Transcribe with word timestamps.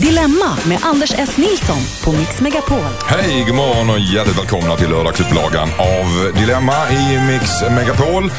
Dilemma 0.00 0.56
med 0.68 0.78
Anders 0.82 1.14
S. 1.18 1.36
Nilsson 1.36 1.78
på 2.04 2.12
Mix 2.12 2.40
Megapol. 2.40 2.78
Hej, 3.06 3.44
god 3.46 3.54
morgon 3.54 3.90
och 3.90 3.98
hjärtligt 3.98 4.38
välkomna 4.38 4.76
till 4.76 4.90
lördagsupplagan 4.90 5.68
av 5.78 6.32
Dilemma 6.34 6.90
i 6.90 7.18
Mix 7.32 7.50
Megapol. 7.70 8.30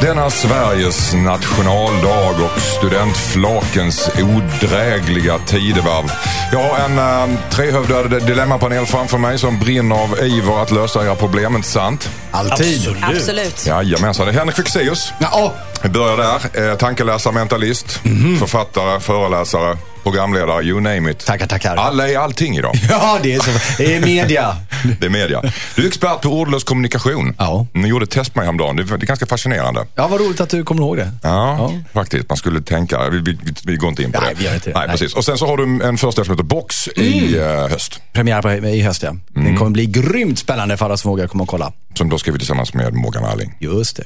Denna 0.00 0.30
Sveriges 0.30 1.14
nationaldag 1.14 2.30
och 2.44 2.60
studentflakens 2.60 4.10
odrägliga 4.18 5.38
tidevarv. 5.38 6.04
Jag 6.52 6.58
har 6.58 6.78
en 6.78 6.98
äh, 7.32 7.38
trehövdad 7.50 8.26
dilemmapanel 8.26 8.86
framför 8.86 9.18
mig 9.18 9.38
som 9.38 9.58
brinner 9.58 9.96
av 10.02 10.18
iver 10.22 10.62
att 10.62 10.70
lösa 10.70 11.04
era 11.04 11.14
problem, 11.14 11.56
inte 11.56 11.68
sant? 11.68 12.10
Alltid. 12.30 12.96
Absolut. 13.02 13.66
Jajamensan, 13.66 14.26
det 14.26 14.32
är 14.32 14.36
Henrik 14.38 14.56
Fexeus. 14.56 15.12
Ja, 15.18 15.54
Vi 15.82 15.88
börjar 15.88 16.16
där. 16.16 16.70
Eh, 16.70 16.76
tankeläsare, 16.76 17.34
mentalist, 17.34 18.00
författare, 18.38 19.00
föreläsare, 19.00 19.76
programledare, 20.12 20.62
you 20.64 20.80
name 20.80 21.10
it. 21.10 21.26
tackar, 21.26 21.46
tackar. 21.46 21.76
Alla 21.76 22.08
är 22.08 22.18
allting 22.18 22.56
idag. 22.56 22.74
Ja, 22.88 23.18
det 23.22 23.34
är 23.34 23.40
så. 23.40 23.50
Det 23.78 23.94
är 23.94 24.00
media. 24.00 24.56
Det 25.00 25.06
är 25.06 25.10
media. 25.10 25.42
Du 25.76 25.82
är 25.82 25.86
expert 25.86 26.20
på 26.20 26.28
ordlös 26.28 26.64
kommunikation. 26.64 27.34
Ja. 27.38 27.66
Ni 27.72 27.88
gjorde 27.88 28.04
ett 28.04 28.10
test 28.10 28.34
med 28.34 28.44
häromdagen. 28.44 28.76
Det 28.76 28.82
är 28.82 28.96
ganska 28.98 29.26
fascinerande. 29.26 29.86
Ja, 29.94 30.08
vad 30.08 30.20
roligt 30.20 30.40
att 30.40 30.48
du 30.50 30.64
kommer 30.64 30.82
ihåg 30.82 30.96
det. 30.96 31.10
Ja, 31.22 31.72
faktiskt. 31.92 32.28
Man 32.28 32.36
skulle 32.38 32.60
tänka. 32.60 33.08
Vi, 33.10 33.20
vi, 33.20 33.38
vi 33.64 33.76
går 33.76 33.88
inte 33.90 34.02
in 34.02 34.12
på 34.12 34.20
Nej, 34.20 34.34
det. 34.34 34.38
vi 34.40 34.44
gör 34.44 34.54
inte 34.54 34.70
det. 34.70 34.74
Nej, 34.74 34.80
Nej. 34.80 34.84
Mm. 34.84 34.98
precis. 34.98 35.14
Och 35.16 35.24
sen 35.24 35.38
så 35.38 35.46
har 35.46 35.56
du 35.56 35.62
en 35.64 35.98
föreställning 35.98 36.24
som 36.24 36.32
heter 36.34 36.42
Box 36.44 36.88
i 36.88 37.38
eh, 37.38 37.44
höst. 37.68 38.00
Premiär 38.12 38.42
på, 38.42 38.52
i 38.52 38.82
höst, 38.82 39.02
ja. 39.02 39.14
Den 39.28 39.56
kommer 39.56 39.70
bli 39.70 39.86
grymt 39.86 40.38
spännande 40.38 40.76
för 40.76 40.84
alla 40.84 40.96
som 40.96 41.10
vågar 41.10 41.26
komma 41.26 41.42
och 41.42 41.48
kolla. 41.48 41.72
Som 41.94 42.08
då 42.08 42.18
skriver 42.18 42.38
tillsammans 42.38 42.74
med 42.74 42.94
Morgan 42.94 43.24
Alling. 43.24 43.54
Just 43.60 43.96
det. 43.96 44.04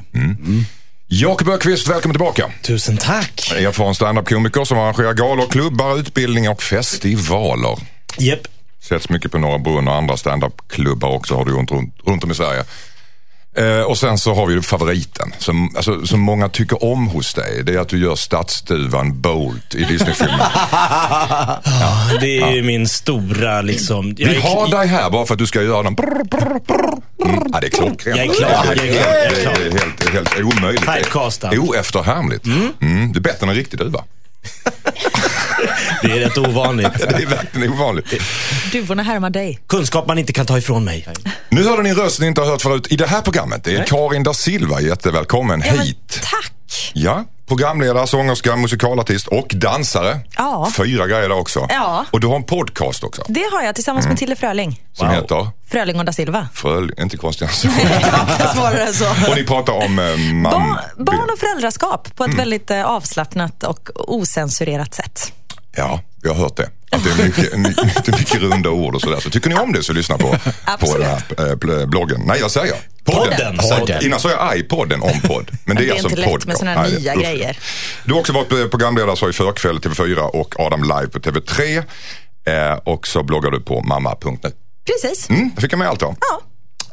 Jakob 1.14 1.48
Öqvist, 1.48 1.88
välkommen 1.88 2.14
tillbaka. 2.14 2.50
Tusen 2.62 2.96
tack. 2.96 3.52
Erfaren 3.56 3.94
standup-komiker 3.94 4.64
som 4.64 4.78
arrangerar 4.78 5.12
galor, 5.12 5.46
klubbar, 5.46 5.98
utbildningar 5.98 6.50
och 6.50 6.62
festivaler. 6.62 7.78
Japp. 8.18 8.40
Sätts 8.80 9.08
mycket 9.08 9.32
på 9.32 9.38
Norra 9.38 9.58
Brunn 9.58 9.88
och 9.88 9.94
andra 9.94 10.16
standup-klubbar 10.16 11.08
också 11.08 11.34
har 11.34 11.44
du 11.44 11.52
runt, 11.52 11.70
runt, 11.70 11.94
runt 12.04 12.24
om 12.24 12.30
i 12.30 12.34
Sverige. 12.34 12.64
Eh, 13.56 13.80
och 13.80 13.98
sen 13.98 14.18
så 14.18 14.34
har 14.34 14.46
vi 14.46 14.62
favoriten 14.62 15.34
som, 15.38 15.76
alltså, 15.76 16.06
som 16.06 16.20
många 16.20 16.48
tycker 16.48 16.84
om 16.84 17.06
hos 17.06 17.34
dig. 17.34 17.62
Det 17.64 17.74
är 17.74 17.78
att 17.78 17.88
du 17.88 17.98
gör 17.98 18.16
stadsduvan 18.16 19.20
Bolt 19.20 19.74
i 19.74 19.84
Disney-filmen. 19.84 20.40
Ja, 21.64 22.18
det 22.20 22.40
är 22.40 22.52
ju 22.52 22.62
min 22.62 22.88
stora 22.88 23.62
liksom... 23.62 24.14
Vi 24.14 24.40
har 24.40 24.68
dig 24.68 24.86
här 24.86 25.10
bara 25.10 25.26
för 25.26 25.34
att 25.34 25.38
du 25.38 25.46
ska 25.46 25.62
göra 25.62 25.82
den. 25.82 25.94
Brr, 25.94 26.24
brr, 26.24 26.60
brr. 26.66 27.02
Mm. 27.24 27.42
Ja, 27.52 27.60
det 27.60 27.66
är 27.66 27.70
klockrent. 27.70 28.18
Jag 28.18 28.26
är 28.26 28.34
klar, 28.34 28.50
jag 28.50 28.86
är 28.86 28.92
klar, 28.92 29.12
jag 29.12 29.24
är 29.24 29.42
klar. 29.42 29.54
Det 29.58 29.66
är 30.06 30.12
helt, 30.12 30.34
helt 30.34 30.56
omöjligt. 30.58 30.80
Typecastad. 30.82 31.50
Oefterhärmligt. 31.58 32.46
Mm. 32.46 33.12
Det 33.12 33.18
är 33.18 33.20
bättre 33.20 33.44
än 33.44 33.48
en 33.48 33.54
riktig 33.54 33.78
duva. 33.78 34.04
Det 36.02 36.12
är 36.12 36.20
rätt 36.20 36.38
ovanligt. 36.38 36.92
Det 36.98 37.22
är 37.22 37.26
verkligen 37.26 37.72
ovanligt. 37.72 38.14
Duvorna 38.72 39.02
härmar 39.02 39.30
dig. 39.30 39.58
Kunskap 39.66 40.06
man 40.06 40.18
inte 40.18 40.32
kan 40.32 40.46
ta 40.46 40.58
ifrån 40.58 40.84
mig. 40.84 41.06
Nu 41.48 41.64
hörde 41.64 41.82
ni 41.82 41.88
en 41.90 41.96
röst 41.96 42.20
ni 42.20 42.26
inte 42.26 42.40
har 42.40 42.48
hört 42.48 42.62
förut 42.62 42.86
i 42.90 42.96
det 42.96 43.06
här 43.06 43.20
programmet. 43.20 43.64
Det 43.64 43.76
är 43.76 43.84
Karin 43.84 44.22
da 44.22 44.34
Silva. 44.34 44.80
Jättevälkommen 44.80 45.62
Ja, 45.66 45.72
hit. 45.82 46.20
tack. 46.22 46.52
Ja, 46.94 47.24
programledare, 47.48 48.06
sångerska, 48.06 48.56
musikalartist 48.56 49.26
och 49.26 49.46
dansare. 49.54 50.20
Ja. 50.36 50.70
Fyra 50.76 51.06
grejer 51.06 51.28
där 51.28 51.38
också. 51.38 51.66
Ja. 51.70 52.04
Och 52.10 52.20
du 52.20 52.26
har 52.26 52.36
en 52.36 52.44
podcast 52.44 53.04
också 53.04 53.22
Det 53.28 53.44
har 53.52 53.62
jag 53.62 53.74
tillsammans 53.74 54.06
med 54.06 54.18
Tille 54.18 54.36
Fröling. 54.36 54.80
som 54.92 55.06
Wow. 55.08 55.16
heter 55.16 55.48
Fröling 55.70 55.98
och 55.98 56.04
da 56.04 56.12
Silva. 56.12 56.48
Fröl, 56.54 56.92
inte 56.98 57.16
konstigt 57.16 57.48
än 57.48 57.54
så. 57.54 57.68
Svårare 58.54 58.82
än 58.86 58.94
så. 58.94 59.04
Och 59.30 59.36
ni 59.36 59.44
pratar 59.44 59.72
om 59.72 59.98
eh, 59.98 60.04
mam- 60.04 60.42
Barn, 60.42 60.76
barn 60.98 61.30
och 61.32 61.38
föräldraskap 61.38 62.16
på 62.16 62.24
ett 62.24 62.34
väldigt 62.34 62.70
eh, 62.70 62.84
avslappnat 62.84 63.62
och 63.64 63.88
osensurerat 63.94 64.94
sätt. 64.94 65.32
Ja, 65.76 66.00
jag 66.22 66.34
har 66.34 66.42
hört 66.42 66.56
det. 66.56 66.70
Att 66.90 67.04
det 67.04 67.10
är 67.10 67.26
mycket, 67.26 67.52
my- 67.58 67.68
mycket, 67.84 68.18
mycket 68.18 68.40
runda 68.40 68.70
ord 68.70 68.94
och 68.94 69.00
sådär. 69.00 69.20
Så 69.20 69.30
tycker 69.30 69.50
ni 69.50 69.56
om 69.56 69.72
det 69.72 69.82
så 69.82 69.92
lyssna 69.92 70.18
på, 70.18 70.36
på 70.80 70.98
den 70.98 71.06
här 71.06 71.16
eh, 71.38 71.54
bl- 71.56 71.86
bloggen. 71.86 72.22
Nej, 72.26 72.40
jag 72.40 72.50
säger 72.50 72.74
podden. 73.04 73.30
Podden. 73.56 73.78
Podden. 73.78 74.04
Innan 74.04 74.20
sa 74.20 74.30
jag 74.30 74.58
iPodden 74.58 75.02
om 75.02 75.20
podd. 75.20 75.50
Men 75.64 75.76
det 75.76 75.82
är, 75.82 75.86
Det 75.86 75.90
är 75.90 75.92
alltså 75.92 76.08
inte 76.08 76.20
lätt 76.20 76.46
med 76.62 76.76
Nej, 76.76 76.90
det- 76.90 76.98
nya 76.98 77.14
usch. 77.14 77.20
grejer. 77.22 77.58
Du 78.04 78.12
har 78.12 78.20
också 78.20 78.32
varit 78.32 78.52
eh, 78.52 78.66
programledare 78.66 79.16
så 79.16 79.28
i 79.28 79.32
Förkväll 79.32 79.78
TV4 79.78 80.16
och 80.18 80.60
Adam 80.60 80.82
Live 80.82 81.06
på 81.08 81.18
TV3. 81.18 81.82
Eh, 82.46 82.78
och 82.84 83.06
så 83.06 83.22
bloggar 83.22 83.50
du 83.50 83.60
på 83.60 83.80
mamma.nu. 83.80 84.50
Precis. 84.86 85.30
Mm, 85.30 85.50
fick 85.58 85.72
jag 85.72 85.78
med 85.78 85.88
allt 85.88 86.02
om. 86.02 86.16
Ja. 86.20 86.40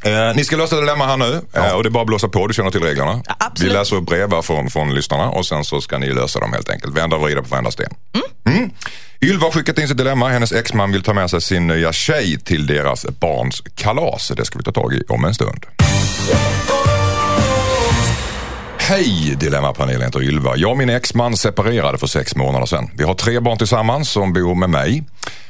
Eh, 0.01 0.35
ni 0.35 0.43
ska 0.43 0.57
lösa 0.57 0.79
dilemma 0.79 1.05
här 1.05 1.17
nu 1.17 1.41
eh, 1.53 1.71
och 1.71 1.83
det 1.83 1.89
är 1.89 1.91
bara 1.91 2.01
att 2.01 2.07
blåsa 2.07 2.27
på, 2.27 2.47
du 2.47 2.53
känner 2.53 2.71
till 2.71 2.83
reglerna. 2.83 3.21
Ja, 3.27 3.35
absolut. 3.39 3.71
Vi 3.71 3.77
läser 3.77 3.95
upp 3.95 4.05
brev 4.05 4.41
från, 4.41 4.69
från 4.69 4.93
lyssnarna 4.93 5.29
och 5.29 5.45
sen 5.45 5.63
så 5.63 5.81
ska 5.81 5.97
ni 5.97 6.13
lösa 6.13 6.39
dem 6.39 6.53
helt 6.53 6.69
enkelt. 6.69 6.97
Vända 6.97 7.15
och 7.15 7.21
vrida 7.21 7.41
på 7.41 7.47
varenda 7.47 7.71
sten. 7.71 7.93
Mm. 8.45 8.71
Ylva 9.21 9.45
har 9.45 9.51
skickat 9.51 9.77
in 9.79 9.87
sitt 9.87 9.97
dilemma. 9.97 10.29
Hennes 10.29 10.51
exman 10.51 10.91
vill 10.91 11.03
ta 11.03 11.13
med 11.13 11.29
sig 11.29 11.41
sin 11.41 11.67
nya 11.67 11.93
tjej 11.93 12.39
till 12.39 12.67
deras 12.67 13.05
barns 13.05 13.63
kalas. 13.75 14.31
Det 14.37 14.45
ska 14.45 14.57
vi 14.57 14.63
ta 14.63 14.71
tag 14.71 14.93
i 14.93 15.03
om 15.09 15.25
en 15.25 15.33
stund. 15.33 15.65
Hej 18.77 19.35
Dilemmapanelen 19.39 20.01
heter 20.01 20.23
Ylva. 20.23 20.55
Jag 20.55 20.71
och 20.71 20.77
min 20.77 20.89
exman 20.89 21.37
separerade 21.37 21.97
för 21.97 22.07
sex 22.07 22.35
månader 22.35 22.65
sedan. 22.65 22.91
Vi 22.93 23.03
har 23.03 23.13
tre 23.13 23.39
barn 23.39 23.57
tillsammans 23.57 24.09
som 24.09 24.33
bor 24.33 24.55
med 24.55 24.69
mig. 24.69 25.03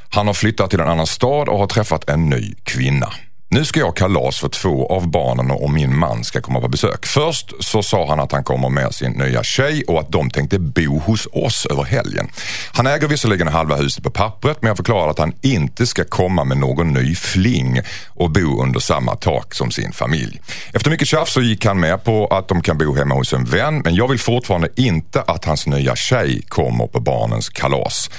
Han 0.10 0.28
har 0.28 0.34
flyttat 0.34 0.70
till 0.70 0.80
en 0.80 0.88
annan 0.88 1.08
stad 1.08 1.50
och 1.50 1.60
har 1.60 1.68
träffat 1.68 2.10
en 2.10 2.30
ny 2.30 2.54
kvinna. 2.64 3.14
Nu 3.52 3.66
ska 3.66 3.80
jag 3.80 3.88
ha 3.88 3.94
kalas 3.94 4.40
för 4.40 4.50
två 4.50 4.88
av 4.88 5.08
barnen 5.08 5.52
och 5.52 5.70
min 5.70 5.98
man 5.98 6.24
ska 6.24 6.42
komma 6.42 6.62
på 6.62 6.68
besök. 6.68 7.06
Först 7.06 7.54
så 7.60 7.84
sa 7.84 8.08
han 8.10 8.20
att 8.20 8.32
han 8.32 8.44
kommer 8.44 8.70
med 8.70 8.96
sin 8.96 9.12
nya 9.12 9.44
tjej 9.44 9.84
och 9.88 10.00
att 10.00 10.12
de 10.12 10.30
tänkte 10.30 10.60
bo 10.60 11.00
hos 11.00 11.28
oss 11.32 11.66
över 11.66 11.84
helgen. 11.84 12.30
Han 12.74 12.88
äger 12.88 13.08
visserligen 13.08 13.48
halva 13.48 13.76
huset 13.76 14.04
på 14.04 14.10
pappret 14.10 14.62
men 14.62 14.68
jag 14.68 14.78
förklarade 14.78 15.12
att 15.12 15.20
han 15.20 15.34
inte 15.42 15.88
ska 15.88 16.04
komma 16.04 16.44
med 16.44 16.58
någon 16.58 16.94
ny 16.94 17.16
fling 17.16 17.82
och 18.08 18.32
bo 18.32 18.64
under 18.64 18.80
samma 18.80 19.16
tak 19.16 19.54
som 19.54 19.72
sin 19.72 19.92
familj. 19.92 20.42
Efter 20.74 20.90
mycket 20.90 21.08
tjafs 21.08 21.34
så 21.34 21.42
gick 21.42 21.66
han 21.66 21.80
med 21.80 22.04
på 22.04 22.28
att 22.28 22.48
de 22.48 22.62
kan 22.62 22.78
bo 22.78 22.96
hemma 22.96 23.16
hos 23.16 23.34
en 23.34 23.46
vän 23.46 23.82
men 23.84 23.96
jag 23.96 24.08
vill 24.08 24.20
fortfarande 24.20 24.70
inte 24.76 25.22
att 25.22 25.46
hans 25.46 25.68
nya 25.68 25.96
tjej 25.96 26.42
kommer 26.48 26.88
på 26.88 27.00
barnens 27.00 27.50
kalas. 27.50 28.10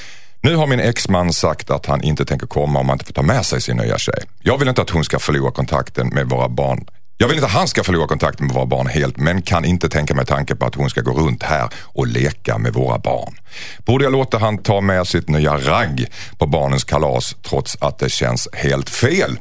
Nu 0.42 0.56
har 0.56 0.66
min 0.66 0.80
exman 0.80 1.32
sagt 1.32 1.70
att 1.70 1.86
han 1.86 2.02
inte 2.02 2.24
tänker 2.24 2.46
komma 2.46 2.78
om 2.78 2.88
han 2.88 2.94
inte 2.94 3.04
får 3.04 3.12
ta 3.12 3.22
med 3.22 3.46
sig 3.46 3.60
sin 3.60 3.76
nya 3.76 3.98
tjej. 3.98 4.22
Jag 4.42 4.58
vill 4.58 4.68
inte 4.68 4.82
att 4.82 4.90
hon 4.90 5.04
ska 5.04 5.18
förlora 5.18 5.50
kontakten 5.50 6.08
med 6.08 6.28
våra 6.28 6.48
barn. 6.48 6.86
Jag 7.16 7.28
vill 7.28 7.36
inte 7.36 7.46
att 7.46 7.52
han 7.52 7.68
ska 7.68 7.84
förlora 7.84 8.06
kontakten 8.06 8.46
med 8.46 8.54
våra 8.54 8.66
barn 8.66 8.86
helt 8.86 9.16
men 9.16 9.42
kan 9.42 9.64
inte 9.64 9.88
tänka 9.88 10.14
mig 10.14 10.26
tanken 10.26 10.56
på 10.56 10.66
att 10.66 10.74
hon 10.74 10.90
ska 10.90 11.00
gå 11.00 11.12
runt 11.12 11.42
här 11.42 11.68
och 11.74 12.06
leka 12.06 12.58
med 12.58 12.72
våra 12.72 12.98
barn. 12.98 13.34
Borde 13.78 14.04
jag 14.04 14.12
låta 14.12 14.38
han 14.38 14.58
ta 14.58 14.80
med 14.80 15.06
sitt 15.06 15.28
nya 15.28 15.56
ragg 15.56 16.06
på 16.38 16.46
barnens 16.46 16.84
kalas 16.84 17.36
trots 17.42 17.76
att 17.80 17.98
det 17.98 18.10
känns 18.10 18.48
helt 18.52 18.90
fel? 18.90 19.38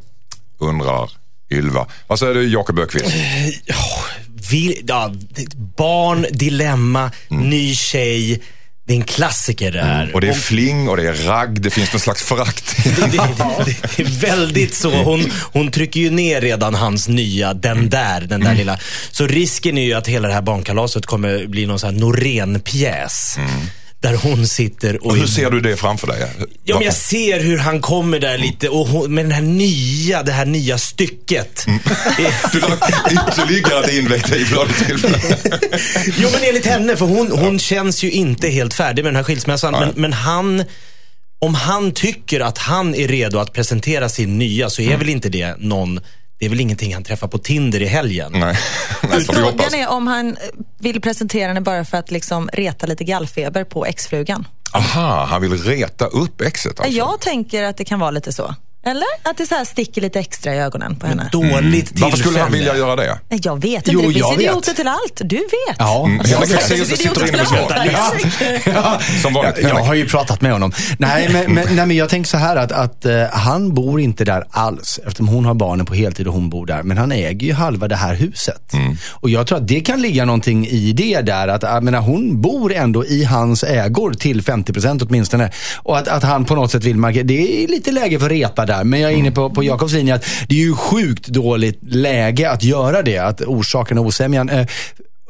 Undrar 0.58 1.12
Ylva. 1.52 1.88
Vad 2.08 2.20
säger 2.20 2.34
du 2.34 2.48
Jakob 2.48 2.80
Öqvist? 2.80 3.16
Vi, 4.52 4.82
ja, 4.88 5.14
barn, 5.78 6.26
dilemma, 6.32 7.12
ny 7.28 7.76
tjej. 7.76 8.42
Det 8.90 8.94
är 8.94 8.98
en 8.98 9.04
klassiker 9.04 9.72
det 9.72 9.82
här. 9.82 10.12
Och 10.14 10.22
det 10.22 10.28
är 10.28 10.34
fling 10.34 10.90
och 10.90 10.98
det 10.98 11.08
är 11.08 11.14
ragg, 11.14 11.62
det 11.62 11.70
finns 11.70 11.94
någon 11.94 12.00
slags 12.00 12.24
förakt. 12.24 12.76
det, 12.84 13.02
det, 13.02 13.18
det, 13.66 13.76
det 13.98 14.04
är 14.04 14.20
väldigt 14.20 14.74
så. 14.74 15.04
Hon, 15.04 15.32
hon 15.54 15.72
trycker 15.72 16.00
ju 16.00 16.10
ner 16.10 16.42
redan 16.42 16.76
hans 16.76 17.08
nya, 17.08 17.54
den 17.54 17.90
där, 17.90 18.22
den 18.22 18.42
där 18.42 18.56
lilla. 18.56 18.80
Så 19.12 19.28
risken 19.28 19.78
är 19.78 19.84
ju 19.84 19.94
att 19.94 20.08
hela 20.08 20.28
det 20.28 20.34
här 20.34 20.42
barnkalaset 20.42 21.06
kommer 21.06 21.48
bli 21.48 21.66
någon 21.66 21.80
sån 21.80 21.94
här 21.94 22.02
Norén-pjäs. 22.02 23.38
Där 24.02 24.16
hon 24.16 24.48
sitter 24.48 24.98
och... 24.98 25.06
Och 25.06 25.18
hur 25.18 25.28
ser 25.28 25.50
du 25.50 25.62
det 25.62 25.78
framför 25.78 26.08
dig? 26.08 26.26
Ja, 26.64 26.76
men 26.76 26.86
jag 26.86 26.94
ser 26.94 27.40
hur 27.40 27.58
han 27.58 27.82
kommer 27.82 28.20
där 28.20 28.38
lite 28.38 28.70
och 28.70 28.88
hon, 28.88 29.14
med 29.14 29.26
den 29.26 29.32
här 29.32 29.42
nya, 29.42 30.24
det 30.24 30.32
här 30.32 30.46
nya 30.46 30.78
stycket. 30.78 31.66
Du 32.52 32.60
la 32.60 32.68
ytterligare 33.12 33.86
ett 33.86 33.94
invektiv 33.94 34.52
la 34.52 34.66
du 34.66 34.74
till. 34.74 35.16
Jo 36.18 36.30
men 36.34 36.44
enligt 36.44 36.66
henne, 36.66 36.96
för 36.96 37.06
hon, 37.06 37.32
hon 37.32 37.60
känns 37.60 38.04
ju 38.04 38.12
inte 38.12 38.50
helt 38.50 38.74
färdig 38.74 39.04
med 39.04 39.12
den 39.12 39.16
här 39.16 39.24
skilsmässan. 39.24 39.74
Men, 39.74 39.94
men 39.96 40.14
han, 40.14 40.64
om 41.40 41.56
han 41.56 41.92
tycker 41.92 42.40
att 42.40 42.58
han 42.58 42.96
är 42.96 43.08
redo 43.08 43.40
att 43.40 43.54
presentera 43.54 44.10
sin 44.10 44.38
nya 44.38 44.70
så 44.70 44.82
är 44.82 44.98
väl 44.98 45.10
inte 45.10 45.30
det 45.30 45.56
någon, 45.60 46.00
det 46.40 46.46
är 46.46 46.50
väl 46.50 46.60
ingenting 46.60 46.94
han 46.94 47.04
träffar 47.04 47.28
på 47.28 47.38
Tinder 47.38 47.82
i 47.82 47.86
helgen. 47.86 48.32
Nej, 48.32 48.58
Nej. 49.10 49.22
Frågan 49.22 49.74
är 49.74 49.90
om 49.90 50.08
han 50.08 50.38
vill 50.80 51.02
presentera 51.02 51.48
henne 51.48 51.62
bara 51.62 51.86
för 51.86 51.98
att 51.98 52.12
liksom 52.12 52.50
reta 52.54 52.88
lite 52.88 53.04
gallfeber 53.04 53.64
på 53.64 53.86
exfrugan. 53.86 54.48
Aha, 54.74 55.26
han 55.26 55.42
vill 55.42 55.64
reta 55.64 56.06
upp 56.06 56.42
exet 56.42 56.80
alltså. 56.80 56.98
Jag 56.98 57.20
tänker 57.20 57.64
att 57.64 57.78
det 57.78 57.86
kan 57.86 58.00
vara 58.00 58.12
lite 58.12 58.34
så. 58.34 58.56
Eller? 58.86 59.06
Att 59.24 59.38
det 59.38 59.46
så 59.46 59.56
här 59.56 59.66
sticker 59.66 60.02
lite 60.02 60.20
extra 60.20 60.56
i 60.56 60.60
ögonen 60.60 60.96
på 60.96 61.08
henne. 61.08 61.30
Dåligt 61.32 61.88
tillfälle. 61.88 62.06
Varför 62.06 62.18
skulle 62.18 62.40
han 62.40 62.52
vilja 62.52 62.78
göra 62.78 62.96
det? 62.96 63.20
Nej, 63.30 63.40
Jag 63.44 63.62
vet 63.62 63.74
inte, 63.74 63.92
Jo, 63.92 64.00
det 64.00 64.06
finns 64.06 64.18
jag 64.18 64.30
vet. 64.32 64.40
idioter 64.42 64.74
till 64.74 64.88
allt. 64.88 65.22
Du 65.24 65.36
vet. 65.36 65.76
Ja, 65.78 66.06
Mm. 66.06 66.22
jag 66.26 66.38
Henrik 66.38 66.52
vet. 66.52 66.62
Fexeus 66.62 66.88
sitter 67.00 67.28
inne 67.28 67.38
med 67.38 67.48
svaret. 67.48 68.62
Ja, 68.66 69.00
Som 69.22 69.34
vanligt. 69.34 69.56
Jag, 69.62 69.70
jag 69.72 69.84
har 69.84 69.94
ju 69.94 70.06
pratat 70.08 70.42
med 70.42 70.52
honom. 70.52 70.72
Nej, 70.98 71.30
men, 71.34 71.54
men, 71.54 71.76
nej, 71.76 71.86
men 71.86 71.98
jag 71.98 72.10
tänker 72.10 72.30
så 72.30 72.38
här 72.38 72.56
att, 72.56 72.72
att 72.72 73.06
eh, 73.06 73.24
han 73.32 73.74
bor 73.74 74.00
inte 74.02 74.26
där 74.26 74.44
alls 74.52 75.00
eftersom 75.06 75.28
hon 75.28 75.46
har 75.46 75.54
barnen 75.54 75.86
på 75.86 75.94
heltid 75.94 76.28
och 76.28 76.34
hon 76.34 76.50
bor 76.50 76.66
där. 76.66 76.84
Men 76.84 76.98
han 76.98 77.12
äger 77.12 77.48
ju 77.48 77.54
halva 77.54 77.88
det 77.88 77.96
här 77.96 78.14
huset. 78.16 78.74
Mm. 78.74 78.98
Och 79.12 79.30
jag 79.30 79.48
tror 79.48 79.58
att 79.58 79.68
det 79.68 79.80
kan 79.80 80.02
ligga 80.02 80.26
någonting 80.26 80.68
i 80.68 80.94
det 80.94 81.22
där. 81.22 81.48
Att, 81.48 81.64
jag 81.64 81.84
menar, 81.84 82.00
hon 82.00 82.42
bor 82.42 82.74
ändå 82.74 83.06
i 83.06 83.24
hans 83.24 83.64
ägor 83.64 84.14
till 84.14 84.42
50% 84.42 85.06
åtminstone. 85.10 85.52
Och 85.78 85.98
att, 85.98 86.08
att 86.08 86.24
han 86.24 86.46
på 86.46 86.56
något 86.56 86.72
sätt 86.72 86.84
vill 86.84 86.98
markera. 86.98 87.24
Det 87.24 87.64
är 87.64 87.68
lite 87.68 87.92
läge 87.92 88.20
för 88.20 88.26
att 88.26 88.32
repa 88.32 88.66
där. 88.70 88.84
Men 88.84 89.00
jag 89.00 89.12
är 89.12 89.16
inne 89.16 89.32
på, 89.32 89.50
på 89.50 89.64
Jakobs 89.64 89.94
linje 89.94 90.16
att 90.16 90.26
det 90.48 90.56
är 90.56 90.60
ju 90.60 90.76
sjukt 90.76 91.28
dåligt 91.28 91.80
läge 91.82 92.50
att 92.52 92.64
göra 92.64 93.02
det. 93.02 93.18
Att 93.18 93.42
orsaka 93.42 94.00
osämjan. 94.00 94.50
Eh, 94.50 94.68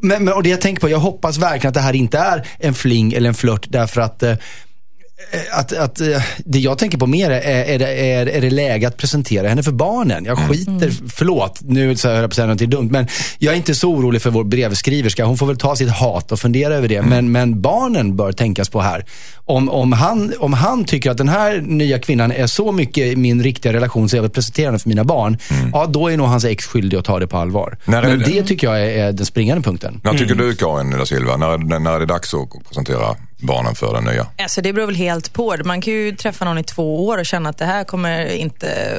men, 0.01 0.23
men, 0.23 0.33
och 0.33 0.43
det 0.43 0.49
jag 0.49 0.61
tänker 0.61 0.81
på, 0.81 0.89
jag 0.89 0.99
hoppas 0.99 1.37
verkligen 1.37 1.67
att 1.67 1.73
det 1.73 1.79
här 1.79 1.95
inte 1.95 2.17
är 2.17 2.47
en 2.59 2.73
fling 2.73 3.13
eller 3.13 3.29
en 3.29 3.35
flört 3.35 3.65
därför 3.69 4.01
att 4.01 4.23
eh, 4.23 4.35
att, 5.51 5.73
att 5.73 6.01
eh, 6.01 6.21
det 6.45 6.59
jag 6.59 6.77
tänker 6.77 6.97
på 6.97 7.07
mer 7.07 7.29
är, 7.31 7.41
är, 7.65 7.79
det, 7.79 8.11
är, 8.13 8.25
är 8.29 8.41
det 8.41 8.49
läge 8.49 8.87
att 8.87 8.97
presentera 8.97 9.47
henne 9.49 9.63
för 9.63 9.71
barnen. 9.71 10.25
Jag 10.25 10.37
skiter, 10.49 10.91
förlåt, 11.09 11.59
nu 11.61 11.95
så 11.95 12.07
höll 12.07 12.17
jag 12.17 12.23
på 12.23 12.27
att 12.31 12.35
säga 12.35 12.47
något 12.47 12.57
dumt, 12.57 12.89
men 12.91 13.07
jag 13.39 13.53
är 13.53 13.57
inte 13.57 13.75
så 13.75 13.89
orolig 13.89 14.21
för 14.21 14.29
vår 14.29 14.43
brevskriverska. 14.43 15.25
Hon 15.25 15.37
får 15.37 15.45
väl 15.47 15.57
ta 15.57 15.75
sitt 15.75 15.89
hat 15.89 16.31
och 16.31 16.39
fundera 16.39 16.75
över 16.75 16.87
det. 16.87 17.01
Men, 17.01 17.31
men 17.31 17.61
barnen 17.61 18.15
bör 18.15 18.31
tänkas 18.31 18.69
på 18.69 18.81
här. 18.81 19.05
Om, 19.45 19.69
om, 19.69 19.93
han, 19.93 20.33
om 20.39 20.53
han 20.53 20.85
tycker 20.85 21.11
att 21.11 21.17
den 21.17 21.29
här 21.29 21.61
nya 21.61 21.99
kvinnan 21.99 22.31
är 22.31 22.47
så 22.47 22.71
mycket 22.71 23.17
min 23.17 23.43
riktiga 23.43 23.73
relation 23.73 24.09
så 24.09 24.15
jag 24.15 24.21
vill 24.21 24.31
presentera 24.31 24.65
henne 24.65 24.79
för 24.79 24.89
mina 24.89 25.03
barn. 25.03 25.37
Ja, 25.73 25.85
då 25.85 26.07
är 26.07 26.17
nog 26.17 26.27
hans 26.27 26.45
ex 26.45 26.65
skyldig 26.65 26.97
att 26.97 27.05
ta 27.05 27.19
det 27.19 27.27
på 27.27 27.37
allvar. 27.37 27.77
När 27.85 28.03
är 28.03 28.07
men 28.07 28.19
det- 28.19 28.25
det 28.25 28.43
tycker 28.43 28.67
jag 28.67 28.81
är, 28.81 28.87
är 29.07 29.11
den 29.11 29.25
springande 29.25 29.63
punkten. 29.63 30.01
När 30.03 30.13
tycker 30.13 30.35
du 30.35 30.55
Karin 30.55 30.91
da 30.91 31.05
Silva, 31.05 31.37
när, 31.37 31.57
när 31.57 31.79
när 31.79 31.91
är 31.93 31.99
det 31.99 32.05
dags 32.05 32.33
att 32.33 32.67
presentera 32.67 33.15
barnen 33.39 33.75
för 33.75 33.93
den 33.93 34.03
nya? 34.03 34.27
Alltså 34.37 34.61
det 34.61 34.73
beror 34.73 34.85
väl 34.85 34.95
helt 34.95 35.33
på. 35.33 35.55
Man 35.65 35.81
kan 35.81 35.93
ju 35.93 36.15
träffa 36.15 36.45
någon 36.45 36.57
i 36.57 36.63
två 36.63 37.07
år 37.07 37.17
och 37.17 37.25
känna 37.25 37.49
att 37.49 37.57
det 37.57 37.65
här 37.65 37.83
kommer 37.83 38.25
inte 38.25 38.97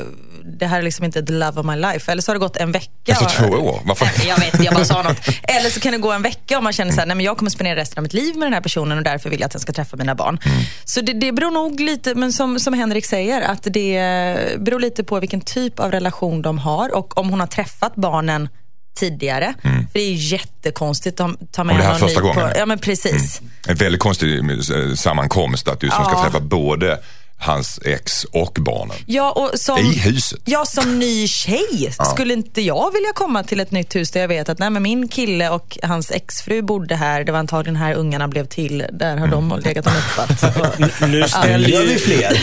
det 0.59 0.67
här 0.67 0.79
är 0.79 0.83
liksom 0.83 1.05
inte 1.05 1.23
the 1.23 1.33
love 1.33 1.61
of 1.61 1.67
my 1.67 1.77
life. 1.77 2.13
Eller 2.13 2.23
så 2.23 2.31
har 2.31 2.35
det 2.35 2.39
gått 2.39 2.57
en 2.57 2.73
vecka. 2.73 3.13
Efter 3.13 3.27
två 3.27 3.57
år? 3.57 3.81
Varför? 3.85 4.29
Jag 4.29 4.39
vet, 4.39 4.65
jag 4.65 4.75
bara 4.75 4.85
sa 4.85 5.03
något. 5.03 5.29
Eller 5.43 5.71
så 5.71 5.81
kan 5.81 5.93
det 5.93 5.99
gå 5.99 6.13
en 6.13 6.23
vecka 6.23 6.57
och 6.57 6.63
man 6.63 6.73
känner 6.73 6.93
så 6.93 7.01
här, 7.01 7.07
nej 7.07 7.17
men 7.17 7.27
jag 7.27 7.37
kommer 7.39 7.51
spendera 7.51 7.77
resten 7.77 7.99
av 7.99 8.03
mitt 8.03 8.13
liv 8.13 8.37
med 8.37 8.47
den 8.47 8.53
här 8.53 8.61
personen 8.61 8.99
och 8.99 9.05
därför 9.05 9.31
vill 9.31 9.41
jag 9.41 9.47
att 9.47 9.53
den 9.53 9.61
ska 9.61 9.73
träffa 9.73 9.97
mina 9.97 10.15
barn. 10.15 10.39
Så 10.85 11.01
det, 11.01 11.13
det 11.13 11.33
beror 11.33 11.51
nog 11.51 11.81
lite, 11.81 12.15
men 12.15 12.33
som, 12.33 12.61
som 12.61 12.75
Henrik 12.75 13.07
säger, 13.07 13.41
att 13.41 13.63
det 13.63 14.59
beror 14.59 14.81
lite 14.81 15.05
på 15.05 15.21
vilken 15.21 15.41
typ 15.41 15.81
av 15.81 15.91
relation 15.91 16.43
de 16.43 16.59
har 16.59 16.95
och 16.95 17.19
om 17.19 17.31
hon 17.31 17.41
har 17.41 17.47
träffat 17.47 17.97
barnen 17.97 18.49
tidigare. 18.95 19.55
För 19.63 19.85
det 19.93 20.01
är 20.01 20.13
jättekonstigt 20.15 21.21
att 21.21 21.53
ta 21.53 21.65
med 21.65 21.77
det 21.77 21.83
här 21.83 21.91
någon 21.91 22.01
första 22.01 22.21
ny 22.21 22.27
gången? 22.27 22.51
På, 22.53 22.59
ja 22.59 22.67
men 22.67 22.79
precis. 22.79 23.41
En 23.69 23.77
väldigt 23.77 24.01
konstig 24.01 24.39
eh, 24.39 24.95
sammankomst 24.95 25.69
att 25.69 25.81
du 25.81 25.89
som 25.91 26.05
ska 26.05 26.13
Ja. 26.15 26.23
träffa 26.23 26.41
både 26.41 27.01
hans 27.43 27.81
ex 27.85 28.25
och 28.25 28.57
barnen. 28.61 28.97
Ja, 29.07 29.31
och 29.33 29.59
som, 29.61 29.79
I 29.79 29.99
huset? 29.99 30.41
Ja, 30.45 30.65
som 30.65 30.99
ny 30.99 31.29
tjej 31.29 31.93
skulle 32.15 32.35
inte 32.35 32.61
jag 32.63 32.93
vilja 32.93 33.13
komma 33.15 33.43
till 33.43 33.61
ett 33.61 33.71
nytt 33.71 33.97
hus 33.97 34.11
där 34.11 34.21
jag 34.21 34.29
vet 34.29 34.49
att 34.49 34.59
nej, 34.59 34.71
men 34.71 34.83
min 34.83 35.09
kille 35.09 35.49
och 35.49 35.79
hans 35.83 36.11
exfru 36.11 36.63
bodde 36.63 36.97
här. 36.97 37.25
Det 37.25 37.33
var 37.33 37.39
antagligen 37.39 37.77
här 37.77 37.95
ungarna 37.95 38.29
blev 38.29 38.47
till. 38.47 38.85
Där 38.93 39.17
har 39.17 39.27
Mm. 39.27 39.49
de 39.49 39.61
legat 39.65 39.87
och 39.87 39.93
nuppat. 39.93 41.01
Nu 41.11 41.29
ställer 41.29 41.69
ju 41.69 41.87
vi 41.87 41.99
fler? 41.99 42.41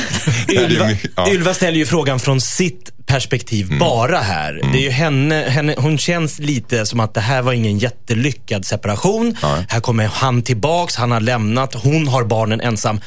Ylva, 0.52 0.90
Ja. 1.16 1.30
Ylva 1.32 1.54
ställer 1.54 1.78
ju 1.78 1.86
frågan 1.86 2.20
från 2.20 2.42
sitt 2.42 2.92
perspektiv 3.08 3.80
bara 3.80 4.18
här. 4.18 4.60
Det 4.74 4.78
är 4.78 4.82
ju 4.82 4.90
henne, 4.90 5.36
henne, 5.36 5.76
hon 5.78 5.98
känns 5.98 6.40
lite 6.40 6.86
som 6.86 7.00
att 7.00 7.14
det 7.14 7.22
här 7.22 7.42
var 7.42 7.54
ingen 7.54 7.78
jättelyckad 7.78 8.66
separation. 8.66 9.38
Nej. 9.44 9.66
Här 9.70 9.80
kommer 9.80 10.06
han 10.06 10.42
tillbaks, 10.42 10.96
han 10.96 11.12
har 11.12 11.20
lämnat, 11.20 11.74
hon 11.74 12.08
har 12.08 12.24
barnen 12.24 12.62
ensam. 12.62 13.02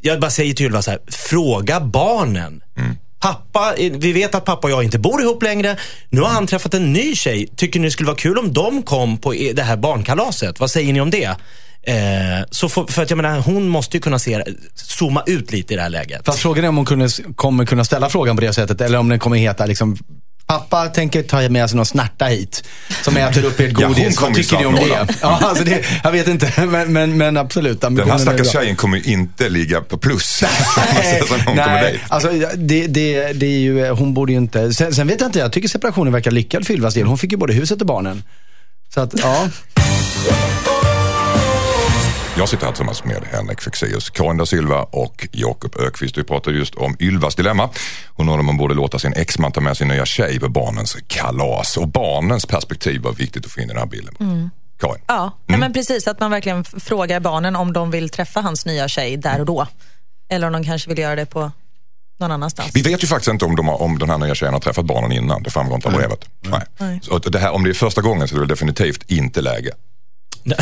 Jag 0.00 0.20
bara 0.20 0.30
säger 0.30 0.54
till 0.54 0.66
Ylva 0.66 0.82
så 0.82 0.90
här, 0.90 1.00
fråga 1.08 1.80
barnen. 1.80 2.60
Pappa, 3.20 3.74
vi 3.78 4.12
vet 4.12 4.34
att 4.34 4.44
pappa 4.44 4.66
och 4.66 4.70
jag 4.70 4.84
inte 4.84 4.98
bor 4.98 5.22
ihop 5.22 5.42
längre. 5.42 5.76
Nu 6.08 6.20
har 6.20 6.28
han 6.28 6.46
träffat 6.46 6.74
en 6.74 6.92
ny 6.92 7.14
tjej. 7.14 7.48
Tycker 7.56 7.80
ni 7.80 7.86
det 7.86 7.90
skulle 7.90 8.06
vara 8.06 8.16
kul 8.16 8.38
om 8.38 8.52
de 8.52 8.82
kom 8.82 9.18
på 9.18 9.32
det 9.32 9.62
här 9.62 9.76
barnkalaset? 9.76 10.60
Vad 10.60 10.70
säger 10.70 10.92
ni 10.92 11.00
om 11.00 11.10
det? 11.10 11.36
Eh, 11.86 12.44
så 12.50 12.68
för, 12.68 12.86
för 12.86 13.02
att 13.02 13.10
jag 13.10 13.16
menar, 13.16 13.38
hon 13.38 13.68
måste 13.68 13.96
ju 13.96 14.00
kunna 14.00 14.18
se, 14.18 14.44
zooma 14.74 15.22
ut 15.26 15.52
lite 15.52 15.74
i 15.74 15.76
det 15.76 15.82
här 15.82 15.90
läget. 15.90 16.24
Fast 16.24 16.38
frågan 16.38 16.64
är 16.64 16.68
om 16.68 16.76
hon 16.76 16.86
kunde, 16.86 17.08
kommer 17.34 17.64
kunna 17.64 17.84
ställa 17.84 18.08
frågan 18.08 18.36
på 18.36 18.42
det 18.42 18.52
sättet 18.52 18.80
eller 18.80 18.98
om 18.98 19.08
den 19.08 19.18
kommer 19.18 19.36
heta 19.36 19.66
liksom 19.66 19.96
Pappa 20.46 20.86
tänker 20.86 21.22
ta 21.22 21.48
med 21.48 21.70
sig 21.70 21.76
någon 21.76 21.86
snärta 21.86 22.24
hit 22.24 22.64
som 23.02 23.16
äter 23.16 23.44
upp 23.44 23.60
ert 23.60 23.80
Ja, 23.80 23.88
godis. 23.88 24.16
kommer 24.16 24.30
Vad 24.30 24.36
tycker 24.36 24.58
ni 24.58 24.66
om 24.66 24.74
det? 24.74 25.14
Ja, 25.20 25.38
alltså 25.42 25.64
det? 25.64 25.84
Jag 26.04 26.12
vet 26.12 26.28
inte, 26.28 26.52
men, 26.66 26.92
men, 26.92 27.16
men 27.16 27.36
absolut. 27.36 27.80
Den 27.80 28.10
här 28.10 28.18
stackars 28.18 28.52
tjejen 28.52 28.76
kommer 28.76 29.08
inte 29.08 29.48
ligga 29.48 29.80
på 29.80 29.98
plus. 29.98 30.42
Nej, 30.42 31.22
nej 31.56 32.00
alltså, 32.08 32.30
det, 32.56 32.86
det, 32.86 33.32
det 33.32 33.46
är 33.46 33.58
ju, 33.58 33.88
hon 33.90 34.14
borde 34.14 34.32
ju 34.32 34.38
inte... 34.38 34.72
Sen, 34.72 34.94
sen 34.94 35.06
vet 35.06 35.20
jag 35.20 35.28
inte, 35.28 35.38
jag 35.38 35.52
tycker 35.52 35.68
separationen 35.68 36.12
verkar 36.12 36.30
lyckad 36.30 36.66
för 36.66 36.74
Ylvas 36.74 36.94
del. 36.94 37.06
Hon 37.06 37.18
fick 37.18 37.32
ju 37.32 37.38
både 37.38 37.52
huset 37.52 37.80
och 37.80 37.86
barnen. 37.86 38.22
Så 38.94 39.00
att, 39.00 39.14
ja. 39.22 39.48
Jag 42.38 42.48
sitter 42.48 42.64
här 42.64 42.72
tillsammans 42.72 43.04
med 43.04 43.24
Henrik 43.32 43.60
Fexeus, 43.60 44.10
Karin 44.10 44.36
da 44.36 44.46
Silva 44.46 44.82
och 44.82 45.28
Jakob 45.32 45.76
Ökvist. 45.80 46.18
Vi 46.18 46.24
pratade 46.24 46.58
just 46.58 46.74
om 46.74 46.96
Ylvas 47.00 47.34
dilemma. 47.34 47.70
Hon 48.06 48.28
undrade 48.28 48.40
om 48.40 48.46
hon 48.46 48.56
borde 48.56 48.74
låta 48.74 48.98
sin 48.98 49.12
exman 49.12 49.52
ta 49.52 49.60
med 49.60 49.76
sin 49.76 49.88
nya 49.88 50.06
tjej 50.06 50.40
på 50.40 50.48
barnens 50.48 50.96
kalas. 51.06 51.76
Och 51.76 51.88
barnens 51.88 52.46
perspektiv 52.46 53.02
var 53.02 53.12
viktigt 53.12 53.46
att 53.46 53.52
få 53.52 53.60
in 53.60 53.64
i 53.64 53.68
den 53.68 53.78
här 53.78 53.86
bilden. 53.86 54.50
Karin? 54.80 55.02
Ja, 55.06 55.38
nej, 55.46 55.58
men 55.58 55.72
precis. 55.72 56.08
Att 56.08 56.20
man 56.20 56.30
verkligen 56.30 56.64
frågar 56.64 57.20
barnen 57.20 57.56
om 57.56 57.72
de 57.72 57.90
vill 57.90 58.08
träffa 58.08 58.40
hans 58.40 58.66
nya 58.66 58.88
tjej 58.88 59.16
där 59.16 59.40
och 59.40 59.46
då. 59.46 59.66
Eller 60.30 60.46
om 60.46 60.52
de 60.52 60.64
kanske 60.64 60.88
vill 60.88 60.98
göra 60.98 61.16
det 61.16 61.26
på 61.26 61.50
någon 62.20 62.30
annanstans. 62.30 62.70
Vi 62.74 62.82
vet 62.82 63.02
ju 63.02 63.06
faktiskt 63.06 63.28
inte 63.30 63.44
om, 63.44 63.56
de 63.56 63.68
har, 63.68 63.82
om 63.82 63.98
den 63.98 64.10
här 64.10 64.18
nya 64.18 64.34
tjejen 64.34 64.54
har 64.54 64.60
träffat 64.60 64.84
barnen 64.84 65.12
innan. 65.12 65.42
Det 65.42 65.50
framgår 65.50 65.74
inte 65.74 65.88
av 65.88 65.94
brevet. 65.94 66.24
Nej. 66.40 66.62
Nej. 66.78 67.00
Så 67.02 67.16
att 67.16 67.32
det 67.32 67.38
här, 67.38 67.50
om 67.50 67.64
det 67.64 67.70
är 67.70 67.74
första 67.74 68.00
gången 68.00 68.28
så 68.28 68.36
är 68.36 68.40
det 68.40 68.46
definitivt 68.46 69.10
inte 69.10 69.40
läge 69.40 69.72
Nej, 70.46 70.56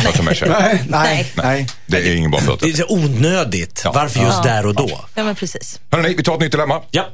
nej, 0.47 0.83
Nej. 0.87 1.31
nej. 1.35 1.67
Det 1.85 1.97
är 1.97 2.15
ingen 2.15 2.31
bra 2.31 2.39
Det 2.61 2.79
är 2.79 2.91
onödigt. 2.91 3.81
Ja. 3.83 3.91
Varför 3.91 4.19
just 4.19 4.43
där 4.43 4.65
och 4.65 4.75
då? 4.75 5.05
Ja, 5.15 5.23
men 5.23 5.35
precis. 5.35 5.79
Hörrni, 5.91 6.13
vi 6.17 6.23
tar 6.23 6.33
ett 6.33 6.39
nytt 6.39 6.51
dilemma. 6.51 6.81
Ja. 6.91 7.09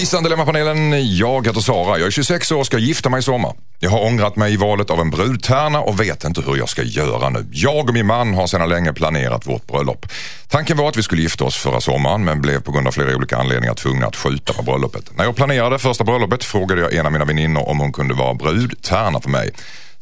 Hejsan 0.00 0.22
Dilemmapanelen, 0.22 1.16
jag 1.16 1.46
heter 1.46 1.60
Sara. 1.60 1.98
Jag 1.98 2.06
är 2.06 2.10
26 2.10 2.52
år 2.52 2.58
och 2.58 2.66
ska 2.66 2.78
gifta 2.78 3.08
mig 3.08 3.18
i 3.18 3.22
sommar. 3.22 3.52
Jag 3.78 3.90
har 3.90 4.04
ångrat 4.04 4.36
mig 4.36 4.52
i 4.52 4.56
valet 4.56 4.90
av 4.90 5.00
en 5.00 5.10
brudtärna 5.10 5.80
och 5.80 6.00
vet 6.00 6.24
inte 6.24 6.40
hur 6.40 6.56
jag 6.56 6.68
ska 6.68 6.82
göra 6.82 7.28
nu. 7.28 7.46
Jag 7.52 7.88
och 7.88 7.94
min 7.94 8.06
man 8.06 8.34
har 8.34 8.46
sedan 8.46 8.68
länge 8.68 8.92
planerat 8.92 9.46
vårt 9.46 9.66
bröllop. 9.66 10.06
Tanken 10.48 10.76
var 10.76 10.88
att 10.88 10.96
vi 10.96 11.02
skulle 11.02 11.22
gifta 11.22 11.44
oss 11.44 11.56
förra 11.56 11.80
sommaren 11.80 12.24
men 12.24 12.40
blev 12.40 12.60
på 12.60 12.72
grund 12.72 12.86
av 12.86 12.92
flera 12.92 13.16
olika 13.16 13.36
anledningar 13.36 13.74
tvungna 13.74 14.06
att 14.06 14.16
skjuta 14.16 14.52
på 14.52 14.62
bröllopet. 14.62 15.16
När 15.16 15.24
jag 15.24 15.36
planerade 15.36 15.78
första 15.78 16.04
bröllopet 16.04 16.44
frågade 16.44 16.80
jag 16.80 16.94
en 16.94 17.06
av 17.06 17.12
mina 17.12 17.24
väninnor 17.24 17.68
om 17.68 17.80
hon 17.80 17.92
kunde 17.92 18.14
vara 18.14 18.34
brudtärna 18.34 19.20
för 19.20 19.30
mig. 19.30 19.50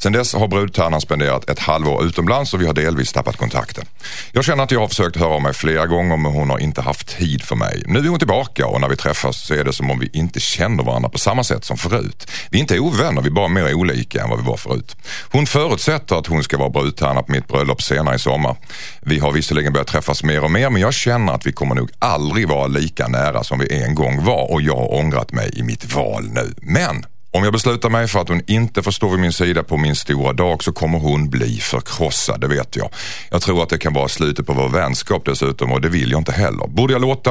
Sen 0.02 0.12
dess 0.12 0.34
har 0.34 0.48
brudtärnan 0.48 1.00
spenderat 1.00 1.50
ett 1.50 1.58
halvår 1.58 2.04
utomlands 2.04 2.54
och 2.54 2.60
vi 2.60 2.66
har 2.66 2.74
delvis 2.74 3.12
tappat 3.12 3.36
kontakten. 3.36 3.84
Jag 4.32 4.44
känner 4.44 4.64
att 4.64 4.70
jag 4.70 4.80
har 4.80 4.88
försökt 4.88 5.16
höra 5.16 5.28
av 5.28 5.42
mig 5.42 5.54
flera 5.54 5.86
gånger 5.86 6.16
men 6.16 6.32
hon 6.32 6.50
har 6.50 6.58
inte 6.58 6.82
haft 6.82 7.18
tid 7.18 7.42
för 7.42 7.56
mig. 7.56 7.82
Nu 7.86 7.98
är 7.98 8.08
hon 8.08 8.18
tillbaka 8.18 8.66
och 8.66 8.80
när 8.80 8.88
vi 8.88 8.96
träffas 8.96 9.46
så 9.46 9.54
är 9.54 9.64
det 9.64 9.72
som 9.72 9.90
om 9.90 9.98
vi 9.98 10.10
inte 10.12 10.40
känner 10.40 10.84
varandra 10.84 11.08
på 11.08 11.18
samma 11.18 11.44
sätt 11.44 11.64
som 11.64 11.76
förut. 11.76 12.30
Vi 12.50 12.58
är 12.58 12.60
inte 12.60 12.78
ovänner, 12.78 13.22
vi 13.22 13.28
är 13.28 13.32
bara 13.32 13.48
mer 13.48 13.74
olika 13.74 14.22
än 14.22 14.30
vad 14.30 14.38
vi 14.38 14.44
var 14.44 14.56
förut. 14.56 14.96
Hon 15.32 15.46
förutsätter 15.46 16.16
att 16.16 16.26
hon 16.26 16.42
ska 16.42 16.58
vara 16.58 16.70
brudtärna 16.70 17.22
på 17.22 17.32
mitt 17.32 17.48
bröllop 17.48 17.82
senare 17.82 18.14
i 18.14 18.18
sommar. 18.18 18.56
Vi 19.00 19.18
har 19.18 19.32
visserligen 19.32 19.72
börjat 19.72 19.88
träffas 19.88 20.22
mer 20.22 20.44
och 20.44 20.50
mer 20.50 20.70
men 20.70 20.82
jag 20.82 20.94
känner 20.94 21.32
att 21.32 21.46
vi 21.46 21.52
kommer 21.52 21.74
nog 21.74 21.90
aldrig 21.98 22.48
vara 22.48 22.66
lika 22.66 23.08
nära 23.08 23.44
som 23.44 23.58
vi 23.58 23.82
en 23.82 23.94
gång 23.94 24.24
var 24.24 24.52
och 24.52 24.62
jag 24.62 24.76
har 24.76 24.94
ångrat 24.94 25.32
mig 25.32 25.50
i 25.56 25.62
mitt 25.62 25.94
val 25.94 26.28
nu. 26.32 26.54
Men 26.56 27.04
om 27.30 27.44
jag 27.44 27.52
beslutar 27.52 27.90
mig 27.90 28.08
för 28.08 28.20
att 28.20 28.28
hon 28.28 28.42
inte 28.46 28.82
får 28.82 28.90
stå 28.90 29.08
vid 29.08 29.20
min 29.20 29.32
sida 29.32 29.62
på 29.62 29.76
min 29.76 29.96
stora 29.96 30.32
dag 30.32 30.64
så 30.64 30.72
kommer 30.72 30.98
hon 30.98 31.30
bli 31.30 31.56
förkrossad, 31.56 32.40
det 32.40 32.46
vet 32.46 32.76
jag. 32.76 32.90
Jag 33.30 33.42
tror 33.42 33.62
att 33.62 33.68
det 33.68 33.78
kan 33.78 33.92
vara 33.92 34.08
slutet 34.08 34.46
på 34.46 34.52
vår 34.52 34.68
vänskap 34.68 35.24
dessutom 35.24 35.72
och 35.72 35.80
det 35.80 35.88
vill 35.88 36.10
jag 36.10 36.20
inte 36.20 36.32
heller. 36.32 36.66
Borde 36.66 36.92
jag 36.92 37.02
låta 37.02 37.30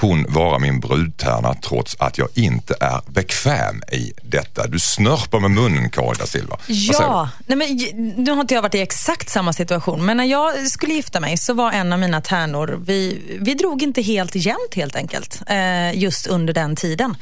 hon 0.00 0.26
vara 0.28 0.58
min 0.58 0.80
brudtärna 0.80 1.54
trots 1.54 1.96
att 1.98 2.18
jag 2.18 2.28
inte 2.34 2.74
är 2.80 3.00
bekväm 3.06 3.82
i 3.92 4.12
detta? 4.22 4.66
Du 4.66 4.78
snörper 4.78 5.40
med 5.40 5.50
munnen 5.50 5.90
Karin 5.90 6.14
da 6.18 6.26
Silva. 6.26 6.56
Ja, 6.66 7.28
nej 7.46 7.58
men, 7.58 7.76
nu 8.24 8.30
har 8.30 8.40
inte 8.40 8.54
jag 8.54 8.62
varit 8.62 8.74
i 8.74 8.80
exakt 8.80 9.30
samma 9.30 9.52
situation, 9.52 10.06
men 10.06 10.16
när 10.16 10.24
jag 10.24 10.66
skulle 10.66 10.94
gifta 10.94 11.20
mig 11.20 11.36
så 11.36 11.54
var 11.54 11.72
en 11.72 11.92
av 11.92 11.98
mina 11.98 12.20
tärnor, 12.20 12.80
vi, 12.84 13.22
vi 13.40 13.54
drog 13.54 13.82
inte 13.82 14.02
helt 14.02 14.34
jämnt 14.34 14.74
helt 14.74 14.96
enkelt, 14.96 15.42
eh, 15.46 15.98
just 15.98 16.26
under 16.26 16.52
den 16.52 16.76
tiden. 16.76 17.16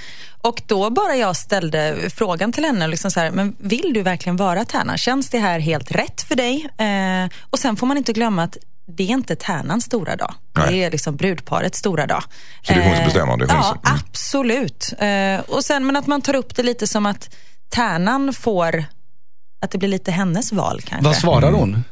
Och 0.49 0.63
då 0.67 0.91
bara 0.91 1.17
jag 1.17 1.37
ställde 1.37 2.11
frågan 2.15 2.53
till 2.53 2.65
henne, 2.65 2.87
liksom 2.89 3.11
så 3.11 3.21
här, 3.21 3.31
men 3.31 3.57
vill 3.59 3.93
du 3.95 4.03
verkligen 4.03 4.37
vara 4.37 4.65
tärna? 4.65 4.97
Känns 4.97 5.29
det 5.31 5.39
här 5.39 5.59
helt 5.61 5.91
rätt 5.91 6.23
för 6.23 6.35
dig? 6.35 6.69
Eh, 6.79 7.31
och 7.51 7.59
sen 7.59 7.77
får 7.77 7.87
man 7.87 7.97
inte 7.97 8.13
glömma 8.13 8.43
att 8.43 8.57
det 8.97 9.03
är 9.03 9.09
inte 9.09 9.37
tärnans 9.37 9.85
stora 9.85 10.17
dag. 10.17 10.35
Nej. 10.57 10.67
Det 10.71 10.85
är 10.85 10.91
liksom 10.91 11.17
brudparets 11.17 11.79
stora 11.79 12.07
dag. 12.07 12.23
Så 12.63 12.73
det 12.73 12.79
är 12.81 12.85
hon 12.85 12.93
som 12.93 13.01
Eh, 13.01 13.05
bestämmer, 13.05 13.37
det 13.37 13.45
ja, 13.49 13.63
som- 13.63 13.91
mm. 13.93 13.99
absolut. 14.11 14.93
Eh, 14.99 15.55
och 15.57 15.65
sen, 15.65 15.87
men 15.87 15.97
att 15.97 16.07
man 16.07 16.23
tar 16.23 16.35
upp 16.37 16.57
det 16.57 16.63
lite 16.63 16.87
som 16.87 17.07
att 17.07 17.35
tärnan 17.69 18.33
får, 18.33 18.85
att 19.63 19.71
det 19.71 19.79
blir 19.79 19.89
lite 19.89 20.11
hennes 20.11 20.53
val 20.53 20.81
kanske. 20.85 21.05
Vad 21.09 21.17
svarar 21.17 21.53
hon? 21.53 21.85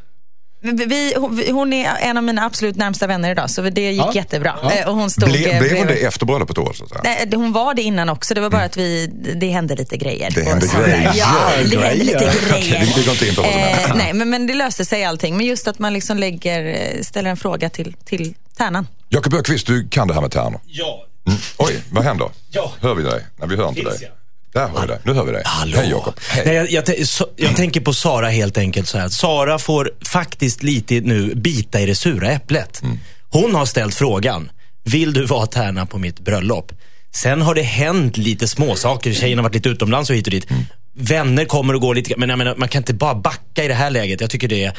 Vi, 0.72 1.14
hon- 1.52 1.72
är 1.72 1.96
en 2.00 2.16
av 2.16 2.22
mina 2.22 2.44
absolut 2.44 2.76
närmsta 2.76 3.06
vänner 3.06 3.30
idag, 3.30 3.50
så 3.50 3.62
det 3.62 3.80
gick 3.80 4.00
Ja. 4.00 4.10
jättebra. 4.14 4.56
Ja. 4.62 4.72
Eh, 4.72 4.88
Och 4.88 4.94
hon 4.94 5.10
stod, 5.10 5.28
Ble, 5.28 5.38
blev 5.60 5.76
hon 5.76 5.86
det 5.86 5.94
efter 5.94 6.26
bröllopet 6.26 6.56
då? 6.56 6.72
Så? 6.74 6.86
Nej, 7.04 7.30
hon 7.34 7.52
var 7.52 7.74
det 7.74 7.82
innan 7.82 8.08
också. 8.08 8.34
Det 8.34 8.40
var 8.40 8.50
bara 8.50 8.62
att 8.64 8.76
vi, 8.76 9.06
det 9.40 9.46
hände 9.48 9.76
lite 9.76 9.96
grejer. 9.96 10.30
Det 10.34 10.42
hände 10.42 10.66
grejer. 10.66 11.12
Ja, 11.16 11.26
det 11.70 11.78
hände 11.78 12.04
lite 12.04 12.12
grejer. 12.48 12.80
Vi- 12.96 13.02
går 13.02 13.12
inte 13.12 13.28
in 13.28 13.34
på 13.34 13.42
vad 13.42 13.50
som 13.50 13.60
hände. 13.60 13.82
Eh, 13.84 13.94
nej, 13.96 14.12
men, 14.12 14.30
men 14.30 14.46
det 14.46 14.54
löste 14.54 14.84
sig 14.84 15.04
allting. 15.04 15.36
Men 15.36 15.46
just 15.46 15.68
att 15.68 15.78
man 15.78 15.92
liksom 15.92 16.18
lägger, 16.18 16.64
eh, 16.66 17.00
ställer 17.02 17.30
en 17.30 17.36
fråga 17.36 17.70
till, 17.70 17.96
till 18.04 18.34
tärnan. 18.56 18.86
Jakob 19.08 19.34
Öqvist, 19.34 19.66
du 19.66 19.88
kan 19.88 20.08
det 20.08 20.14
här 20.14 20.20
med 20.20 20.30
tärnor. 20.32 20.60
Ja. 20.66 21.04
Mm. 21.26 21.38
Oj, 21.58 21.82
vad 21.90 22.04
händer? 22.04 22.28
Ja. 22.50 22.72
Hör 22.80 22.94
vi 22.94 23.02
dig? 23.02 23.26
Nej, 23.36 23.48
vi 23.48 23.56
hör 23.56 23.68
inte 23.68 23.80
Finns 23.80 23.98
dig. 24.00 24.10
Där 24.54 24.68
hör 24.68 24.80
vi 24.80 24.86
dig. 24.86 24.98
Nu 25.04 25.12
hör 25.12 25.24
vi 25.24 25.32
dig. 25.32 25.42
Hallå. 25.44 25.76
Hej 25.76 25.90
Jakob. 25.90 26.14
Nej, 26.44 26.54
jag, 26.54 26.70
jag, 26.70 27.08
så, 27.08 27.26
jag 27.36 27.56
tänker 27.56 27.80
på 27.80 27.94
Sara 27.94 28.28
helt 28.28 28.58
enkelt 28.58 28.88
så 28.88 28.98
här. 28.98 29.08
Sara 29.08 29.58
får 29.58 29.90
faktiskt 30.06 30.62
lite 30.62 31.00
nu 31.00 31.34
bita 31.34 31.80
i 31.80 31.86
det 31.86 31.94
sura 31.94 32.30
äpplet. 32.30 32.82
Mm. 32.82 32.98
Hon 33.30 33.54
har 33.54 33.66
ställt 33.66 33.94
frågan, 33.94 34.50
vill 34.84 35.12
du 35.12 35.26
vara 35.26 35.46
tärna 35.46 35.86
på 35.86 35.98
mitt 35.98 36.20
bröllop? 36.20 36.72
Sen 37.14 37.42
har 37.42 37.54
det 37.54 37.62
hänt 37.62 38.16
lite 38.16 38.48
småsaker. 38.48 39.12
Tjejen 39.12 39.38
har 39.38 39.42
varit 39.42 39.54
lite 39.54 39.68
utomlands 39.68 40.10
och 40.10 40.16
hit 40.16 40.26
och 40.26 40.30
dit. 40.30 40.50
Mm. 40.50 40.62
Vänner 40.96 41.44
kommer 41.44 41.74
och 41.74 41.80
går 41.80 41.94
lite. 41.94 42.14
Men 42.16 42.28
jag 42.28 42.38
menar, 42.38 42.54
man 42.56 42.68
kan 42.68 42.80
inte 42.80 42.94
bara 42.94 43.14
backa 43.14 43.64
i 43.64 43.68
det 43.68 43.74
här 43.74 43.90
läget. 43.90 44.20
Jag 44.20 44.30
tycker 44.30 44.48
det 44.48 44.64
är 44.64 44.72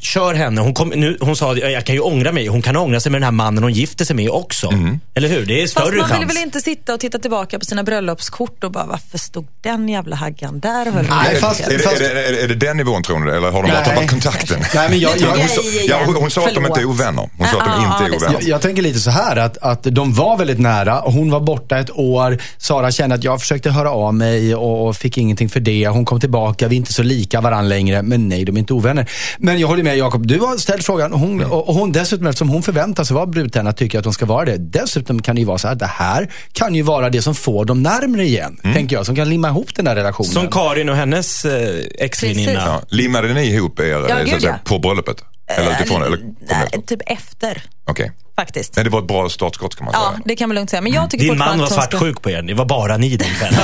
kör 0.00 0.34
henne. 0.34 0.60
Hon, 0.60 0.74
kom, 0.74 0.88
nu, 0.88 1.16
hon 1.20 1.36
sa 1.36 1.56
jag 1.56 1.84
kan 1.86 1.94
ju 1.94 2.00
ångra 2.00 2.32
mig. 2.32 2.46
Hon 2.46 2.62
kan 2.62 2.76
ångra 2.76 3.00
sig 3.00 3.12
med 3.12 3.20
den 3.20 3.24
här 3.24 3.30
mannen 3.32 3.62
hon 3.62 3.72
gifter 3.72 4.04
sig 4.04 4.16
med 4.16 4.30
också. 4.30 4.66
Mm. 4.72 5.00
Eller 5.14 5.28
hur? 5.28 5.46
Det 5.46 5.54
är 5.62 5.62
Fast 5.62 5.72
större 5.72 5.96
man 5.96 6.08
chans. 6.08 6.20
vill 6.20 6.28
väl 6.28 6.36
inte 6.36 6.60
sitta 6.60 6.94
och 6.94 7.00
titta 7.00 7.18
tillbaka 7.18 7.58
på 7.58 7.64
sina 7.64 7.82
bröllopskort 7.82 8.64
och 8.64 8.72
bara, 8.72 8.86
varför 8.86 9.18
stod 9.18 9.46
den 9.60 9.88
jävla 9.88 10.16
haggan 10.16 10.60
där 10.60 10.88
och 10.88 10.94
höll? 10.94 11.06
Nej, 11.10 11.34
Är, 11.36 11.40
fast- 11.40 11.60
är, 11.60 11.70
det- 11.70 11.78
fast- 11.78 12.00
är, 12.00 12.14
det, 12.14 12.26
är, 12.28 12.32
det, 12.32 12.42
är 12.42 12.48
det 12.48 12.54
den 12.54 12.76
nivån 12.76 13.02
tror 13.02 13.18
ni? 13.18 13.30
Eller 13.30 13.50
har 13.50 13.62
de 13.62 13.70
bara 13.70 13.84
tappat 13.84 14.10
kontakten? 14.10 14.60
Nej, 14.74 14.88
men 14.90 15.00
jag, 15.00 15.18
jag, 15.18 15.28
Hon 15.28 15.38
igen. 15.38 15.86
ja, 15.88 16.02
hon, 16.06 16.14
hon 16.14 16.30
sa 16.30 16.46
att 16.46 16.54
de 16.54 16.66
inte 16.66 16.80
är 16.80 16.84
ovänner. 16.84 17.30
Hon 17.38 17.46
sa 17.46 17.58
att 17.60 17.64
de 17.64 17.82
Ja, 17.82 17.86
inte 17.92 18.04
ja, 18.04 18.06
är 18.08 18.16
ovänner. 18.16 18.32
Jag, 18.40 18.48
jag 18.48 18.60
tänker 18.60 18.82
lite 18.82 18.98
så 19.00 19.10
här 19.10 19.36
att, 19.36 19.58
att 19.58 19.82
de 19.82 20.12
var 20.14 20.36
väldigt 20.36 20.58
nära. 20.60 21.00
Hon 21.04 21.30
var 21.30 21.40
borta 21.40 21.78
ett 21.78 21.90
år. 21.90 22.38
Sara 22.58 22.90
kände 22.90 23.14
att 23.14 23.24
jag 23.24 23.40
försökte 23.40 23.70
höra 23.70 23.90
av 23.90 24.14
mig 24.14 24.54
och, 24.54 24.86
och 24.88 24.96
fick 24.96 25.18
ingenting 25.18 25.48
för 25.48 25.60
det. 25.60 25.88
Hon 25.88 26.04
kom 26.04 26.20
tillbaka. 26.20 26.68
Vi 26.68 26.76
är 26.76 26.78
inte 26.78 26.92
så 26.92 27.02
lika 27.02 27.40
varandra 27.40 27.68
längre. 27.68 28.02
Men 28.02 28.28
nej, 28.28 28.44
de 28.44 28.56
är 28.56 28.58
inte 28.58 28.72
ovänner. 28.74 29.10
Men 29.38 29.58
jag 29.60 29.68
håller 29.72 29.82
med 29.82 29.96
Jakob. 29.96 30.26
Du 30.26 30.38
har 30.40 30.56
ställt 30.56 30.86
frågan. 30.86 31.12
Hon, 31.12 31.32
Mm. 31.32 31.52
och, 31.52 31.68
och 31.68 31.74
hon 31.74 31.92
dessutom, 31.92 32.26
eftersom 32.26 32.48
hon 32.48 32.62
förväntar 32.62 33.04
sig 33.04 33.14
vara 33.14 33.26
brudtärna, 33.26 33.72
tycker 33.72 33.98
att 33.98 34.04
hon 34.04 34.14
ska 34.14 34.26
vara 34.26 34.44
det. 34.44 34.56
Dessutom 34.58 35.22
kan 35.22 35.34
det 35.34 35.40
ju 35.40 35.46
vara 35.46 35.58
så 35.58 35.66
här 35.68 35.72
att 35.72 35.78
det 35.78 35.86
här 35.86 36.30
kan 36.52 36.74
ju 36.74 36.82
vara 36.82 37.10
det 37.10 37.22
som 37.22 37.34
får 37.34 37.64
dem 37.64 37.82
närmre 37.82 38.24
igen. 38.24 38.60
Mm. 38.64 38.74
Tänker 38.76 38.96
jag. 38.96 39.06
Som 39.06 39.16
kan 39.16 39.28
limma 39.30 39.48
ihop 39.48 39.74
den 39.74 39.84
där 39.84 39.94
relationen. 39.94 40.32
Som 40.32 40.48
Karin 40.50 40.88
och 40.88 40.96
hennes 40.96 41.44
eh, 41.44 41.84
ex-väninna. 41.98 42.52
Ja, 42.52 42.82
limmade 42.88 43.34
ni 43.34 43.42
ihop 43.46 43.80
er 43.80 43.84
Ja, 43.84 44.00
så 44.18 44.24
gud, 44.24 44.34
att 44.34 44.40
säga, 44.40 44.52
ja. 44.52 44.58
på 44.64 44.78
bröllopet? 44.78 45.16
Eller 45.46 45.70
utifrån? 45.70 46.02
Eller, 46.02 46.18
Nej, 46.50 46.82
typ 46.86 47.00
efter, 47.06 47.62
Okej. 47.84 48.12
faktiskt. 48.36 48.76
Nej, 48.76 48.84
det 48.84 48.90
var 48.90 48.98
ett 49.00 49.06
bra 49.06 49.28
startskott 49.28 49.76
kan 49.76 49.84
man 49.84 49.94
Ja, 49.96 50.08
säga. 50.10 50.22
det 50.24 50.36
kan 50.36 50.48
man 50.48 50.54
lugnt 50.54 50.70
säga. 50.70 50.80
Men 50.82 50.92
jag 50.92 51.10
tycker 51.10 51.24
Din 51.24 51.38
man 51.38 51.48
var 51.48 51.56
hon 51.56 51.66
ska- 51.66 51.74
svartsjuk 51.74 52.22
på 52.22 52.30
er. 52.30 52.42
Det 52.42 52.54
var 52.54 52.64
bara 52.64 52.96
ni 52.96 53.16
den 53.16 53.28
kvällen. 53.28 53.60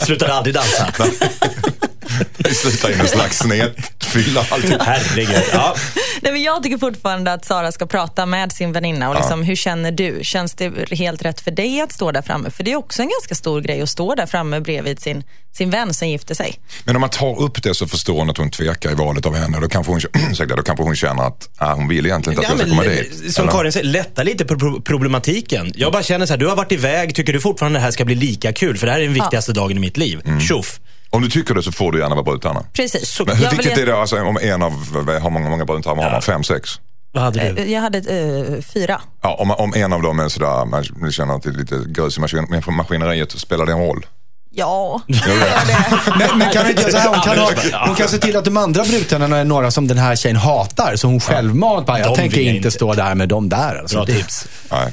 Slutade 0.00 0.32
aldrig 0.34 0.54
dansa. 0.54 0.86
Det 2.36 2.54
slutar 2.54 2.90
i 2.90 2.94
en 2.94 3.08
slags 3.08 3.38
snedfylla 3.38 4.46
alltid. 4.50 4.76
Herregud. 4.80 5.42
Ja. 5.52 5.74
Nej, 6.22 6.32
men 6.32 6.42
jag 6.42 6.62
tycker 6.62 6.78
fortfarande 6.78 7.32
att 7.32 7.44
Sara 7.44 7.72
ska 7.72 7.86
prata 7.86 8.26
med 8.26 8.52
sin 8.52 8.72
väninna. 8.72 9.08
Och 9.08 9.14
liksom, 9.14 9.42
Hur 9.42 9.56
känner 9.56 9.92
du? 9.92 10.18
Känns 10.22 10.54
det 10.54 10.72
helt 10.90 11.22
rätt 11.22 11.40
för 11.40 11.50
dig 11.50 11.80
att 11.80 11.92
stå 11.92 12.12
där 12.12 12.22
framme? 12.22 12.50
För 12.50 12.64
det 12.64 12.72
är 12.72 12.76
också 12.76 13.02
en 13.02 13.08
ganska 13.08 13.34
stor 13.34 13.60
grej 13.60 13.82
att 13.82 13.88
stå 13.88 14.14
där 14.14 14.26
framme 14.26 14.60
bredvid 14.60 15.00
sin, 15.02 15.24
sin 15.52 15.70
vän 15.70 15.94
som 15.94 16.08
gifter 16.08 16.34
sig. 16.34 16.54
Men 16.84 16.96
om 16.96 17.00
man 17.00 17.10
tar 17.10 17.40
upp 17.42 17.62
det 17.62 17.74
så 17.74 17.86
förstår 17.86 18.14
hon 18.18 18.30
att 18.30 18.36
hon 18.36 18.50
tvekar 18.50 18.90
i 18.90 18.94
valet 18.94 19.26
av 19.26 19.36
henne. 19.36 19.60
Då 19.60 19.68
kanske 19.68 19.92
hon, 19.92 20.00
då 20.56 20.62
kanske 20.62 20.84
hon 20.84 20.96
känner 20.96 21.22
att 21.22 21.48
ah, 21.58 21.74
hon 21.74 21.88
vill 21.88 22.06
egentligen 22.06 22.38
inte 22.38 22.52
att 22.52 22.58
Ja, 22.58 22.64
jag 22.64 22.68
ska 22.68 22.76
komma 22.76 22.94
dit. 22.94 23.34
som 23.34 23.42
Eller? 23.42 23.52
Karin 23.52 23.72
säger, 23.72 23.86
lätta 23.86 24.22
lite 24.22 24.44
på 24.44 24.58
pro- 24.58 24.80
problematiken. 24.82 25.72
Jag 25.76 25.92
bara 25.92 26.02
känner 26.02 26.26
så 26.26 26.32
här, 26.32 26.38
du 26.38 26.46
har 26.46 26.56
varit 26.56 26.72
iväg, 26.72 27.14
tycker 27.14 27.32
du 27.32 27.40
fortfarande 27.40 27.78
det 27.78 27.82
här 27.82 27.90
ska 27.90 28.04
bli 28.04 28.14
lika 28.14 28.52
kul? 28.52 28.78
För 28.78 28.86
det 28.86 28.92
här 28.92 29.00
är 29.00 29.04
den 29.04 29.14
viktigaste 29.14 29.52
dagen 29.52 29.76
i 29.76 29.80
mitt 29.80 29.96
liv. 29.96 30.20
Mm. 30.24 30.40
Tjoff. 30.40 30.80
Om 31.12 31.22
du 31.22 31.28
tycker 31.28 31.54
det 31.54 31.62
så 31.62 31.72
får 31.72 31.92
du 31.92 31.98
gärna 31.98 32.14
vara 32.14 32.24
brudtärna. 32.24 32.64
Precis. 32.72 33.20
Men 33.26 33.36
hur 33.36 33.44
Jag 33.44 33.50
vill 33.50 33.58
viktigt 33.58 33.76
ge- 33.76 33.82
är 33.82 33.86
det 33.86 33.96
alltså, 34.00 34.22
om 34.22 34.38
en 34.42 34.62
av, 34.62 34.72
hur 35.22 35.30
många, 35.30 35.50
många 35.50 35.64
brudtärnor 35.64 36.02
har 36.02 36.10
man? 36.10 36.22
Fem, 36.22 36.44
sex? 36.44 36.68
Vad 37.12 37.22
hade 37.24 37.52
du? 37.52 37.62
Eh, 37.62 37.72
Jag 37.72 37.80
hade 37.80 37.98
eh, 37.98 38.62
fyra. 38.74 39.00
Ja, 39.22 39.34
om, 39.40 39.50
om 39.50 39.72
en 39.74 39.92
av 39.92 40.02
dem 40.02 40.20
är 40.20 40.28
sådär, 40.28 40.64
man 40.64 40.84
man 41.00 41.12
känner 41.12 41.34
att 41.34 41.42
det 41.42 41.48
är 41.48 41.52
lite 41.52 41.82
grus 41.86 42.18
i 42.18 42.20
maskineriet, 42.70 43.32
spelar 43.40 43.66
det 43.66 43.72
en 43.72 43.78
roll? 43.78 44.06
Ja. 44.52 45.00
Men, 46.18 46.38
men 46.38 46.50
kan 46.52 46.70
inte 46.70 46.90
så 46.92 46.96
här? 46.98 47.08
Hon 47.08 47.20
kan, 47.20 47.38
ha, 47.38 47.86
hon 47.86 47.94
kan 47.96 48.08
se 48.08 48.18
till 48.18 48.36
att 48.36 48.44
de 48.44 48.56
andra 48.56 48.82
brudtärnorna 48.84 49.36
är 49.36 49.44
några 49.44 49.70
som 49.70 49.88
den 49.88 49.98
här 49.98 50.16
tjejen 50.16 50.36
hatar. 50.36 50.96
Så 50.96 51.06
hon 51.06 51.20
självmant 51.20 51.86
bara, 51.86 51.98
jag 51.98 52.08
De 52.08 52.16
tänker 52.16 52.36
vill 52.36 52.46
inte 52.46 52.56
inte. 52.56 52.70
stå 52.70 52.94
där 52.94 53.14
med 53.14 53.28
dem 53.28 53.48
där. 53.48 53.76
Alltså. 53.80 53.96
Bra 53.96 54.04
Det- 54.04 54.14
tips. 54.14 54.46
Nej. 54.70 54.92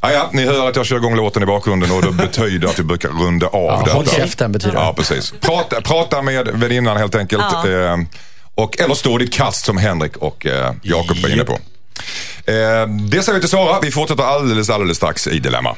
Ja, 0.00 0.12
ja, 0.12 0.30
ni 0.32 0.44
hör 0.46 0.68
att 0.68 0.76
jag 0.76 0.86
kör 0.86 0.96
igång 0.96 1.16
låten 1.16 1.42
i 1.42 1.46
bakgrunden 1.46 1.90
och 1.92 2.02
det 2.02 2.12
betyder 2.26 2.68
att 2.68 2.78
vi 2.78 2.82
brukar 2.82 3.08
runda 3.08 3.46
av 3.46 3.52
Ja, 3.64 3.82
där. 3.86 3.92
håll 3.92 4.06
käften 4.06 4.52
betyder 4.52 4.74
det. 4.74 4.80
Ja, 4.80 4.94
precis. 4.96 5.34
Prata, 5.40 5.80
prata 5.80 6.22
med 6.22 6.48
väninnan 6.48 6.96
helt 6.96 7.14
enkelt. 7.14 7.44
Ja. 7.52 7.68
Eh, 7.70 7.96
och, 8.54 8.80
eller 8.80 8.94
stå 8.94 9.18
ditt 9.18 9.32
kast 9.32 9.64
som 9.64 9.78
Henrik 9.78 10.16
och 10.16 10.46
eh, 10.46 10.72
Jakob 10.82 11.16
var 11.16 11.28
inne 11.28 11.44
på. 11.44 11.52
Eh, 11.52 11.58
det 13.10 13.22
säger 13.22 13.34
vi 13.34 13.40
till 13.40 13.48
Sara. 13.48 13.80
Vi 13.80 13.90
fortsätter 13.90 14.22
alldeles, 14.22 14.70
alldeles 14.70 14.96
strax 14.96 15.26
i 15.26 15.38
Dilemma. 15.38 15.76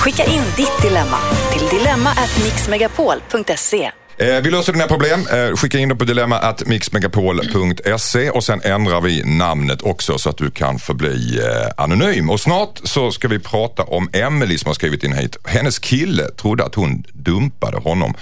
Skicka 0.00 0.24
in 0.24 0.42
ditt 0.56 0.82
dilemma 0.82 1.18
till 1.52 1.78
dilemma@mixmegapol.se. 1.78 3.90
Eh, 4.20 4.40
vi 4.42 4.50
löser 4.50 4.72
dina 4.72 4.86
problem. 4.86 5.26
Eh, 5.32 5.56
skicka 5.56 5.78
in 5.78 5.88
dem 5.88 5.98
på 5.98 6.04
dilemma.mixmegapol.se 6.04 8.30
och 8.30 8.44
sen 8.44 8.60
ändrar 8.64 9.00
vi 9.00 9.22
namnet 9.24 9.82
också 9.82 10.18
så 10.18 10.30
att 10.30 10.36
du 10.36 10.50
kan 10.50 10.78
förbli 10.78 11.38
eh, 11.38 11.44
anonym. 11.76 12.30
Och 12.30 12.40
snart 12.40 12.80
så 12.84 13.10
ska 13.10 13.28
vi 13.28 13.38
prata 13.38 13.82
om 13.82 14.08
Emily 14.12 14.58
som 14.58 14.68
har 14.68 14.74
skrivit 14.74 15.04
in 15.04 15.12
hit. 15.12 15.36
Hennes 15.44 15.78
kille 15.78 16.28
trodde 16.28 16.64
att 16.64 16.74
hon 16.74 17.04
dumpade 17.12 17.76
honom 17.76 18.14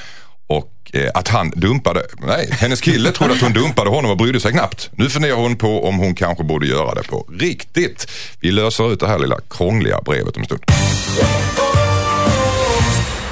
och 0.47 0.73
eh, 0.93 1.11
att 1.15 1.29
han 1.29 1.51
dumpade, 1.51 2.03
nej, 2.19 2.49
hennes 2.53 2.81
kille 2.81 3.13
trodde 3.13 3.35
att 3.35 3.41
hon 3.41 3.53
dumpade 3.53 3.91
honom 3.91 4.11
och 4.11 4.17
brydde 4.17 4.41
sig 4.41 4.53
knappt. 4.53 4.91
Nu 4.93 5.11
funderar 5.11 5.37
hon 5.37 5.57
på 5.57 5.89
om 5.89 5.99
hon 5.99 6.15
kanske 6.15 6.45
borde 6.45 6.67
göra 6.67 6.95
det 6.95 7.03
på 7.03 7.29
riktigt. 7.39 8.07
Vi 8.41 8.51
löser 8.51 8.93
ut 8.93 9.01
det 9.01 9.09
här 9.09 9.19
lilla 9.19 9.41
krångliga 9.51 10.01
brevet 10.01 10.37
om 10.37 10.43
en 10.43 10.47
stund. 10.47 10.63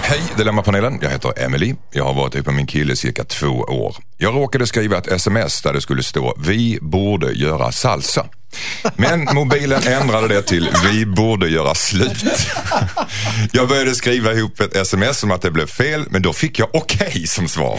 Hej 0.07 0.21
Dilemmapanelen, 0.37 0.99
jag 1.03 1.11
heter 1.11 1.45
Emily. 1.45 1.75
Jag 1.93 2.05
har 2.05 2.15
varit 2.15 2.35
ihop 2.35 2.47
med 2.47 2.55
min 2.55 2.67
kille 2.67 2.93
i 2.93 2.97
cirka 2.97 3.25
två 3.25 3.47
år. 3.49 3.97
Jag 4.19 4.35
råkade 4.35 4.67
skriva 4.67 4.99
ett 4.99 5.07
sms 5.07 5.63
där 5.63 5.73
det 5.73 5.81
skulle 5.81 6.03
stå 6.03 6.35
vi 6.39 6.79
borde 6.83 7.33
göra 7.33 7.73
salsa. 7.73 8.27
Men 8.97 9.29
mobilen 9.35 9.83
ändrade 9.87 10.29
det 10.29 10.43
till 10.43 10.69
vi 10.93 11.07
borde 11.07 11.49
göra 11.49 11.75
slut. 11.75 12.25
Jag 13.53 13.69
började 13.69 13.95
skriva 13.95 14.33
ihop 14.33 14.61
ett 14.61 14.77
sms 14.77 15.23
om 15.23 15.31
att 15.31 15.43
det 15.43 15.51
blev 15.51 15.67
fel 15.67 16.05
men 16.11 16.23
då 16.23 16.33
fick 16.33 16.59
jag 16.59 16.69
okej 16.73 17.27
som 17.27 17.49
svar. 17.49 17.79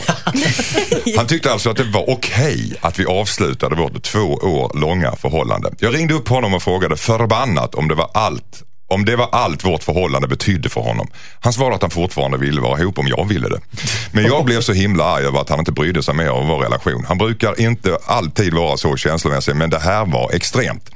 Han 1.17 1.27
tyckte 1.27 1.51
alltså 1.51 1.69
att 1.69 1.77
det 1.77 1.83
var 1.83 2.09
okej 2.09 2.75
att 2.81 2.99
vi 2.99 3.05
avslutade 3.05 3.75
vårt 3.75 4.03
två 4.03 4.33
år 4.33 4.79
långa 4.79 5.15
förhållande. 5.15 5.71
Jag 5.79 5.95
ringde 5.95 6.13
upp 6.13 6.27
honom 6.27 6.53
och 6.53 6.63
frågade 6.63 6.97
förbannat 6.97 7.75
om 7.75 7.87
det 7.87 7.95
var 7.95 8.11
allt 8.13 8.63
om 8.87 9.05
det 9.05 9.15
var 9.15 9.29
allt 9.31 9.65
vårt 9.65 9.83
förhållande 9.83 10.27
betydde 10.27 10.69
för 10.69 10.81
honom. 10.81 11.07
Han 11.39 11.53
svarade 11.53 11.75
att 11.75 11.81
han 11.81 11.91
fortfarande 11.91 12.37
ville 12.37 12.61
vara 12.61 12.79
ihop 12.81 12.97
om 12.99 13.07
jag 13.07 13.27
ville 13.27 13.49
det. 13.49 13.59
Men 14.11 14.25
jag 14.25 14.45
blev 14.45 14.61
så 14.61 14.73
himla 14.73 15.03
arg 15.03 15.25
över 15.25 15.39
att 15.39 15.49
han 15.49 15.59
inte 15.59 15.71
brydde 15.71 16.03
sig 16.03 16.13
mer 16.13 16.29
om 16.31 16.47
vår 16.47 16.59
relation. 16.59 17.05
Han 17.07 17.17
brukar 17.17 17.61
inte 17.61 17.97
alltid 18.05 18.53
vara 18.53 18.77
så 18.77 18.97
känslomässig 18.97 19.55
men 19.55 19.69
det 19.69 19.79
här 19.79 20.05
var 20.05 20.31
extremt. 20.33 20.89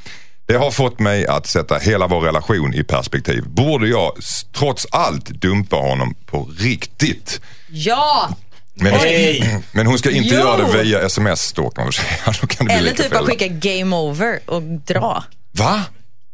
Det 0.48 0.56
har 0.56 0.72
fått 0.72 1.00
mig 1.00 1.28
att 1.28 1.48
sätta 1.48 1.78
hela 1.78 2.08
vår 2.08 2.22
relation 2.22 2.74
i 2.74 2.84
perspektiv. 2.84 3.44
Borde 3.48 3.88
jag 3.88 4.12
trots 4.58 4.88
allt 4.92 5.26
dumpa 5.26 5.76
honom 5.76 6.16
på 6.26 6.50
riktigt? 6.60 7.42
Ja! 7.70 8.30
Men, 8.74 8.94
Oj. 9.04 9.62
men 9.72 9.88
hon 9.88 10.00
ska 10.00 10.12
inte 10.12 10.36
Jo. 10.36 10.40
göra 10.42 10.58
det 10.58 10.84
via 10.84 11.02
sms 11.02 11.54
då 11.54 11.70
kan 11.70 11.84
man 11.84 11.94
säga. 11.94 12.08
Då 12.42 12.48
kan 12.48 12.68
det 12.68 12.74
bli 12.74 12.74
Eller 12.74 12.92
typ 12.92 13.06
att 13.06 13.18
fel. 13.18 13.26
skicka 13.26 13.48
game 13.48 13.96
over 13.96 14.40
och 14.46 14.62
dra. 14.64 15.24
Va? 15.52 15.84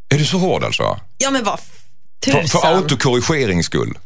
Är 0.10 0.18
du 0.18 0.26
så 0.26 0.38
hård 0.38 0.64
alltså? 0.64 1.00
Ja 1.18 1.32
men 1.32 1.44
vad 1.44 1.60
För, 2.26 2.32
tusan. 2.32 2.62
för 2.62 2.68
autokorrigerings 2.76 3.66
skull? 3.66 3.98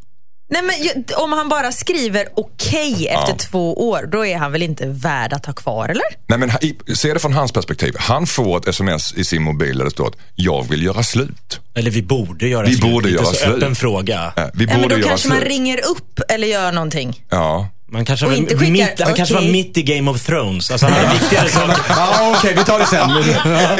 Nej, 0.51 0.61
men 0.61 1.03
om 1.17 1.31
han 1.33 1.49
bara 1.49 1.71
skriver 1.71 2.27
okej 2.35 3.07
efter 3.07 3.29
Ja. 3.31 3.35
två 3.39 3.89
år, 3.89 4.09
då 4.11 4.25
är 4.25 4.37
han 4.37 4.51
väl 4.51 4.63
inte 4.63 4.85
värd 4.87 5.33
att 5.33 5.45
ha 5.45 5.53
kvar, 5.53 5.89
eller? 5.89 6.03
Nej 6.27 6.39
men 6.39 6.51
se 6.95 7.13
det 7.13 7.19
från 7.19 7.33
hans 7.33 7.51
perspektiv. 7.51 7.95
Han 7.99 8.27
får 8.27 8.57
ett 8.57 8.67
sms 8.67 9.13
i 9.13 9.25
sin 9.25 9.43
mobil 9.43 9.77
där 9.77 9.85
det 9.85 9.91
står 9.91 10.07
att 10.07 10.15
jag 10.35 10.69
vill 10.69 10.83
göra 10.83 11.03
slut. 11.03 11.59
Eller 11.75 11.91
vi 11.91 12.01
borde 12.01 12.47
göra 12.47 12.65
Vi 12.65 12.75
slut. 12.75 12.91
borde 12.91 13.07
Lite 13.07 13.23
göra 13.23 13.33
så 13.33 13.39
slut. 13.39 13.55
öppen 13.55 13.75
fråga. 13.75 14.33
Eh, 14.37 14.43
Vi 14.53 14.65
Ja, 14.65 14.71
men 14.73 14.81
borde 14.81 14.95
då 14.95 14.99
göra 14.99 15.09
kanske 15.09 15.27
slut. 15.27 15.39
man 15.39 15.47
ringer 15.49 15.85
upp 15.85 16.19
eller 16.29 16.47
gör 16.47 16.71
någonting. 16.71 17.23
Ja. 17.29 17.67
Man 17.91 18.05
kanske 18.05 18.25
var, 18.25 18.33
inte 18.33 18.57
skickar, 18.57 18.71
mitt, 18.71 19.01
han 19.01 19.13
kanske 19.13 19.35
var 19.35 19.41
mitt 19.41 19.77
i 19.77 19.81
Game 19.83 20.11
of 20.11 20.21
Thrones. 20.25 20.71
Alltså 20.71 20.85
han 20.87 20.95
hade 20.95 21.19
viktigare 21.19 21.49
saker. 21.49 21.75
Ja, 21.89 22.33
okej, 22.37 22.53
vi 22.57 22.63
tar 22.63 22.79
det 22.79 22.85
sen. 22.85 23.09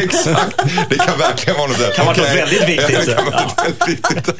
Exakt. 0.04 0.58
Det 0.89 0.96
kan 0.98 1.18
verkligen 1.20 1.58
vara 1.60 1.68
något 1.68 1.80
där. 1.80 1.92
Kan 1.92 2.06
vara 2.06 2.18
något 2.18 2.25
Okej. 2.25 2.36
väldigt 2.38 2.70
viktigt. 2.70 2.92
Ja, 2.92 3.00
det 3.06 3.16
kan 3.16 3.25
vara 3.32 3.44
något 3.44 3.60
väldigt 3.66 3.88
viktigt. 3.88 4.36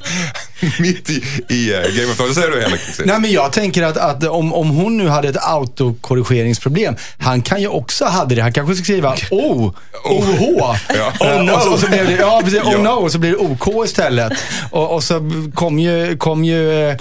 Mitt 0.80 1.10
i, 1.10 1.24
i 1.50 1.74
eh, 1.74 1.80
Game 1.82 2.12
of 2.12 2.18
Thrones. 2.18 2.36
Säger 2.36 2.52
du 2.52 2.62
Henrik? 2.62 2.82
Nej, 3.06 3.20
men 3.20 3.32
jag 3.32 3.52
tänker 3.54 3.84
att, 3.84 3.98
att 3.98 4.24
om, 4.24 4.54
om 4.54 4.70
hon 4.70 4.98
nu 4.98 5.08
hade 5.08 5.28
ett 5.30 5.38
autokorrigeringsproblem, 5.48 6.96
han 7.20 7.42
kan 7.42 7.62
ju 7.62 7.68
också 7.68 8.06
ha 8.06 8.26
det. 8.26 8.40
Han 8.40 8.54
kanske 8.54 8.76
ska 8.76 8.84
skriva 8.84 9.16
O, 9.32 9.74
OH. 10.06 10.76
Ja. 10.96 11.14
Eh, 11.20 11.38
Oh 11.38 11.44
no. 11.44 11.52
Och 11.54 11.62
så, 11.62 11.70
och 11.74 11.80
så 11.80 11.88
blev 11.88 12.08
det, 12.08 12.14
ja, 12.14 12.42
precis. 12.44 12.60
Oh 12.62 12.72
Ja. 12.72 12.78
no, 12.78 12.90
och 12.90 13.12
så 13.12 13.18
blir 13.20 13.32
det 13.32 13.38
OK 13.38 13.86
istället. 13.86 14.34
Och, 14.72 14.94
och 14.96 15.04
så 15.04 15.32
kom 15.54 15.80
ju, 15.80 16.18
kom 16.18 16.44
ju 16.44 16.98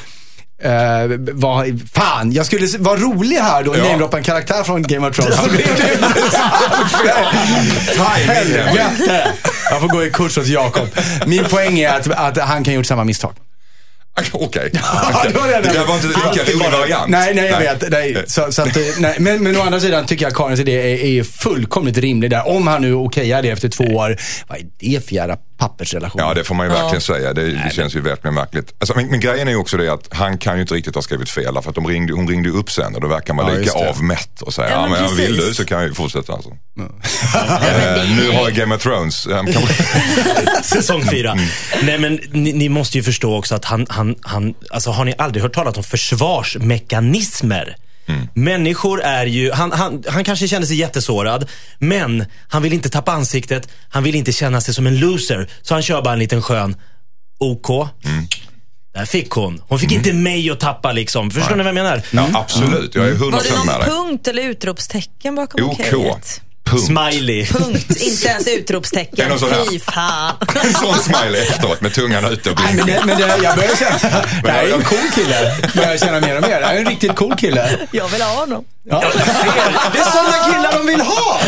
Eh, 0.62 1.18
vad, 1.32 1.80
fan, 1.94 2.32
jag 2.32 2.46
skulle 2.46 2.66
vara 2.78 2.96
rolig 3.00 3.36
här 3.36 3.62
då 3.62 3.76
Ja. 3.76 3.82
namedroppa 3.84 4.16
en 4.18 4.22
karaktär 4.24 4.62
från 4.64 4.82
Game 4.82 5.08
of 5.08 5.16
Thrones. 5.16 5.36
Det. 7.04 7.12
Helvete! 8.32 9.32
Jag 9.70 9.80
får 9.80 9.88
gå 9.88 10.04
i 10.04 10.10
kurs 10.10 10.36
hos 10.36 10.46
Jakob. 10.46 10.88
Min 11.26 11.44
poäng 11.44 11.78
är 11.78 11.88
att, 11.88 12.06
att 12.08 12.38
han 12.38 12.64
kan 12.64 12.72
ha 12.72 12.76
gjort 12.76 12.86
samma 12.86 13.04
misstag. 13.04 13.32
Okej. 14.32 14.70
Det 14.72 14.80
var 15.38 15.48
det. 15.48 15.60
Det 15.68 15.72
där 15.72 15.84
var 15.86 15.94
inte 15.94 16.06
lika 16.06 16.52
rolig 16.52 16.70
variant. 16.72 17.08
Nej, 17.10 17.34
nej, 17.34 17.46
jag 17.50 17.58
vet. 17.58 17.90
Nej, 17.90 18.24
så, 18.26 18.52
så 18.52 18.62
att, 18.62 18.76
eh, 18.76 18.82
nej. 18.98 19.16
Men, 19.18 19.42
men 19.42 19.56
å 19.56 19.60
andra 19.62 19.80
sidan 19.80 20.06
tycker 20.06 20.24
jag 20.26 20.34
Karins 20.34 20.60
idé 20.60 20.72
är, 20.92 21.18
är 21.18 21.22
fullkomligt 21.24 21.98
rimlig 21.98 22.30
där. 22.30 22.48
Om 22.48 22.66
han 22.66 22.82
nu 22.82 22.94
okejar 22.94 23.42
det 23.42 23.50
efter 23.50 23.68
två 23.68 23.84
år. 23.84 24.16
Vad 24.48 24.58
är 24.58 24.64
det 24.78 25.06
för 25.06 25.14
jävla 25.14 25.36
pappersrelation? 25.58 26.22
Ja, 26.22 26.34
det 26.34 26.44
får 26.44 26.54
man 26.54 26.66
ju 26.66 26.72
verkligen 26.72 27.00
säga. 27.00 27.32
Det, 27.32 27.44
det 27.44 27.72
känns 27.74 27.96
ju 27.96 28.00
verkligen 28.00 28.34
märkligt. 28.34 28.74
Alltså, 28.80 28.96
men, 28.96 29.06
men 29.06 29.20
grejen 29.20 29.48
är 29.48 29.52
ju 29.52 29.58
också 29.58 29.76
det 29.76 29.92
att 29.92 30.08
han 30.10 30.38
kan 30.38 30.54
ju 30.54 30.60
inte 30.60 30.74
riktigt 30.74 30.94
ha 30.94 31.02
skrivit 31.02 31.30
fel. 31.30 31.54
För 31.62 31.68
att 31.68 31.74
de 31.74 31.86
ringde, 31.86 32.12
hon 32.12 32.28
ringde 32.28 32.50
upp 32.50 32.70
sen 32.70 32.94
och 32.94 33.00
då 33.00 33.08
verkar 33.08 33.34
man 33.34 33.46
Ja, 33.46 33.54
lika 33.54 33.72
avmätt 33.72 34.42
och 34.42 34.54
säga, 34.54 34.70
Ja, 34.70 34.74
ja, 34.74 34.88
men 34.88 35.02
men 35.02 35.16
vill 35.16 35.36
du 35.36 35.54
så 35.54 35.64
kan 35.64 35.78
jag 35.78 35.88
ju 35.88 35.94
fortsätta 35.94 36.32
alltså. 36.32 36.50
Ja, 36.74 36.88
Eh, 37.38 38.16
nu 38.16 38.30
har 38.30 38.42
jag 38.42 38.54
Game 38.54 38.74
of 38.74 38.82
Thrones. 38.82 39.26
Säsong 40.62 41.02
fyra. 41.10 41.34
Nej 41.82 41.98
men 41.98 42.20
ni, 42.32 42.52
ni 42.52 42.68
måste 42.68 42.98
ju 42.98 43.04
förstå 43.04 43.36
också 43.36 43.54
att 43.54 43.64
han, 43.64 43.86
han, 43.90 44.16
han, 44.22 44.54
alltså 44.70 44.90
har 44.90 45.04
ni 45.04 45.14
aldrig 45.18 45.42
hört 45.42 45.54
talas 45.54 45.76
om 45.76 45.84
försvarsmekanismer? 45.84 47.76
Människor 48.34 49.00
är 49.02 49.26
ju, 49.26 49.52
han, 49.52 49.72
han, 49.72 50.04
han 50.08 50.24
kanske 50.24 50.48
kände 50.48 50.66
sig 50.66 50.76
jättesårad, 50.76 51.48
men 51.78 52.24
han 52.48 52.62
vill 52.62 52.72
inte 52.72 52.88
tappa 52.88 53.12
ansiktet, 53.12 53.68
han 53.88 54.02
vill 54.02 54.14
inte 54.14 54.32
känna 54.32 54.60
sig 54.60 54.74
som 54.74 54.86
en 54.86 54.98
loser. 54.98 55.50
Så 55.62 55.74
han 55.74 55.82
kör 55.82 56.02
bara 56.02 56.12
en 56.12 56.18
liten 56.18 56.42
skön 56.42 56.76
OK. 57.38 57.88
Där 58.94 59.04
fick 59.04 59.30
hon. 59.30 59.62
Hon 59.68 59.78
fick 59.78 59.92
inte 59.92 60.12
mig 60.12 60.50
att 60.50 60.60
tappa 60.60 60.92
liksom. 60.92 61.30
Förstår 61.30 61.56
ni 61.56 61.62
vad 61.62 61.66
jag 61.66 61.74
menar? 61.74 62.02
Ja, 62.10 62.28
absolut. 62.34 62.94
Jag 62.94 63.08
är 63.08 63.14
100% 63.14 63.30
Var 63.30 63.42
det 63.42 63.50
med 63.50 63.66
någon 63.66 63.80
dig. 63.80 63.88
punkt 63.88 64.28
eller 64.28 64.42
utropstecken 64.42 65.34
bakom 65.34 65.64
OK. 65.64 65.80
okejet? 65.80 66.40
Punkt. 66.70 66.84
Smiley. 66.84 67.46
Punkt, 67.46 67.96
inte 68.00 68.28
ens 68.28 68.48
utropstecken. 68.48 69.38
Fy 69.70 69.78
fan. 69.78 70.34
En 70.64 70.72
sån 70.72 70.98
smiley 70.98 71.42
efteråt 71.42 71.80
med 71.80 71.94
tungan 71.94 72.24
ute 72.24 72.50
och 72.50 72.60
Nej, 72.60 72.74
men, 72.74 72.84
blinkar. 72.84 73.06
det, 73.06 73.06
men 73.06 73.20
det, 73.20 73.44
jag 73.44 73.56
börjar 73.56 73.76
känna, 73.76 74.24
det 74.42 74.50
här 74.50 74.64
är 74.64 74.74
en 74.74 74.82
cool 74.82 75.10
kille. 75.14 75.56
Börjar 75.74 75.90
jag 75.90 76.00
känna 76.00 76.20
mer 76.20 76.36
och 76.36 76.42
mer. 76.42 76.60
Det 76.60 76.66
här 76.66 76.74
är 76.74 76.78
en 76.78 76.86
riktigt 76.86 77.16
cool 77.16 77.36
kille. 77.36 77.78
Jag 77.92 78.08
vill 78.08 78.22
ha 78.22 78.34
honom. 78.40 78.64
Ja. 78.90 79.04
Det 79.92 79.98
är 79.98 80.04
sådana 80.04 80.44
killar 80.52 80.72
de 80.72 80.86
vill 80.86 81.00
ha! 81.00 81.40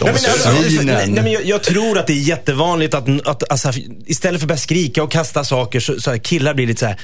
Nej, 0.00 0.12
men, 0.12 0.30
alltså, 0.30 0.50
nej, 0.82 1.08
men 1.08 1.32
jag, 1.32 1.44
jag 1.44 1.62
tror 1.62 1.98
att 1.98 2.06
det 2.06 2.12
är 2.12 2.16
jättevanligt 2.16 2.94
att, 2.94 3.26
att 3.26 3.50
alltså, 3.50 3.72
istället 4.06 4.40
för 4.40 4.44
att 4.44 4.48
börja 4.48 4.58
skrika 4.58 5.02
och 5.02 5.12
kasta 5.12 5.44
saker 5.44 5.80
så, 5.80 6.00
så 6.00 6.10
här, 6.10 6.18
killar 6.18 6.54
blir 6.54 6.66
lite 6.66 6.80
så 6.80 6.86
här. 6.86 6.98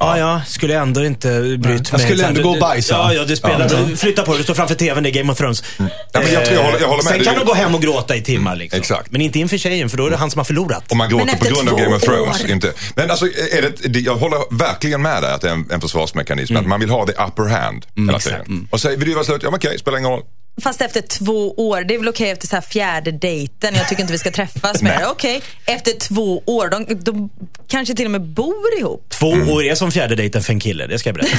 Ja, 0.00 0.18
ja, 0.18 0.40
skulle 0.46 0.72
jag 0.72 0.82
ändå 0.82 1.04
inte 1.04 1.28
brytt 1.58 1.62
mig. 1.68 1.84
Jag 1.92 2.00
skulle 2.00 2.18
Så 2.22 2.26
ändå 2.26 2.38
du- 2.38 2.42
gå 2.44 2.48
och 2.50 2.54
du- 2.56 2.60
bajsa. 2.60 2.94
Ja, 2.94 3.12
ja, 3.14 3.24
det 3.24 3.36
spelar. 3.36 3.96
Flytta 3.96 4.22
på 4.22 4.30
dig, 4.30 4.38
du 4.38 4.44
står 4.44 4.54
framför 4.54 4.74
tvn, 4.74 5.02
det 5.02 5.08
är 5.08 5.12
Game 5.12 5.32
of 5.32 5.38
Thrones. 5.38 5.64
Ja, 5.76 5.84
men 6.12 6.32
jag, 6.32 6.44
tror 6.44 6.56
jag, 6.56 6.64
håller, 6.64 6.80
jag 6.80 6.88
håller 6.88 7.02
med. 7.02 7.10
Sen 7.12 7.18
Det 7.18 7.24
kan 7.24 7.34
de 7.34 7.44
gå 7.44 7.54
hem 7.54 7.74
och 7.74 7.82
gråta 7.82 8.16
i 8.16 8.22
timmar. 8.22 8.56
Liksom. 8.56 8.78
exakt. 8.80 9.10
Men 9.12 9.20
inte 9.20 9.38
inför 9.38 9.56
tjejen, 9.58 9.88
för 9.90 9.96
då 9.96 10.06
är 10.06 10.10
det 10.10 10.16
han 10.16 10.30
som 10.30 10.38
har 10.38 10.44
förlorat. 10.44 10.92
Om 10.92 10.98
man 10.98 11.08
gråter 11.08 11.26
Men 11.26 11.38
på 11.38 11.44
grund 11.44 11.68
av 11.68 11.78
Game 11.78 11.96
of 11.96 12.02
Thrones. 12.02 12.44
år. 12.44 12.50
Inte. 12.50 12.72
Men 12.94 13.10
alltså, 13.10 13.26
är 13.26 13.62
det, 13.62 13.88
det- 13.88 14.00
jag 14.00 14.16
håller 14.16 14.56
verkligen 14.58 15.02
med 15.02 15.22
dig 15.22 15.32
att 15.32 15.40
det 15.40 15.48
är 15.48 15.52
en, 15.52 15.66
en 15.70 15.80
försvarsmekanism. 15.80 16.56
Att 16.56 16.66
man 16.66 16.80
vill 16.80 16.90
ha 16.90 17.06
the 17.06 17.12
upper 17.12 17.42
hand 17.60 17.86
hela 17.96 18.18
tiden. 18.18 18.68
Och 18.70 18.80
säger, 18.80 18.96
vill 18.96 19.08
du 19.08 19.14
vara 19.14 19.24
slut? 19.24 19.40
Ja 19.42 19.50
men 19.50 19.56
okej, 19.58 19.78
spelar 19.78 19.98
ingen 19.98 20.10
roll. 20.10 20.22
Fast 20.62 20.80
efter 20.80 21.00
två 21.00 21.52
år, 21.52 21.80
det 21.80 21.94
är 21.94 21.98
väl 21.98 22.08
okej 22.08 22.30
efter 22.30 22.46
så 22.46 22.56
här 22.56 22.62
fjärde 22.62 23.12
dejten. 23.12 23.74
Jag 23.74 23.88
tycker 23.88 24.02
inte 24.02 24.12
vi 24.12 24.18
ska 24.18 24.30
träffas 24.30 24.82
mer. 24.82 25.00
Okej, 25.10 25.42
efter 25.66 25.92
två 25.92 26.42
år, 26.46 26.68
de, 26.68 26.86
de 27.04 27.30
kanske 27.68 27.94
till 27.94 28.04
och 28.04 28.10
med 28.10 28.22
bor 28.22 28.78
ihop. 28.78 29.10
Två 29.10 29.26
år 29.26 29.64
är 29.64 29.74
som 29.74 29.90
fjärde 29.92 30.14
dejten 30.14 30.42
för 30.42 30.52
en 30.52 30.60
kille, 30.60 30.86
det 30.86 30.98
ska 30.98 31.08
jag 31.08 31.16
berätta. 31.16 31.36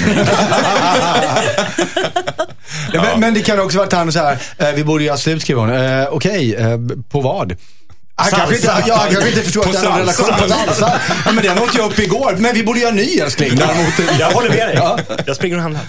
Ja. 2.93 3.01
Men, 3.01 3.19
men 3.19 3.33
det 3.33 3.41
kan 3.41 3.59
också 3.59 3.77
vara 3.77 3.87
att 3.87 3.93
han 3.93 4.11
så 4.11 4.19
här, 4.19 4.37
eh, 4.57 4.71
vi 4.71 4.83
borde 4.83 5.03
göra 5.03 5.17
slut 5.17 5.41
skriver 5.41 5.61
hon. 5.61 5.73
Eh, 5.73 6.07
Okej, 6.11 6.55
eh, 6.55 6.77
på 7.09 7.21
vad? 7.21 7.55
Han 8.19 8.29
kanske 8.31 8.55
inte, 8.55 8.67
Salsa. 8.67 8.87
ja, 8.87 8.95
han 8.95 9.09
kanske 9.11 9.29
inte 9.29 9.41
förstår 9.41 9.65
att 9.65 9.71
det 9.71 9.77
är 9.87 9.91
en 9.91 9.97
relation 9.99 10.25
på 10.39 10.47
salsa. 10.49 10.99
Ja, 11.25 11.31
men 11.31 11.43
den 11.43 11.59
åt 11.59 11.75
jag 11.75 11.91
upp 11.91 11.99
igår. 11.99 12.35
Men 12.37 12.53
vi 12.55 12.63
borde 12.63 12.79
göra 12.79 12.91
ny 12.91 13.19
älskling. 13.19 13.55
Däremot, 13.55 14.19
Jag 14.19 14.31
håller 14.31 14.49
med 14.49 14.67
dig. 14.67 14.75
Ja. 14.75 14.99
Jag 15.25 15.35
springer 15.35 15.55
och 15.55 15.61
handlar. 15.61 15.81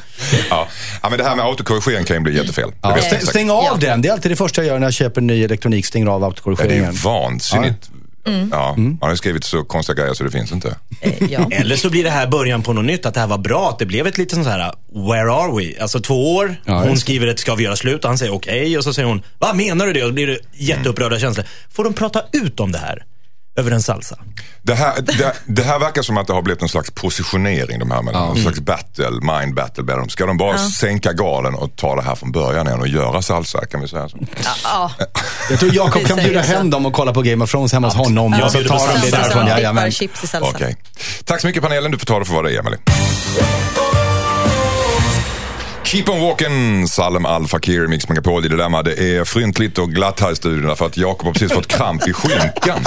Ja. 0.51 0.69
ja, 1.03 1.09
men 1.09 1.19
det 1.19 1.25
här 1.25 1.37
med 1.37 1.45
autokorrigering 1.45 2.05
kan 2.05 2.17
ju 2.17 2.21
bli 2.23 2.37
jättefel. 2.37 2.71
Ja, 2.83 2.97
stäng, 3.03 3.21
stäng 3.21 3.51
av 3.51 3.65
Ja. 3.65 3.77
den. 3.81 4.03
Det 4.03 4.09
är 4.09 4.13
alltid 4.13 4.31
det 4.31 4.37
första 4.37 4.61
jag 4.63 4.67
gör 4.69 4.79
när 4.79 4.87
jag 4.87 4.95
köper 4.95 5.21
ny 5.21 5.45
elektronik. 5.45 5.87
Stänger 5.87 6.07
av 6.07 6.13
Ja, 6.13 6.19
det 6.19 6.25
är 6.25 6.27
autokorrigeringen. 6.27 6.95
Vansinnigt. 8.29 8.55
Ja, 8.57 8.75
man 8.77 8.99
har 9.01 9.11
ju 9.11 9.17
skrivit 9.17 9.45
så 9.45 9.65
konstiga 9.65 10.03
grejer 10.03 10.15
så 10.15 10.25
det 10.25 10.31
finns 10.31 10.53
inte. 10.53 10.77
Eh, 11.01 11.13
ja. 11.31 11.49
Eller 11.51 11.77
så 11.77 11.91
blir 11.91 12.05
det 12.05 12.11
här 12.11 12.27
början 12.27 12.63
på 12.63 12.73
något 12.73 12.85
nytt, 12.85 13.07
att 13.07 13.15
det 13.15 13.21
här 13.21 13.27
var 13.27 13.39
bra. 13.39 13.69
Att 13.71 13.79
det 13.79 13.87
blev 13.87 14.07
ett 14.07 14.19
litet 14.19 14.35
sånt 14.35 14.47
här, 14.47 14.73
where 15.09 15.33
are 15.33 15.57
we? 15.57 15.83
Alltså 15.83 16.01
två 16.01 16.35
år, 16.37 16.57
Ja, 16.65 16.85
hon 16.85 16.97
skriver 16.99 17.27
ett 17.27 17.41
ska 17.41 17.55
vi 17.55 17.65
göra 17.65 17.77
slut 17.77 18.05
och 18.05 18.11
han 18.11 18.19
säger 18.19 18.35
okej 18.35 18.79
och 18.79 18.85
så 18.85 18.93
säger 18.95 19.09
hon, 19.09 19.23
vad 19.39 19.57
menar 19.57 19.87
du 19.87 19.93
det? 19.93 20.03
Och 20.03 20.09
då 20.09 20.15
blir 20.15 20.27
det 20.27 20.39
jätteupprörda 20.53 21.19
känslor. 21.19 21.47
Får 21.73 21.85
de 21.85 21.93
prata 21.95 22.23
ut 22.33 22.61
om 22.61 22.73
det 22.73 22.79
här? 22.79 23.05
Över 23.59 23.71
en 23.71 23.83
salsa? 23.83 24.19
Det 24.63 24.75
här, 24.75 24.95
det, 25.03 25.33
det 25.47 25.63
här 25.63 25.79
verkar 25.79 26.03
som 26.03 26.17
att 26.17 26.27
det 26.27 26.33
har 26.33 26.43
blivit 26.43 26.63
en 26.63 26.69
slags 26.69 26.91
positionering 26.91 27.79
de 27.79 27.91
här 27.91 28.03
mellan. 28.03 28.37
En 28.37 28.43
slags 28.43 28.61
battle, 28.61 29.11
mind 29.11 29.55
battle. 29.55 29.85
Ska 30.09 30.27
de 30.27 30.37
bara 30.37 30.59
sänka 30.59 31.13
garden 31.13 31.55
och 31.55 31.77
ta 31.77 31.97
det 31.97 32.03
här 32.03 32.15
från 32.15 32.33
början 32.33 32.67
igen 32.67 32.81
och 32.81 32.89
göra 32.89 33.23
salsa? 33.23 33.67
Kan 33.67 33.81
vi 33.81 33.89
säga 33.89 34.09
så? 34.09 34.19
Ja, 34.65 34.91
Jag 35.51 35.61
tror 35.61 35.75
Jakob 35.75 36.07
kan 36.07 36.17
bjuda 36.17 36.43
så. 36.43 36.53
hem 36.53 36.71
dem 36.71 36.87
och 36.87 36.93
kolla 36.93 37.13
på 37.13 37.23
Game 37.23 37.45
of 37.45 37.51
Thrones 37.51 37.73
hemma 37.73 37.87
hos 37.87 37.97
honom. 37.97 38.33
Jag 38.33 38.45
Och 38.45 38.53
så 38.53 38.65
tar 38.65 38.95
de 38.95 39.01
det 39.01 39.11
därifrån. 39.17 39.47
Jajamän. 39.47 39.93
Okej. 40.41 40.77
Tack 41.25 41.41
så 41.41 41.47
mycket 41.47 41.63
panelen. 41.63 41.91
Du 41.91 41.99
får 41.99 42.07
ta 42.07 42.19
det 42.19 42.25
för 42.25 42.35
vad 42.35 42.45
det 42.45 42.55
är, 42.55 42.59
Emelie. 42.59 42.79
Keep 45.89 46.09
on 46.09 46.21
walking, 46.21 46.87
Salem 46.89 47.27
Al 47.27 47.47
Fakir, 47.49 47.87
Mix 47.87 48.09
Megapol 48.09 48.45
i 48.47 48.49
Dilemma. 48.49 48.83
Det 48.83 49.17
är 49.17 49.25
fryntligt 49.25 49.79
och 49.79 49.91
glatt 49.91 50.21
här 50.21 50.33
i 50.33 50.37
studion 50.37 50.77
för 50.77 50.87
att 50.87 50.97
Jakob 50.97 51.27
har 51.27 51.33
precis 51.33 51.53
fått 51.53 51.67
kramp 51.67 52.09
i 52.09 52.13
skinkan. 52.13 52.87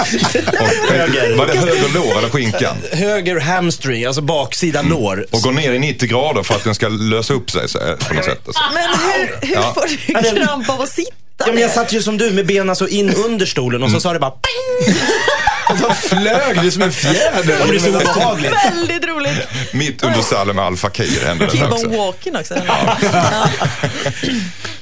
Och, 0.60 0.92
Höger. 0.92 1.36
var 1.36 1.46
det 1.46 1.58
höger 1.58 1.94
lår 1.94 2.18
eller 2.18 2.28
skinkan? 2.28 2.76
Höger 2.92 3.40
hamstring, 3.40 4.04
alltså 4.04 4.22
baksida 4.22 4.82
lår. 4.82 5.26
Och 5.30 5.40
går 5.42 5.52
ner 5.52 5.72
i 5.72 5.78
90 5.78 6.08
grader 6.08 6.42
för 6.42 6.54
att 6.54 6.64
den 6.64 6.74
ska 6.74 6.88
lösa 6.88 7.34
upp 7.34 7.50
sig 7.50 7.68
så, 7.68 7.78
på 7.78 8.14
något 8.14 8.24
sätt. 8.24 8.40
Alltså. 8.46 8.62
Men 8.74 8.82
hur, 8.90 9.46
hur 9.48 9.54
Ja. 9.54 9.74
får 9.74 10.32
du 10.34 10.40
kramp 10.44 10.68
av 10.70 10.80
att 10.80 10.88
sitta 10.88 11.12
Ja, 11.38 11.46
men 11.52 11.62
jag 11.62 11.70
satt 11.70 11.92
ju 11.92 12.02
som 12.02 12.18
du 12.18 12.30
med 12.30 12.46
benen 12.46 12.76
så 12.76 12.88
in 12.88 13.14
under 13.14 13.46
stolen 13.46 13.82
och 13.82 13.90
så 13.90 14.00
sa 14.00 14.12
det 14.12 14.18
bara 14.18 14.30
ping! 14.30 14.94
Så 15.78 15.92
flög 16.08 16.62
det 16.62 16.70
som 16.70 16.82
en 16.82 16.92
fjäder. 16.92 17.58
Det 17.58 17.68
blir 17.68 17.80
så 17.80 17.88
obehagligt. 17.88 18.52
Väldigt 18.64 19.04
roligt. 19.08 19.48
Mitt 19.72 20.02
under 20.02 20.20
Salem 20.22 20.58
Al 20.58 20.76
Fakir 20.76 21.24
hände 21.26 21.44
det 21.46 21.50
Keep 21.52 21.60
här 21.64 21.72
on 21.72 21.72
också. 21.72 21.88
walking 21.88 22.36
också. 22.36 22.54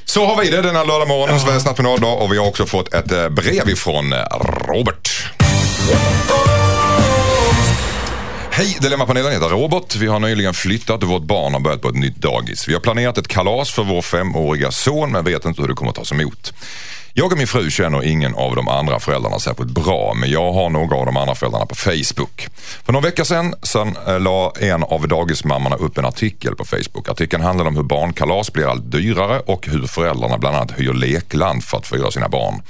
Så 0.05 0.27
har 0.27 0.43
vi 0.43 0.51
det 0.51 0.63
denna 0.63 0.85
lördag 0.85 1.09
morgon, 1.09 1.41
Sveriges 1.41 1.65
nationaldag. 1.65 2.13
Och 2.13 2.33
vi 2.33 2.39
har 2.39 2.47
också 2.47 2.67
fått 2.67 2.95
ett 2.95 3.13
eh, 3.13 3.29
brev 3.29 3.69
ifrån 3.69 4.13
eh, 4.13 4.19
Robert. 4.69 5.11
Hej, 8.51 8.77
Dilemmapanelen 8.81 9.33
heter 9.33 9.49
Robert. 9.49 9.97
Vi 9.97 10.07
har 10.07 10.19
nyligen 10.19 10.55
flyttat 10.55 11.03
och 11.03 11.09
vårt 11.09 11.23
barn 11.23 11.53
har 11.53 11.61
börjat 11.61 11.83
på 11.83 11.89
ett 11.89 11.95
nytt 11.95 12.17
dagis. 12.17 12.69
Vi 12.69 12.73
har 12.73 12.81
planerat 12.81 13.19
ett 13.19 13.29
kalas 13.29 13.71
för 13.71 13.83
vår 13.85 14.03
femåriga 14.03 14.71
son 14.71 15.13
men 15.13 15.25
vet 15.25 15.45
inte 15.45 15.61
hur 15.63 15.69
det 15.69 15.75
kommer 15.75 15.91
att 15.91 15.97
tas 15.97 16.13
emot. 16.13 16.53
Jag 17.15 17.33
och 17.33 17.39
min 17.39 17.47
fru 17.47 17.71
känner 17.71 18.05
ingen 18.05 18.35
av 18.35 18.57
de 18.57 18.69
andra 18.69 19.01
föräldrarna 19.01 19.39
särskilt 19.39 19.71
bra 19.71 20.15
men 20.15 20.31
jag 20.31 20.53
har 20.53 20.71
några 20.71 20.97
av 20.97 21.07
de 21.07 21.17
andra 21.17 21.35
föräldrarna 21.35 21.67
på 21.67 21.75
Facebook. 21.75 22.49
För 22.85 22.93
några 22.93 23.07
veckor 23.07 23.25
sedan, 23.25 23.55
sedan 23.63 23.97
eh, 24.07 24.21
la 24.21 24.53
en 24.61 24.83
av 24.83 25.09
dagismammorna 25.09 25.77
upp 25.77 25.99
en 25.99 26.05
artikel 26.05 26.57
på 26.57 26.65
Facebook. 26.65 27.09
Artikeln 27.09 27.43
handlade 27.43 27.69
om 27.69 27.77
hur 27.77 27.83
barnkalas 27.83 28.53
blir 28.53 28.71
allt 28.71 28.93
dyrare 28.93 29.41
och 29.41 29.67
hur 29.67 29.87
föräldrarna 29.87 30.39
bland 30.39 30.57
annat 30.57 30.81
hyr 30.81 30.93
lekland 30.93 31.65
för 31.65 31.79
att 31.79 31.87
få 31.87 32.11
sina 32.11 32.29
barn. 32.29 32.63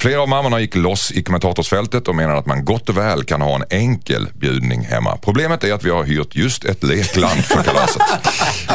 Flera 0.00 0.20
av 0.20 0.28
mammorna 0.28 0.60
gick 0.60 0.74
loss 0.74 1.12
i 1.12 1.22
kommentatorsfältet 1.22 2.08
och 2.08 2.14
menade 2.14 2.38
att 2.38 2.46
man 2.46 2.64
gott 2.64 2.88
och 2.88 2.96
väl 2.96 3.24
kan 3.24 3.42
ha 3.42 3.54
en 3.54 3.64
enkel 3.70 4.28
bjudning 4.34 4.84
hemma. 4.84 5.16
Problemet 5.16 5.64
är 5.64 5.72
att 5.72 5.84
vi 5.84 5.90
har 5.90 6.04
hyrt 6.04 6.36
just 6.36 6.64
ett 6.64 6.82
lekland 6.82 7.44
för 7.44 7.62
kalaset. 7.62 8.02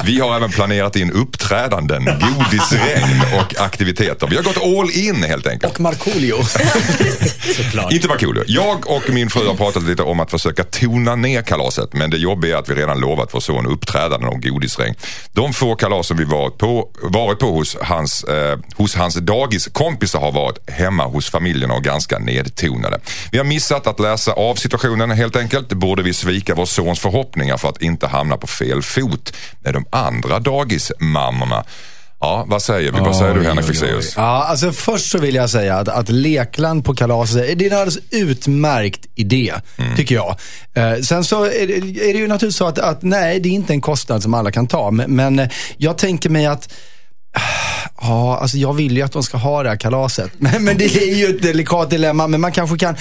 Vi 0.06 0.20
har 0.20 0.36
även 0.36 0.52
planerat 0.52 0.96
in 0.96 1.12
uppträdanden, 1.12 2.06
godisregn 2.06 3.22
och 3.40 3.62
aktiviteter. 3.62 4.28
Vi 4.28 4.36
har 4.36 4.44
gått 4.44 4.64
all 4.64 4.92
in 4.92 5.13
helt 5.16 5.48
enkelt. 5.48 5.74
Och 5.74 5.80
Markoolio. 5.80 6.36
Inte 7.92 8.08
Markoolio. 8.08 8.44
Jag 8.48 8.90
och 8.90 9.10
min 9.10 9.30
fru 9.30 9.48
har 9.48 9.56
pratat 9.56 9.84
lite 9.84 10.04
om 10.04 10.20
att 10.20 10.32
försöka 10.32 10.64
tona 10.64 11.16
ner 11.16 11.42
kalaset. 11.42 11.94
Men 11.94 12.10
det 12.10 12.18
jobbiga 12.18 12.56
är 12.56 12.60
att 12.60 12.70
vi 12.70 12.76
redan 12.76 13.00
lovat 13.00 13.30
vår 13.34 13.40
son 13.40 13.66
uppträdanden 13.66 14.30
och 14.30 14.44
godisregn. 14.44 14.96
De 15.32 15.54
få 15.54 15.76
kalas 15.76 16.08
som 16.08 16.18
vi 16.18 16.24
varit 16.24 16.58
på, 16.58 16.90
varit 17.02 17.40
på 17.40 17.52
hos 17.52 17.78
hans, 17.82 18.24
eh, 18.24 18.60
hos 18.76 18.96
hans 18.96 19.16
dagiskompisar 19.16 20.20
har 20.20 20.32
varit 20.32 20.70
hemma 20.70 21.06
hos 21.06 21.30
familjen 21.30 21.72
och 21.72 21.84
ganska 21.84 22.20
nedtonade. 22.20 23.00
Vi 23.32 23.38
har 23.38 23.46
missat 23.46 23.88
att 23.88 24.00
läsa 24.00 24.32
av 24.32 24.56
situationen 24.56 25.12
helt 25.12 25.36
enkelt. 25.36 25.74
Borde 25.74 26.04
vi 26.04 26.14
svika 26.14 26.56
vår 26.56 26.66
sons 26.66 27.00
förhoppningar 27.00 27.58
för 27.58 27.70
att 27.70 27.82
inte 27.82 28.08
hamna 28.08 28.38
på 28.38 28.48
fel 28.48 28.82
fot 28.82 29.34
med 29.64 29.74
de 29.74 29.86
andra 29.90 30.40
dagismammorna? 30.40 31.64
Ja, 32.24 32.46
vad 32.48 32.62
säger 32.62 32.92
vi? 32.92 33.00
Vad 33.00 33.16
säger 33.16 33.34
du 33.34 33.44
Henrik. 33.44 33.66
Fexeus? 33.66 34.14
Ja, 34.18 34.44
alltså 34.44 34.72
först 34.72 35.12
så 35.12 35.18
vill 35.18 35.36
jag 35.36 35.50
säga 35.50 35.76
att, 35.76 35.88
att 35.88 36.10
lekland 36.10 36.86
på 36.86 36.94
kalaset, 36.94 37.60
det 37.60 37.66
är 37.66 37.72
en 37.72 37.78
alldeles 37.78 38.00
utmärkt 38.12 39.06
idé, 39.16 39.54
tycker 39.98 40.16
jag. 40.16 40.36
Eh, 40.74 41.00
sen 41.00 41.24
så 41.24 41.44
är 41.44 41.68
det, 41.68 41.74
är 42.10 42.14
det 42.14 42.20
ju 42.20 42.28
naturligtvis 42.28 42.56
så 42.56 42.68
att, 42.68 42.80
att 42.80 43.02
nej, 43.02 43.40
det 43.40 43.50
är 43.50 43.54
inte 43.54 43.74
en 43.74 43.82
kostnad 43.82 44.24
som 44.24 44.34
alla 44.34 44.52
kan 44.52 44.68
ta. 44.68 44.92
Men, 44.92 45.16
men 45.16 45.50
jag 45.78 45.98
tänker 45.98 46.30
mig 46.30 46.46
att 46.46 46.74
Ja, 48.02 48.38
alltså 48.42 48.58
jag 48.58 48.74
vill 48.74 48.98
ju 48.98 49.02
att 49.04 49.12
de 49.12 49.24
ska 49.24 49.38
ha 49.38 49.64
det 49.64 49.70
här 49.70 49.76
kalaset. 49.76 50.32
Men, 50.38 50.64
men 50.64 50.78
det 50.78 50.86
är 50.86 51.16
ju 51.16 51.26
ett 51.36 51.42
delikat 51.42 51.90
dilemma. 51.90 52.28
Men 52.28 52.42
man 52.42 52.52
kanske 52.52 52.78
kan, 52.78 52.96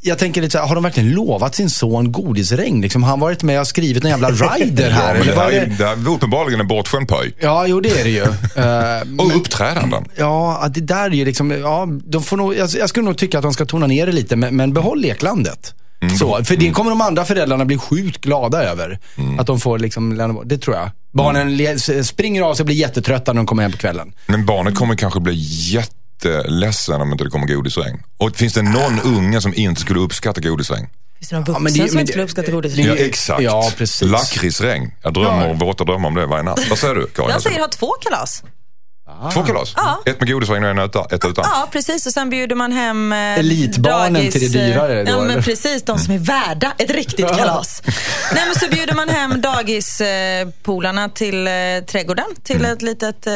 jag 0.00 0.18
tänker 0.18 0.40
lite 0.42 0.52
så 0.52 0.58
här, 0.58 0.66
har 0.66 0.74
de 0.74 0.84
verkligen 0.84 1.10
lovat 1.10 1.54
sin 1.54 1.70
son 1.70 2.12
godisregn? 2.12 2.80
Liksom, 2.80 3.02
har 3.02 3.10
han 3.10 3.20
varit 3.20 3.42
med 3.42 3.60
och 3.60 3.66
skrivit 3.66 4.04
en 4.04 4.10
jävla 4.10 4.30
rider 4.58 4.90
Ja, 4.90 4.94
här? 4.96 5.14
men 5.14 5.26
det 5.26 5.32
eller 5.32 5.66
det? 5.66 5.84
är 5.84 6.08
uppenbarligen 6.14 6.60
en 6.60 6.68
bortskämd 6.68 7.08
pöj. 7.08 7.34
Ja, 7.40 7.66
jo 7.66 7.80
det 7.80 8.00
är 8.00 8.04
det 8.04 8.10
ju. 8.10 8.22
Eh, 8.62 9.24
Och 9.24 9.36
uppträdanden. 9.36 10.04
Ja, 10.16 10.66
det 10.74 10.80
där 10.80 11.04
är 11.04 11.10
ju 11.10 11.24
liksom, 11.24 11.50
ja, 11.50 11.86
de 12.04 12.22
får 12.22 12.36
nog, 12.36 12.54
jag, 12.56 12.68
jag 12.78 12.88
skulle 12.88 13.04
nog 13.04 13.18
tycka 13.18 13.38
att 13.38 13.42
de 13.42 13.52
ska 13.52 13.64
tona 13.64 13.86
ner 13.86 14.06
det 14.06 14.12
lite, 14.12 14.36
men, 14.36 14.56
men 14.56 14.72
behåll 14.72 15.00
leklandet. 15.00 15.74
Så, 16.18 16.44
för 16.44 16.56
det 16.56 16.70
kommer 16.70 16.90
de 16.90 17.00
andra 17.00 17.24
föräldrarna 17.24 17.64
bli 17.64 17.78
sjukt 17.78 18.20
glada 18.20 18.62
över. 18.64 18.98
Att 19.38 19.46
de 19.46 19.60
får 19.60 19.78
liksom 19.78 20.12
lämna 20.12 20.34
bort. 20.34 20.44
Det 20.46 20.58
tror 20.58 20.76
jag. 20.76 20.90
Barnen 21.12 21.60
s- 21.60 22.08
springer 22.08 22.42
av 22.42 22.54
sig 22.54 22.62
och 22.62 22.66
blir 22.66 22.76
jättetrötta 22.76 23.32
när 23.32 23.36
de 23.40 23.46
kommer 23.46 23.62
hem 23.62 23.72
på 23.72 23.78
kvällen. 23.78 24.12
Men 24.26 24.46
barnet 24.46 24.74
kommer 24.74 24.94
kanske 24.94 25.20
bli 25.20 25.34
jätteledsen 26.24 27.00
om 27.00 27.12
inte 27.12 27.24
det 27.24 27.30
kommer 27.30 27.46
godisregn. 27.46 28.02
Och 28.18 28.36
finns 28.36 28.52
det 28.54 28.62
någon 28.62 29.00
unge 29.04 29.40
som 29.40 29.54
inte 29.54 29.80
skulle 29.80 30.00
uppskatta 30.00 30.40
godisregn? 30.40 30.86
Finns 31.18 31.28
det 31.28 31.36
någon 31.36 31.44
Ja, 31.46 31.52
vuxen 31.52 31.62
men 31.64 31.72
det- 31.72 31.78
som 31.78 31.84
men 31.94 32.00
inte 32.00 32.00
det- 32.02 32.06
skulle 32.12 32.24
uppskatta 32.24 32.50
godis? 32.52 32.74
det- 32.74 32.82
Ja, 32.82 32.94
exakt. 32.96 33.42
Ja, 33.42 33.70
precis. 33.78 34.08
Lakritsregn. 34.08 34.90
Jag 35.02 35.14
drömmer 35.14 35.48
Ja. 35.48 35.52
våta 35.54 35.84
drömmar 35.84 36.08
om 36.08 36.14
det 36.14 36.26
varje 36.26 36.42
natt. 36.42 36.60
Vad 36.70 36.78
säger 36.78 36.94
du 36.94 37.06
Karin? 37.06 37.30
Jag 37.30 37.42
säger 37.42 37.60
ha 37.60 37.68
två 37.68 37.90
kalas. 38.02 38.42
Två 39.32 39.42
kalas? 39.42 39.72
Ja. 39.76 40.02
Ett 40.06 40.20
med 40.20 40.28
godisregn 40.32 40.64
och 40.64 40.70
en 40.70 40.78
utan, 40.78 41.04
ett 41.10 41.24
utan? 41.24 41.44
Ja, 41.52 41.68
precis. 41.72 42.06
Och 42.06 42.12
sen 42.12 42.30
bjuder 42.30 42.56
man 42.56 42.72
hem 42.72 43.12
eh, 43.12 43.18
Elitbarnen 43.18 44.30
till 44.30 44.52
det 44.52 44.58
dyrare 44.58 45.04
då, 45.04 45.10
Ja, 45.10 45.20
men 45.20 45.42
precis. 45.42 45.82
De 45.82 45.98
som 45.98 46.14
är 46.14 46.18
värda 46.18 46.72
ett 46.78 46.90
riktigt 46.90 47.28
kalas. 47.28 47.82
Nej, 48.34 48.42
men 48.46 48.54
så 48.54 48.68
bjuder 48.76 48.94
man 48.94 49.08
hem 49.08 49.40
dagispolarna 49.40 51.08
till 51.08 51.46
eh, 51.46 51.52
trädgården 51.86 52.24
till 52.42 52.56
Mm. 52.56 52.72
ett 52.72 52.82
litet 52.82 53.26
eh, 53.26 53.32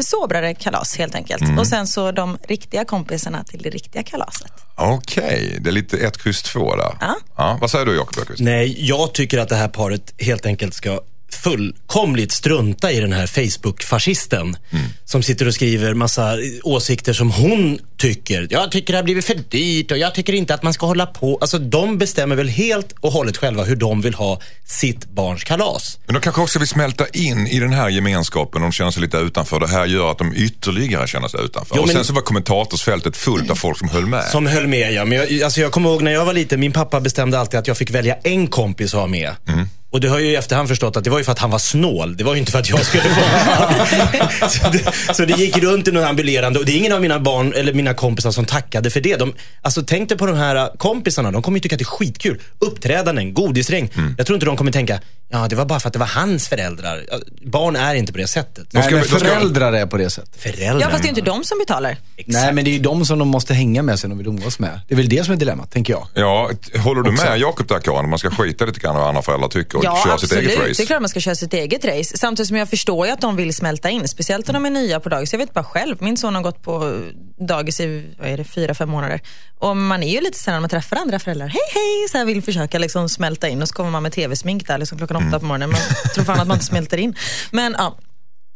sobrare 0.00 0.54
kalas 0.54 0.96
helt 0.98 1.14
enkelt. 1.14 1.42
Mm. 1.42 1.58
Och 1.58 1.66
sen 1.66 1.86
så 1.86 2.12
de 2.12 2.38
riktiga 2.48 2.84
kompisarna 2.84 3.44
till 3.44 3.62
det 3.62 3.70
riktiga 3.70 4.02
kalaset. 4.02 4.52
Okej, 4.76 5.58
det 5.60 5.70
är 5.70 5.72
lite 5.72 5.96
ett 5.98 6.22
kryss 6.22 6.42
två 6.42 6.76
där. 6.76 6.92
Ja. 7.36 7.58
Vad 7.60 7.70
säger 7.70 7.86
du 7.86 7.96
Jakob 7.96 8.18
Öqvist? 8.22 8.40
Nej, 8.40 8.88
jag 8.88 9.12
tycker 9.14 9.38
att 9.38 9.48
det 9.48 9.54
här 9.56 9.68
paret 9.68 10.14
helt 10.18 10.46
enkelt 10.46 10.74
ska 10.74 11.00
fullkomligt 11.34 12.32
strunta 12.32 12.92
i 12.92 13.00
den 13.00 13.12
här 13.12 13.26
Facebook-fascisten. 13.26 14.56
Som 15.04 15.22
sitter 15.22 15.46
och 15.46 15.54
skriver 15.54 15.94
massa 15.94 16.38
åsikter 16.62 17.12
som 17.12 17.30
hon 17.30 17.78
tycker. 17.98 18.46
Jag 18.50 18.70
tycker 18.72 18.92
det 18.92 18.98
har 18.98 19.04
blivit 19.04 19.24
för 19.24 19.34
dyrt 19.50 19.90
och 19.90 19.98
jag 19.98 20.14
tycker 20.14 20.32
inte 20.32 20.54
att 20.54 20.62
man 20.62 20.72
ska 20.74 20.86
hålla 20.86 21.06
på. 21.06 21.38
Alltså 21.40 21.58
de 21.58 21.98
bestämmer 21.98 22.36
väl 22.36 22.48
helt 22.48 22.94
och 23.00 23.12
hållet 23.12 23.36
själva 23.36 23.64
hur 23.64 23.76
de 23.76 24.00
vill 24.00 24.14
ha 24.14 24.40
sitt 24.66 25.10
barns 25.10 25.44
kalas. 25.44 25.98
Men 26.06 26.14
de 26.14 26.20
kanske 26.20 26.40
också 26.42 26.58
vill 26.58 26.68
smälta 26.68 27.06
in 27.08 27.46
i 27.46 27.58
den 27.60 27.72
här 27.72 27.88
gemenskapen. 27.88 28.62
De 28.62 28.72
känner 28.72 28.90
sig 28.90 29.02
lite 29.02 29.16
utanför. 29.16 29.60
Det 29.60 29.68
här 29.68 29.86
gör 29.86 30.10
att 30.10 30.18
de 30.18 30.32
ytterligare 30.36 31.06
känner 31.06 31.28
sig 31.28 31.40
utanför. 31.44 31.76
Jo, 31.76 31.82
och 31.82 31.86
men- 31.88 31.96
sen 31.96 32.04
så 32.04 32.12
var 32.12 32.22
kommentatorsfältet 32.22 33.16
fullt 33.16 33.50
av 33.50 33.54
folk 33.54 33.78
som 33.78 33.88
höll 33.88 34.06
med. 34.06 34.24
Som 34.24 34.46
höll 34.46 34.66
med 34.66 34.92
ja. 34.92 35.04
Men 35.04 35.18
jag, 35.18 35.42
alltså 35.42 35.60
jag 35.60 35.72
kommer 35.72 35.90
ihåg 35.90 36.02
när 36.02 36.12
jag 36.12 36.24
var 36.24 36.32
liten, 36.32 36.60
min 36.60 36.72
pappa 36.72 37.00
bestämde 37.00 37.38
alltid 37.38 37.60
att 37.60 37.66
jag 37.66 37.76
fick 37.76 37.90
välja 37.90 38.14
en 38.24 38.46
kompis 38.46 38.94
att 38.94 39.00
ha 39.00 39.06
med. 39.06 39.34
Och 39.90 40.00
det 40.00 40.08
har 40.08 40.18
jag 40.18 40.26
ju 40.26 40.32
i 40.32 40.36
efterhand 40.36 40.68
förstått 40.68 40.96
att 40.96 41.04
det 41.04 41.10
var 41.10 41.18
ju 41.18 41.24
för 41.24 41.32
att 41.32 41.38
han 41.38 41.50
var 41.50 41.58
snål. 41.58 42.16
Det 42.16 42.24
var 42.24 42.34
ju 42.34 42.40
inte 42.40 42.52
för 42.52 42.58
att 42.58 42.70
jag 42.70 42.84
skulle 42.84 43.02
få. 43.02 43.20
så, 44.48 44.70
det, 44.70 45.14
så 45.14 45.24
det 45.24 45.38
gick 45.38 45.58
runt 45.58 45.88
i 45.88 45.92
någon 45.92 46.04
ambulerande 46.04 46.58
och 46.58 46.64
det 46.64 46.72
är 46.72 46.76
ingen 46.76 46.92
av 46.92 47.00
mina 47.00 47.20
barn 47.20 47.52
eller 47.52 47.72
mina 47.72 47.94
kompisar 47.94 48.30
som 48.30 48.44
tackade 48.44 48.90
för 48.90 49.00
det. 49.00 49.16
De, 49.16 49.34
alltså 49.62 49.82
tänk 49.86 50.08
dig 50.08 50.18
på 50.18 50.26
de 50.26 50.36
här 50.36 50.76
kompisarna, 50.76 51.30
de 51.30 51.42
kommer 51.42 51.58
ju 51.58 51.62
tycka 51.62 51.74
att 51.74 51.78
det 51.78 51.82
är 51.82 51.84
skitkul. 51.84 52.40
Uppträdanden, 52.58 53.34
godisregn. 53.34 53.88
Jag 54.18 54.26
tror 54.26 54.36
inte 54.36 54.46
de 54.46 54.56
kommer 54.56 54.72
tänka, 54.72 55.00
ja 55.28 55.48
det 55.48 55.56
var 55.56 55.64
bara 55.64 55.80
för 55.80 55.88
att 55.88 55.92
det 55.92 55.98
var 55.98 56.06
hans 56.06 56.48
föräldrar. 56.48 57.04
Barn 57.42 57.76
är 57.76 57.94
inte 57.94 58.12
på 58.12 58.18
det 58.18 58.26
sättet. 58.26 58.66
Nej, 58.70 58.82
ska 58.82 58.94
men 58.94 59.04
föräldrar 59.04 59.72
är 59.72 59.86
på 59.86 59.96
det 59.96 60.10
sättet. 60.10 60.42
Föräldrar. 60.42 60.80
Ja, 60.80 60.90
fast 60.90 61.02
det 61.02 61.06
är 61.06 61.10
inte 61.10 61.20
de 61.20 61.44
som 61.44 61.58
betalar. 61.58 61.96
Nej, 62.26 62.52
men 62.52 62.64
det 62.64 62.70
är 62.70 62.72
ju 62.72 62.78
de 62.78 63.04
som 63.04 63.18
de 63.18 63.28
måste 63.28 63.54
hänga 63.54 63.82
med 63.82 63.98
sen 63.98 64.12
och 64.12 64.20
vill 64.20 64.26
umgås 64.26 64.58
med. 64.58 64.80
Det 64.88 64.94
är 64.94 64.96
väl 64.96 65.08
det 65.08 65.24
som 65.24 65.34
är 65.34 65.38
dilemmat, 65.38 65.70
tänker 65.70 65.92
jag. 65.92 66.06
Ja, 66.14 66.50
håller 66.78 67.02
du 67.02 67.10
med 67.10 67.38
Jakob 67.38 67.68
där 67.68 67.78
Karin? 67.78 68.10
Man 68.10 68.18
ska 68.18 68.30
skita 68.30 68.64
lite 68.64 68.80
grann 68.80 68.96
vad 68.96 69.08
andra 69.08 69.22
föräldrar 69.22 69.48
tycker 69.48 69.79
och 69.80 69.84
Ja, 69.84 70.02
köra 70.04 70.18
sitt 70.18 70.32
eget 70.32 70.44
absolut. 70.50 70.68
race. 70.70 70.82
Det 70.82 70.84
är 70.84 70.86
klart 70.86 71.00
man 71.02 71.08
ska 71.08 71.20
köra 71.20 71.34
sitt 71.34 71.54
eget 71.54 71.84
race. 71.84 72.16
Samtidigt 72.16 72.48
som 72.48 72.56
jag 72.56 72.68
förstår 72.70 73.06
ju 73.06 73.12
att 73.12 73.20
de 73.20 73.36
vill 73.36 73.54
smälta 73.54 73.90
in. 73.90 74.08
Speciellt 74.08 74.46
när 74.46 74.54
de 74.54 74.66
är 74.66 74.70
nya 74.70 75.00
på 75.00 75.08
dagis. 75.08 75.32
Jag 75.32 75.38
vet 75.38 75.54
bara 75.54 75.64
själv. 75.64 75.96
Min 76.02 76.16
son 76.16 76.34
har 76.34 76.42
gått 76.42 76.62
på 76.62 77.02
dagis 77.48 77.80
i 77.80 78.14
vad 78.18 78.28
är 78.28 78.36
det, 78.36 78.44
fyra, 78.44 78.74
fem 78.74 78.88
månader. 78.90 79.20
Och 79.58 79.76
man 79.76 80.02
är 80.02 80.08
ju 80.14 80.20
lite 80.20 80.38
här 80.46 80.52
när 80.52 80.60
man 80.60 80.70
träffar 80.70 80.96
andra 80.96 81.18
föräldrar. 81.18 81.48
Hej, 81.48 81.60
hej! 81.74 82.08
Så 82.10 82.18
här 82.18 82.24
vill 82.24 82.42
försöka 82.42 82.78
liksom 82.78 83.08
smälta 83.08 83.48
in. 83.48 83.62
Och 83.62 83.68
så 83.68 83.74
kommer 83.74 83.90
man 83.90 84.02
med 84.02 84.12
tv-smink 84.12 84.66
där 84.66 84.78
liksom 84.78 84.98
klockan 84.98 85.16
åtta 85.28 85.38
på 85.40 85.46
morgonen. 85.46 85.70
Man 85.70 85.80
tror 86.14 86.24
fan 86.24 86.40
att 86.40 86.48
man 86.48 86.54
inte 86.54 86.66
smälter 86.66 86.96
in. 86.98 87.14
Men, 87.50 87.74
ja. 87.78 87.98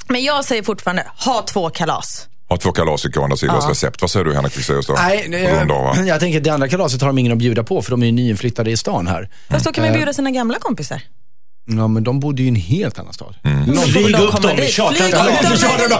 Men 0.08 0.22
jag 0.24 0.44
säger 0.44 0.62
fortfarande, 0.62 1.06
ha 1.16 1.42
två 1.42 1.70
kalas. 1.70 2.28
Har 2.48 2.56
två 2.56 2.72
kalas 2.72 3.06
i 3.06 3.10
Karin 3.12 3.30
da 3.30 3.36
Silvas 3.36 3.68
recept. 3.68 4.00
Vad 4.00 4.10
säger 4.10 4.24
du 4.24 4.34
Henrik 4.34 4.52
Fexeus 4.52 4.86
då? 4.86 4.92
Nej, 4.92 5.28
grund 5.28 5.72
av, 5.72 5.96
jag, 5.96 6.06
jag 6.06 6.20
tänker 6.20 6.38
att 6.38 6.44
det 6.44 6.50
andra 6.50 6.68
kalaset 6.68 7.00
har 7.00 7.08
de 7.08 7.18
ingen 7.18 7.32
att 7.32 7.38
bjuda 7.38 7.64
på 7.64 7.82
för 7.82 7.90
de 7.90 8.02
är 8.02 8.06
ju 8.06 8.12
nyinflyttade 8.12 8.70
i 8.70 8.76
stan 8.76 9.06
här. 9.06 9.28
Fast 9.48 9.64
då 9.64 9.72
kan 9.72 9.82
man 9.84 9.92
ju 9.92 9.98
bjuda 9.98 10.12
sina 10.12 10.30
gamla 10.30 10.58
kompisar. 10.58 11.02
Ja, 11.66 11.88
men 11.88 12.04
de 12.04 12.20
bodde 12.20 12.42
ju 12.42 12.46
i 12.46 12.48
en 12.48 12.54
helt 12.56 12.98
annan 12.98 13.12
stad. 13.12 13.34
Mm. 13.44 13.60
Någon- 13.60 13.84
Flyg 13.84 14.12
de 14.12 14.22
upp 14.22 14.42
dem 14.42 14.58
i 14.58 14.60
dit. 14.60 14.70
chartrad 14.74 14.96
Flyg 14.96 15.14
upp 15.14 15.20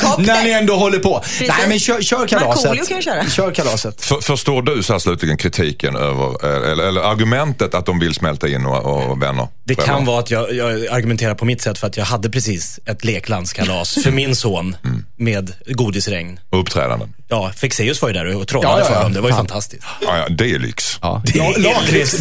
kalas. 0.00 0.16
dem 0.16 0.22
när 0.26 0.44
ni 0.44 0.50
ändå 0.50 0.76
håller 0.76 0.98
på. 0.98 1.20
Precis. 1.20 1.48
Nej, 1.58 1.68
men 1.68 1.78
kör, 1.78 2.02
kör 2.02 2.26
kalaset. 2.26 2.88
Kan 2.88 3.02
köra. 3.02 3.26
Kör 3.30 3.50
kalaset. 3.50 4.04
För, 4.04 4.20
förstår 4.20 4.62
du 4.62 4.82
så 4.82 4.92
här 4.92 4.98
slutligen 5.00 5.36
kritiken 5.36 5.96
över, 5.96 6.44
eller, 6.72 6.84
eller 6.84 7.00
argumentet 7.00 7.74
att 7.74 7.86
de 7.86 7.98
vill 7.98 8.14
smälta 8.14 8.48
in 8.48 8.66
och, 8.66 9.10
och 9.10 9.22
vänner? 9.22 9.48
Det 9.64 9.74
kan 9.74 10.04
vara 10.04 10.18
att 10.20 10.30
jag, 10.30 10.54
jag 10.54 10.86
argumenterar 10.86 11.34
på 11.34 11.44
mitt 11.44 11.60
sätt 11.62 11.78
för 11.78 11.86
att 11.86 11.96
jag 11.96 12.04
hade 12.04 12.30
precis 12.30 12.80
ett 12.86 13.04
leklandskalas 13.04 13.94
för 14.04 14.10
min 14.10 14.36
son 14.36 14.76
med 15.16 15.52
godisregn. 15.66 16.40
Och 16.50 16.60
uppträdanden. 16.60 17.14
Ja, 17.28 17.52
Fexeus 17.56 18.02
var 18.02 18.08
ju 18.08 18.12
där 18.14 18.36
och 18.36 18.48
trollade 18.48 18.74
Ja, 18.74 18.78
ja, 18.80 18.84
för 18.86 18.94
ja. 18.94 19.02
dem. 19.02 19.12
Det 19.12 19.20
var 19.20 19.28
ju 19.28 19.32
Fan. 19.34 19.46
fantastiskt. 19.46 19.84
Ja, 20.00 20.18
ja, 20.18 20.28
det 20.28 20.50
är 20.50 20.58
lyx. 20.58 20.98
Ja. 21.02 21.22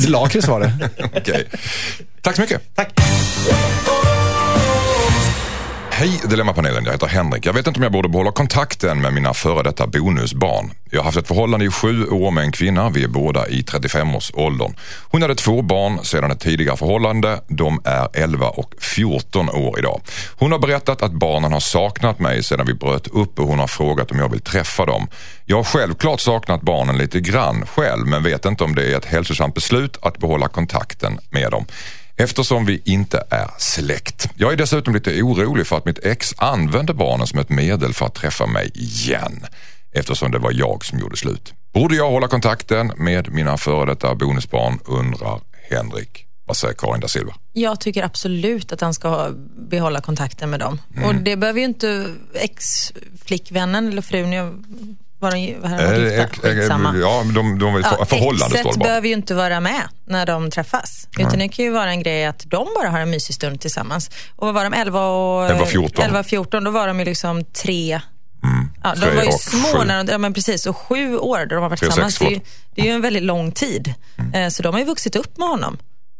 Lakrits 0.07 0.47
var 0.47 0.59
det. 0.59 0.89
Okej. 1.17 1.47
Tack 2.23 2.35
så 2.35 2.41
mycket. 2.41 2.75
Tack. 2.75 2.93
Hej 5.91 6.21
Dilemmapanelen, 6.29 6.85
jag 6.85 6.91
heter 6.91 7.07
Henrik. 7.07 7.45
Jag 7.45 7.53
vet 7.53 7.67
inte 7.67 7.79
om 7.79 7.83
jag 7.83 7.91
borde 7.91 8.09
behålla 8.09 8.31
kontakten 8.31 9.01
med 9.01 9.13
mina 9.13 9.33
före 9.33 9.63
detta 9.63 9.87
bonusbarn. 9.87 10.71
Jag 10.91 10.99
har 10.99 11.05
haft 11.05 11.17
ett 11.17 11.27
förhållande 11.27 11.65
i 11.65 11.69
sju 11.69 12.07
år 12.07 12.31
med 12.31 12.43
en 12.43 12.51
kvinna. 12.51 12.89
Vi 12.89 13.03
är 13.03 13.07
båda 13.07 13.47
i 13.47 13.61
35-årsåldern. 13.61 14.75
Hon 15.11 15.21
hade 15.21 15.35
två 15.35 15.61
barn 15.61 15.99
sedan 16.03 16.31
ett 16.31 16.39
tidigare 16.39 16.77
förhållande. 16.77 17.41
De 17.47 17.81
är 17.85 18.07
11 18.13 18.49
och 18.49 18.73
14 18.79 19.49
år 19.49 19.79
idag. 19.79 20.01
Hon 20.37 20.51
har 20.51 20.59
berättat 20.59 21.01
att 21.01 21.11
barnen 21.11 21.53
har 21.53 21.59
saknat 21.59 22.19
mig 22.19 22.43
sedan 22.43 22.65
vi 22.65 22.73
bröt 22.73 23.07
upp 23.07 23.39
och 23.39 23.47
hon 23.47 23.59
har 23.59 23.67
frågat 23.67 24.11
om 24.11 24.19
jag 24.19 24.29
vill 24.29 24.41
träffa 24.41 24.85
dem. 24.85 25.07
Jag 25.45 25.57
har 25.57 25.63
självklart 25.63 26.19
saknat 26.19 26.61
barnen 26.61 26.97
lite 26.97 27.19
grann 27.19 27.65
själv 27.65 28.07
men 28.07 28.23
vet 28.23 28.45
inte 28.45 28.63
om 28.63 28.75
det 28.75 28.93
är 28.93 28.97
ett 28.97 29.05
hälsosamt 29.05 29.55
beslut 29.55 29.97
att 30.01 30.17
behålla 30.17 30.47
kontakten 30.47 31.19
med 31.31 31.51
dem 31.51 31.65
eftersom 32.17 32.65
vi 32.65 32.81
inte 32.85 33.23
är 33.29 33.49
släkt. 33.57 34.29
Jag 34.35 34.53
är 34.53 34.57
dessutom 34.57 34.93
lite 34.93 35.21
orolig 35.21 35.67
för 35.67 35.77
att 35.77 35.85
mitt 35.85 36.05
ex 36.05 36.33
använder 36.37 36.93
barnen 36.93 37.27
som 37.27 37.39
ett 37.39 37.49
medel 37.49 37.93
för 37.93 38.05
att 38.05 38.15
träffa 38.15 38.45
mig 38.45 38.71
igen 38.75 39.45
eftersom 39.91 40.31
det 40.31 40.39
var 40.39 40.51
jag 40.51 40.85
som 40.85 40.99
gjorde 40.99 41.17
slut. 41.17 41.53
Borde 41.73 41.95
jag 41.95 42.09
hålla 42.09 42.27
kontakten 42.27 42.91
med 42.97 43.31
mina 43.31 43.57
före 43.57 43.85
detta 43.85 44.15
bonusbarn 44.15 44.79
undrar 44.85 45.41
Henrik. 45.69 46.25
Vad 46.45 46.57
säger 46.57 46.73
Karin 46.73 46.99
da 46.99 47.07
Silva? 47.07 47.33
Jag 47.53 47.79
tycker 47.79 48.03
absolut 48.03 48.71
att 48.71 48.81
han 48.81 48.93
ska 48.93 49.31
behålla 49.69 50.01
kontakten 50.01 50.49
med 50.49 50.59
dem. 50.59 50.81
Och 51.05 51.15
det 51.15 51.35
behöver 51.35 51.59
ju 51.59 51.65
inte 51.65 52.05
ex-flickvännen 52.33 53.87
eller 53.87 54.01
frun, 54.01 54.33
jag 54.33 54.63
Var 55.23 55.31
de, 55.31 55.55
var 55.61 55.69
de 55.69 55.75
Eh, 55.83 55.99
gifta? 56.03 56.47
eh, 56.47 56.53
eh, 56.53 56.55
Skitsamma. 56.59 56.95
Ja, 57.01 57.23
de, 57.35 57.59
de, 57.59 57.81
Ja, 57.83 58.05
förhållande 58.05 58.59
exet 58.59 58.77
behöver 58.83 59.07
ju 59.07 59.13
inte 59.13 59.33
vara 59.33 59.59
med 59.59 59.81
när 60.07 60.25
de 60.25 60.51
träffas. 60.51 61.07
Utan 61.19 61.39
det 61.39 61.47
kan 61.49 61.65
ju 61.65 61.71
vara 61.71 61.89
en 61.89 62.03
grej 62.03 62.25
att 62.25 62.43
de 62.45 62.67
bara 62.75 62.89
har 62.89 62.99
en 62.99 63.09
mysig 63.09 63.35
stund 63.35 63.61
tillsammans. 63.61 64.09
Och 64.35 64.45
vad 64.47 64.53
var 64.53 64.63
de, 64.63 64.73
11 64.73 65.05
och 65.07 65.49
11, 65.49 65.65
14. 65.65 66.05
11, 66.05 66.23
14 66.23 66.63
då 66.63 66.71
var 66.71 66.87
de 66.87 66.99
ju 66.99 67.05
liksom 67.05 67.43
tre 67.45 68.01
Ja, 68.83 68.93
de 68.95 68.99
tre 69.01 69.15
var 69.15 69.23
ju 69.23 69.31
små, 69.31 69.67
sju. 69.79 69.85
när 69.87 70.03
de, 70.03 70.11
ja, 70.11 70.17
men 70.17 70.33
precis. 70.33 70.65
Och 70.65 70.77
sju 70.77 71.17
år 71.17 71.39
då 71.45 71.55
de 71.55 71.61
har 71.61 71.69
varit 71.69 71.79
tillsammans, 71.79 72.17
det, 72.19 72.25
är 72.25 72.29
ju, 72.31 72.39
det 72.75 72.81
är 72.81 72.85
ju 72.85 72.91
en 72.91 73.01
väldigt 73.01 73.23
lång 73.23 73.51
tid. 73.51 73.93
Eh, 74.33 74.49
Så 74.49 74.63
de 74.63 74.73
har 74.73 74.79
ju 74.79 74.85
vuxit 74.85 75.15
upp 75.15 75.37
med 75.37 75.47
honom. 75.47 75.77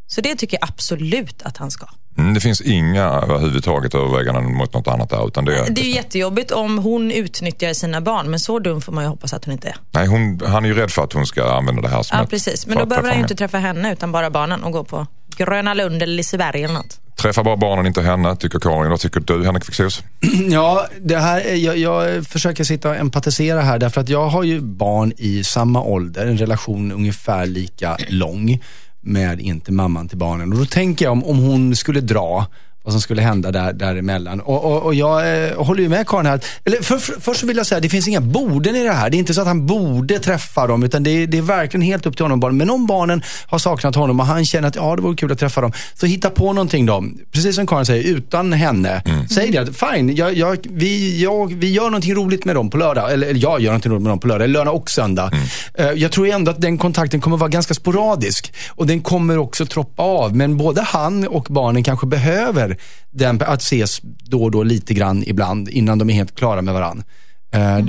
Så 0.08 0.22
det 0.22 0.36
tycker 0.36 0.58
jag 0.62 0.70
absolut 0.70 1.42
att 1.42 1.58
han 1.58 1.72
ska. 1.72 1.86
Mm, 2.18 2.34
det 2.34 2.40
finns 2.40 2.62
inga 2.62 3.04
överhuvudtaget 3.04 3.96
överväganden 3.96 4.54
mot 4.58 4.74
något 4.74 4.88
annat 4.88 5.10
där. 5.10 5.28
Utan 5.28 5.46
det, 5.46 5.66
Det 5.70 5.82
är 5.82 5.86
ju 5.86 5.92
jättejobbigt 5.92 6.52
om 6.52 6.78
hon 6.78 7.12
utnyttjar 7.12 7.74
sina 7.74 8.02
barn, 8.02 8.30
men 8.30 8.40
så 8.40 8.60
dum 8.60 8.82
får 8.82 8.92
man 8.94 9.04
ju 9.04 9.10
hoppas 9.10 9.34
att 9.34 9.46
hon 9.46 9.52
inte 9.52 9.68
är. 9.68 9.76
nej, 9.92 10.08
hon, 10.08 10.42
han 10.46 10.64
är 10.66 10.70
ju 10.70 10.76
rädd 10.76 10.92
för 10.92 11.04
att 11.04 11.14
hon 11.14 11.26
ska 11.26 11.52
använda 11.54 11.82
det 11.82 11.88
här 11.90 12.04
som 12.04 12.18
Ja, 12.18 12.24
ett- 12.24 12.30
precis. 12.30 12.68
Men 12.68 12.78
då 12.78 12.86
behöver 12.86 13.10
han 13.10 13.18
ju 13.18 13.22
inte 13.24 13.36
träffa 13.36 13.58
henne, 13.58 13.94
utan 13.94 14.12
bara 14.12 14.30
barnen 14.30 14.64
och 14.64 14.72
gå 14.72 14.84
på 14.84 15.08
Gröna 15.38 15.74
Lund 15.74 16.04
eller 16.04 16.14
Liseberg 16.16 16.64
eller 16.64 16.74
något. 16.74 17.00
Träffa 17.16 17.44
bara 17.44 17.58
barnen, 17.58 17.86
inte 17.86 18.02
henne, 18.02 18.36
tycker 18.36 18.60
Karin. 18.60 18.90
Vad 18.90 19.00
tycker 19.00 19.20
du, 19.20 19.46
Henrik 19.46 19.66
Fexeus? 19.66 20.04
Ja, 20.52 20.88
det 21.02 21.18
här, 21.18 21.42
är- 21.42 21.56
jag, 21.56 21.78
jag 21.78 22.28
försöker 22.28 22.64
sitta 22.64 22.90
och 22.90 22.96
empatisera 22.96 23.62
här 23.62 23.80
därför 23.80 24.02
att 24.02 24.10
jag 24.10 24.28
har 24.30 24.44
ju 24.44 24.62
barn 24.62 25.14
i 25.18 25.44
samma 25.44 25.82
ålder, 25.82 26.26
en 26.26 26.38
relation 26.38 26.92
ungefär 26.92 27.46
lika 27.46 27.98
lång 28.10 28.62
med 29.04 29.42
inte 29.42 29.72
mamman 29.72 30.08
till 30.08 30.18
barnen. 30.18 30.54
Och 30.54 30.60
då 30.60 30.66
tänker 30.66 31.06
jag 31.06 31.12
om, 31.12 31.24
om 31.24 31.38
hon 31.38 31.76
skulle 31.76 32.02
dra, 32.02 32.48
vad 32.84 32.94
som 32.94 33.02
skulle 33.02 33.22
hända 33.22 33.52
där, 33.52 33.74
däremellan. 33.74 34.42
Och, 34.42 34.66
och, 34.66 34.84
och 34.84 34.96
jag 34.96 35.48
eh, 35.48 35.58
håller 35.64 35.84
ju 35.84 35.90
med 35.90 36.08
Karin 36.08 36.26
här. 36.26 36.40
Eller 36.66 36.78
för, 36.82 36.98
för, 36.98 37.22
först 37.22 37.40
så 37.40 37.48
vill 37.48 37.58
jag 37.58 37.66
säga, 37.66 37.80
det 37.82 37.90
finns 37.90 38.08
inga 38.08 38.22
borden 38.22 38.76
i 38.76 38.84
det 38.84 38.92
här. 38.94 39.10
Det 39.10 39.18
är 39.18 39.20
inte 39.20 39.34
så 39.34 39.42
att 39.42 39.48
han 39.48 39.66
borde 39.66 40.20
träffa 40.20 40.68
dem, 40.68 40.84
utan 40.84 41.04
det, 41.04 41.10
är- 41.12 41.28
det 41.28 41.38
är 41.38 41.42
verkligen 41.42 41.82
helt 41.82 42.06
upp 42.06 42.16
till 42.16 42.24
honom. 42.26 42.40
Barnen. 42.40 42.58
Men 42.58 42.70
om 42.70 42.86
barnen 42.88 43.24
har 43.48 43.58
saknat 43.60 43.96
honom 43.96 44.20
och 44.20 44.26
han 44.26 44.46
känner 44.46 44.68
att 44.68 44.76
ja, 44.76 44.96
det 44.96 45.02
vore 45.02 45.16
kul 45.16 45.32
att 45.32 45.40
träffa 45.40 45.62
dem, 45.62 45.72
så 45.94 46.06
hitta 46.06 46.30
på 46.30 46.54
någonting 46.54 46.86
då. 46.86 47.04
Precis 47.32 47.56
som 47.56 47.68
Karin 47.68 47.86
säger, 47.86 48.04
utan 48.04 48.54
henne. 48.54 49.04
Säg 49.30 49.52
det, 49.52 49.58
att 49.58 49.70
fine, 49.96 50.16
jag, 50.16 50.34
jag, 50.34 50.58
vi, 50.70 51.22
jag, 51.24 51.54
vi 51.54 51.72
gör 51.72 51.84
någonting 51.86 52.16
roligt 52.16 52.46
med 52.46 52.56
dem 52.56 52.70
på 52.70 52.78
lördag. 52.78 53.12
Eller, 53.14 53.28
eller 53.28 53.40
jag 53.40 53.60
gör 53.62 53.70
någonting 53.72 53.92
roligt 53.92 54.04
med 54.04 54.12
dem 54.12 54.20
på 54.20 54.28
lördag, 54.28 54.44
eller 54.46 54.54
lördag 54.54 54.76
och 54.76 54.90
söndag. 54.90 55.32
Eh, 55.74 55.90
jag 55.92 56.12
tror 56.12 56.28
ändå 56.28 56.52
att 56.52 56.62
den 56.62 56.78
kontakten 56.78 57.22
kommer 57.22 57.38
vara 57.38 57.50
ganska 57.50 57.74
sporadisk. 57.74 58.54
Och 58.70 58.88
den 58.88 59.02
kommer 59.02 59.38
också 59.38 59.66
troppa 59.66 60.04
av. 60.04 60.36
Men 60.36 60.58
både 60.58 60.82
han 60.82 61.28
och 61.28 61.48
barnen 61.50 61.84
kanske 61.84 62.08
behöver 62.08 62.73
den, 63.12 63.42
att 63.42 63.62
ses 63.62 64.00
då 64.04 64.44
och 64.44 64.52
då 64.52 64.64
lite 64.64 64.94
grann 64.94 65.24
ibland 65.28 65.70
innan 65.70 65.98
de 65.98 66.10
är 66.10 66.14
helt 66.14 66.36
klara 66.36 66.62
med 66.62 66.74
varandra. 66.74 67.06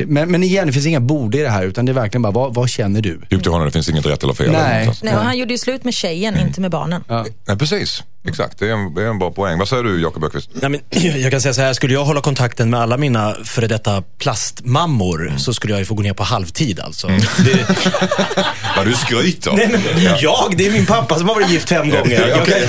Men, 0.07 0.31
men 0.31 0.43
igen, 0.43 0.67
det 0.67 0.73
finns 0.73 0.87
inga 0.87 1.01
bord 1.01 1.35
i 1.35 1.39
det 1.39 1.49
här 1.49 1.65
utan 1.65 1.85
det 1.85 1.93
är 1.93 1.95
verkligen 1.95 2.23
bara, 2.23 2.33
vad, 2.33 2.55
vad 2.55 2.69
känner 2.69 3.01
du? 3.01 3.15
Upp 3.15 3.43
till 3.43 3.53
honom, 3.53 3.67
det 3.67 3.73
finns 3.73 3.89
inget 3.89 4.07
rätt 4.07 4.23
eller 4.23 4.35
fel. 4.35 4.53
Nej. 4.53 4.77
Eller 4.77 4.87
något. 4.87 5.03
Nej, 5.03 5.17
och 5.17 5.23
han 5.23 5.39
gjorde 5.39 5.53
ju 5.53 5.59
slut 5.59 5.85
med 5.85 5.95
tjejen, 5.95 6.39
inte 6.41 6.61
med 6.61 6.71
barnen. 6.71 7.05
Nej, 7.47 7.59
precis. 7.59 8.03
Exakt, 8.29 8.59
det 8.59 8.69
är, 8.69 8.73
en, 8.73 8.95
det 8.95 9.03
är 9.03 9.07
en 9.07 9.19
bra 9.19 9.31
poäng. 9.31 9.59
Vad 9.59 9.69
säger 9.69 9.83
du 9.83 10.03
Jakob 10.03 10.25
Öqvist? 10.25 10.51
Nej, 10.53 10.71
men, 10.71 10.81
jag 11.21 11.31
kan 11.31 11.41
säga 11.41 11.55
så 11.55 11.61
här, 11.61 11.73
skulle 11.73 11.95
jag 11.95 12.05
hålla 12.05 12.21
kontakten 12.21 12.71
med 12.71 12.81
alla 12.81 12.97
mina 12.97 13.37
före 13.45 13.67
detta 13.67 14.03
plastmammor 14.19 15.35
så 15.39 15.55
skulle 15.55 15.73
jag 15.73 15.81
ju 15.81 15.85
få 15.85 15.95
gå 15.95 16.03
ner 16.03 16.13
på 16.13 16.23
halvtid 16.23 16.81
alltså. 16.81 17.07
Det, 17.09 17.69
Vad 18.77 18.87
du 18.87 18.95
skryter. 18.95 19.53
nej, 19.53 19.69
men, 19.69 19.81
jag, 20.21 20.55
det 20.57 20.67
är 20.67 20.73
min 20.73 20.87
pappa 20.87 21.19
som 21.19 21.29
har 21.29 21.35
varit 21.35 21.51
gift 21.51 21.69
fem 21.69 21.91
gånger. 21.91 22.29
Ja, 22.29 22.43
okej. 22.43 22.69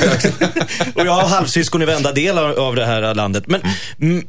och 0.96 1.06
jag 1.06 1.12
har 1.12 1.28
halvsyskon 1.28 1.82
i 1.82 1.86
varenda 1.86 2.12
del 2.12 2.38
av, 2.38 2.60
av 2.60 2.76
det 2.76 2.86
här 2.86 3.14
landet. 3.14 3.44
Men, 3.48 3.62
mm, 4.02 4.26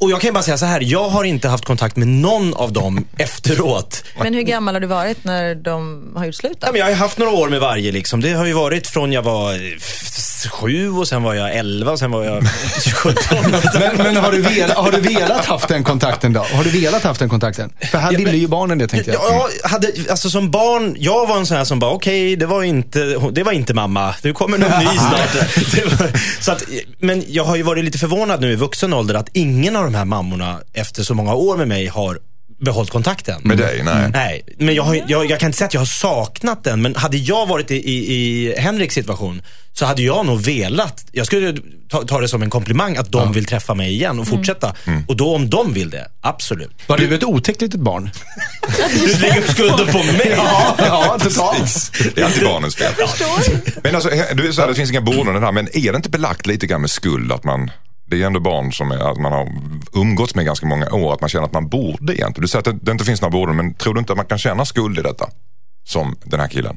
och 0.00 0.10
jag 0.10 0.20
kan 0.20 0.28
ju 0.28 0.32
bara 0.32 0.42
säga 0.42 0.58
så 0.58 0.66
här, 0.66 0.80
jag 0.80 1.08
har 1.08 1.24
inte 1.24 1.48
haft 1.48 1.64
kontakt 1.64 1.96
med 1.96 2.08
någon 2.08 2.54
av 2.54 2.72
dem 2.72 3.04
efteråt. 3.18 4.04
Men 4.22 4.34
hur 4.34 4.42
gammal 4.42 4.74
har 4.74 4.80
du 4.80 4.86
varit 4.86 5.24
när 5.24 5.54
de 5.54 6.02
har 6.16 6.26
gjort 6.26 6.34
slut? 6.34 6.58
Ja, 6.60 6.68
men 6.72 6.80
jag 6.80 6.86
har 6.86 6.94
haft 6.94 7.18
några 7.18 7.32
år 7.32 7.48
med 7.48 7.60
varje. 7.60 7.92
Liksom. 7.92 8.20
Det 8.20 8.32
har 8.32 8.46
ju 8.46 8.52
varit 8.52 8.86
från 8.86 9.12
jag 9.12 9.22
var 9.22 9.52
eh, 9.52 9.58
sju 10.50 10.90
och 10.90 11.08
sen 11.08 11.22
var 11.22 11.34
jag 11.34 11.56
elva 11.56 11.92
och 11.92 11.98
sen 11.98 12.10
var 12.10 12.24
jag 12.24 12.44
17. 12.94 13.22
Men, 13.74 13.96
men 13.96 14.16
har, 14.16 14.32
du 14.32 14.40
vel, 14.40 14.70
har 14.70 14.92
du 14.92 15.00
velat 15.00 15.44
haft 15.46 15.68
den 15.68 15.84
kontakten 15.84 16.32
då? 16.32 16.40
Har 16.40 16.64
du 16.64 16.70
velat 16.70 17.02
haft 17.02 17.20
den 17.20 17.28
kontakten? 17.28 17.72
För 17.90 17.98
här 17.98 18.12
ville 18.12 18.36
ju 18.36 18.48
barnen 18.48 18.78
det 18.78 18.88
tänkte 18.88 19.10
jag. 19.10 19.20
Ja, 19.22 19.48
jag 19.62 19.68
hade, 19.68 19.92
alltså 20.10 20.30
som 20.30 20.50
barn, 20.50 20.96
jag 20.98 21.26
var 21.26 21.36
en 21.36 21.46
sån 21.46 21.56
här 21.56 21.64
som 21.64 21.78
bara, 21.78 21.90
okej, 21.90 22.36
det 22.36 22.46
var 22.46 22.62
inte, 22.62 22.98
det 23.32 23.42
var 23.42 23.52
inte 23.52 23.74
mamma. 23.74 24.14
Nu 24.22 24.32
kommer 24.32 24.58
någon 24.58 24.78
ny 24.78 24.84
snart. 24.98 25.32
Det 25.74 25.84
var, 25.84 26.10
så 26.40 26.52
att, 26.52 26.62
men 26.98 27.24
jag 27.28 27.44
har 27.44 27.56
ju 27.56 27.62
varit 27.62 27.84
lite 27.84 27.98
förvånad 27.98 28.40
nu 28.40 28.52
i 28.52 28.56
vuxen 28.56 28.92
ålder 28.92 29.14
att 29.14 29.28
ingen 29.32 29.76
av 29.76 29.89
de 29.92 29.98
här 29.98 30.04
mammorna 30.04 30.60
efter 30.72 31.02
så 31.02 31.14
många 31.14 31.34
år 31.34 31.56
med 31.56 31.68
mig 31.68 31.86
har 31.86 32.18
behållit 32.60 32.90
kontakten. 32.90 33.40
Med 33.44 33.58
dig? 33.58 33.82
Nej. 33.84 34.10
Nej, 34.12 34.42
men 34.58 34.74
jag, 34.74 34.82
har, 34.82 35.04
jag, 35.08 35.30
jag 35.30 35.40
kan 35.40 35.46
inte 35.46 35.58
säga 35.58 35.66
att 35.66 35.74
jag 35.74 35.80
har 35.80 35.86
saknat 35.86 36.64
den, 36.64 36.82
men 36.82 36.96
hade 36.96 37.16
jag 37.16 37.46
varit 37.46 37.70
i, 37.70 37.76
i, 37.76 38.16
i 38.16 38.54
Henriks 38.58 38.94
situation 38.94 39.42
så 39.72 39.86
hade 39.86 40.02
jag 40.02 40.26
nog 40.26 40.40
velat, 40.40 41.04
jag 41.12 41.26
skulle 41.26 41.56
ta, 41.90 42.02
ta 42.02 42.20
det 42.20 42.28
som 42.28 42.42
en 42.42 42.50
komplimang 42.50 42.96
att 42.96 43.12
de 43.12 43.32
vill 43.32 43.44
träffa 43.44 43.74
mig 43.74 43.90
igen 43.90 44.18
och 44.20 44.28
fortsätta. 44.28 44.74
Och 45.08 45.16
då 45.16 45.34
om 45.34 45.50
de 45.50 45.72
vill 45.72 45.90
det, 45.90 46.06
absolut. 46.20 46.70
Var 46.86 46.98
du 46.98 47.14
ett 47.14 47.24
otäckt 47.24 47.60
litet 47.60 47.80
barn? 47.80 48.10
Du 49.06 49.18
lägger 49.18 49.42
skulden 49.42 49.86
på 49.86 49.98
mig. 49.98 50.36
Ja, 50.36 50.74
ja 50.78 51.18
totalt. 51.20 51.92
Det 52.14 52.20
är 52.20 52.24
alltid 52.24 52.44
barnens 52.44 52.76
fel. 52.76 52.92
Men 53.82 53.94
alltså, 53.94 54.10
du 54.34 54.52
sa 54.52 54.62
att 54.62 54.68
det 54.68 54.74
finns 54.74 54.90
inga 54.90 55.00
det 55.00 55.40
här, 55.40 55.52
men 55.52 55.68
är 55.72 55.92
det 55.92 55.96
inte 55.96 56.10
belagt 56.10 56.46
lite 56.46 56.66
grann 56.66 56.80
med 56.80 56.90
skuld 56.90 57.32
att 57.32 57.44
man 57.44 57.70
det 58.10 58.22
är 58.22 58.26
ändå 58.26 58.40
barn 58.40 58.72
som 58.72 58.90
är, 58.90 59.10
att 59.10 59.18
man 59.18 59.32
har 59.32 59.48
umgåtts 59.94 60.34
med 60.34 60.44
ganska 60.44 60.66
många 60.66 60.90
år, 60.90 61.14
att 61.14 61.20
man 61.20 61.30
känner 61.30 61.44
att 61.44 61.52
man 61.52 61.68
borde 61.68 62.12
egentligen. 62.12 62.42
Du 62.42 62.48
säger 62.48 62.70
att 62.70 62.84
det, 62.84 62.92
inte 62.92 63.04
finns 63.04 63.20
några 63.20 63.32
borden, 63.32 63.56
men 63.56 63.74
tror 63.74 63.94
du 63.94 64.00
inte 64.00 64.12
att 64.12 64.16
man 64.16 64.26
kan 64.26 64.38
känna 64.38 64.64
skuld 64.64 64.98
i 64.98 65.02
detta? 65.02 65.28
Som 65.84 66.16
den 66.24 66.40
här 66.40 66.48
killen. 66.48 66.76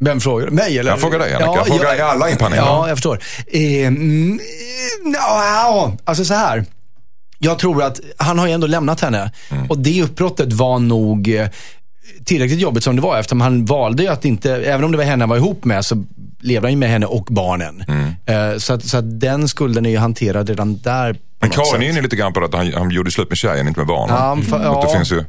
Vem 0.00 0.20
frågar? 0.20 0.50
Mig 0.50 0.78
eller? 0.78 0.90
Jag 0.90 1.00
frågar 1.00 1.18
dig, 1.18 1.32
Henrik. 1.32 1.48
Jag 1.56 1.66
frågar 1.66 1.94
er 1.94 2.02
alla 2.02 2.30
i 2.30 2.36
panelen. 2.36 2.64
Ja, 2.64 2.88
jag 2.88 2.96
förstår. 2.96 3.20
Eh, 3.46 3.86
mm, 3.86 4.40
ja, 5.14 5.92
alltså 6.04 6.24
så 6.24 6.34
här. 6.34 6.64
Jag 7.38 7.58
tror 7.58 7.82
att 7.82 8.00
han 8.16 8.38
har 8.38 8.46
ju 8.46 8.52
ändå 8.52 8.66
lämnat 8.66 9.00
henne. 9.00 9.32
Och 9.68 9.78
det 9.78 10.02
uppbrottet 10.02 10.52
var 10.52 10.78
nog 10.78 11.34
eh, 11.34 11.48
tillräckligt 12.24 12.60
jobbigt 12.60 12.84
som 12.84 12.96
det 12.96 13.02
var 13.02 13.18
eftersom 13.18 13.40
han 13.40 13.64
valde 13.64 14.02
ju 14.02 14.08
att 14.08 14.24
inte, 14.24 14.52
även 14.52 14.84
om 14.84 14.92
det 14.92 14.98
var 14.98 15.04
henne 15.04 15.22
han 15.22 15.28
var 15.28 15.36
ihop 15.36 15.64
med, 15.64 15.84
så 15.84 16.04
levde 16.40 16.66
han 16.66 16.72
ju 16.72 16.76
med 16.78 16.88
henne 16.90 17.06
och 17.06 17.24
barnen. 17.30 17.84
Eh, 18.26 18.58
så, 18.58 18.72
att, 18.72 18.84
så 18.84 18.96
att 18.98 19.20
den 19.20 19.48
skulden 19.48 19.86
är 19.86 19.90
ju 19.90 19.98
hanterad 19.98 20.48
redan 20.48 20.78
där. 20.78 21.16
Men 21.40 21.50
Karin 21.50 21.82
är 21.82 21.88
inne 21.88 22.00
lite 22.02 22.16
grann 22.16 22.32
på 22.32 22.44
att 22.44 22.54
han, 22.54 22.72
han 22.74 22.90
gjorde 22.90 23.10
slut 23.10 23.28
med 23.28 23.38
tjejen, 23.38 23.68
inte 23.68 23.80
med 23.80 23.86
barnen. 23.86 24.16
Ja, 24.16 24.34
fa- 24.34 24.60
Mm. 24.60 24.70
Att 24.70 24.82
det 24.82 24.88
ja. 24.88 24.94
finns 24.96 25.12
ju, 25.12 25.24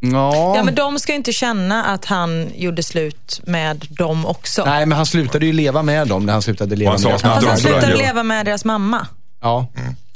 Ja. 0.00 0.56
Ja, 0.56 0.62
men 0.64 0.74
de 0.74 0.98
ska 0.98 1.12
ju 1.12 1.16
inte 1.16 1.32
känna 1.32 1.84
att 1.84 2.04
han 2.04 2.48
gjorde 2.56 2.82
slut 2.82 3.40
med 3.44 3.86
dem 3.90 4.26
också. 4.26 4.64
Nej, 4.64 4.86
men 4.86 4.96
han 4.96 5.06
slutade 5.06 5.46
ju 5.46 5.52
leva 5.52 5.82
med 5.82 6.08
dem 6.08 6.26
när 6.26 6.32
han 6.32 6.42
slutade 6.42 6.76
leva 6.76 6.90
han 6.92 7.00
med 7.02 7.10
deras 7.10 7.22
Fast 7.22 7.40
dem 7.42 7.48
han 7.50 7.58
slutade 7.58 7.96
leva 7.96 8.22
med 8.22 8.46
deras 8.46 8.64
mamma. 8.64 9.06
Ja, 9.42 9.66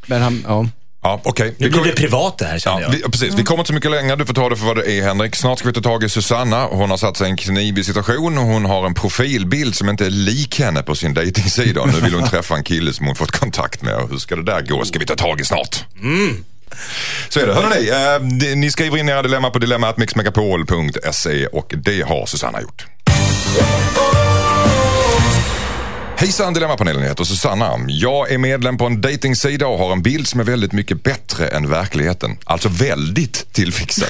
men 0.07 0.23
han, 0.23 0.45
ja. 0.49 0.67
Ja 1.03 1.21
okej. 1.25 1.55
Nu 1.59 1.71
blir 1.71 1.85
det 1.85 1.93
privat 1.93 2.39
det 2.39 2.45
här 2.45 2.59
känner 2.59 2.81
Ja, 2.81 2.83
jag. 2.87 2.91
vi, 2.93 3.03
precis. 3.03 3.35
Vi 3.35 3.43
kommer 3.45 3.61
inte 3.61 3.69
så 3.69 3.75
mycket 3.75 3.91
längre. 3.91 4.17
Du 4.17 4.27
får 4.27 4.35
ta 4.35 4.49
det 4.49 4.57
för 4.57 4.67
vad 4.67 4.77
det 4.77 4.91
är 4.93 5.03
Henrik. 5.03 5.37
Snart 5.37 5.59
ska 5.59 5.69
vi 5.69 5.75
ta 5.75 5.81
tag 5.81 6.05
i 6.05 6.09
Susanna. 6.09 6.65
Hon 6.65 6.91
har 6.91 6.97
satt 6.97 7.17
sig 7.17 7.27
i 7.27 7.31
en 7.31 7.37
knivig 7.37 7.85
situation. 7.87 8.37
Hon 8.37 8.65
har 8.65 8.87
en 8.87 8.95
profilbild 8.95 9.75
som 9.75 9.89
inte 9.89 10.07
är 10.07 10.11
lik 10.11 10.59
henne 10.61 10.83
på 10.83 10.95
sin 10.95 11.15
dejtingsida. 11.15 11.85
Nu 11.85 12.01
vill 12.01 12.15
hon 12.15 12.29
träffa 12.29 12.55
en 12.57 12.65
kille 12.65 12.93
som 12.93 13.07
hon 13.07 13.17
fått 13.17 13.31
kontakt 13.31 13.83
med. 13.83 13.95
Hur 14.11 14.19
ska 14.19 14.37
det 14.37 14.43
där 14.45 14.61
gå? 14.63 14.85
Ska 14.85 14.99
vi 14.99 15.07
ta 15.07 15.15
tag 15.17 15.41
i 15.41 15.45
snart. 15.45 15.85
Så 17.29 17.41
är 17.41 17.47
det. 17.47 17.55
Hörrni, 17.55 17.89
eh, 18.51 18.57
ni 18.57 18.71
skriver 18.71 18.99
in 18.99 19.09
era 19.09 19.23
dilemma 19.23 19.51
på 19.51 19.59
dilemmatmixmegapol.se 19.59 21.47
och 21.47 21.75
det 21.77 22.03
har 22.03 22.27
Susanna 22.27 22.61
gjort. 22.61 22.87
Hejsan 26.21 26.55
Dilemmapanelen, 26.55 27.03
jag 27.03 27.09
heter 27.09 27.25
Susanna. 27.25 27.79
Jag 27.89 28.33
är 28.33 28.39
medlem 28.39 28.77
på 28.79 28.87
en 28.87 29.01
dejtingsida 29.01 29.67
och 29.67 29.79
har 29.79 29.93
en 29.93 30.03
bild 30.03 30.27
som 30.29 30.41
är 30.41 30.45
väldigt 30.45 30.73
mycket 30.73 31.03
bättre 31.03 31.49
än 31.49 31.69
verkligheten. 31.69 32.37
Alltså 32.45 32.69
väldigt 32.69 33.53
tillfixad. 33.53 34.09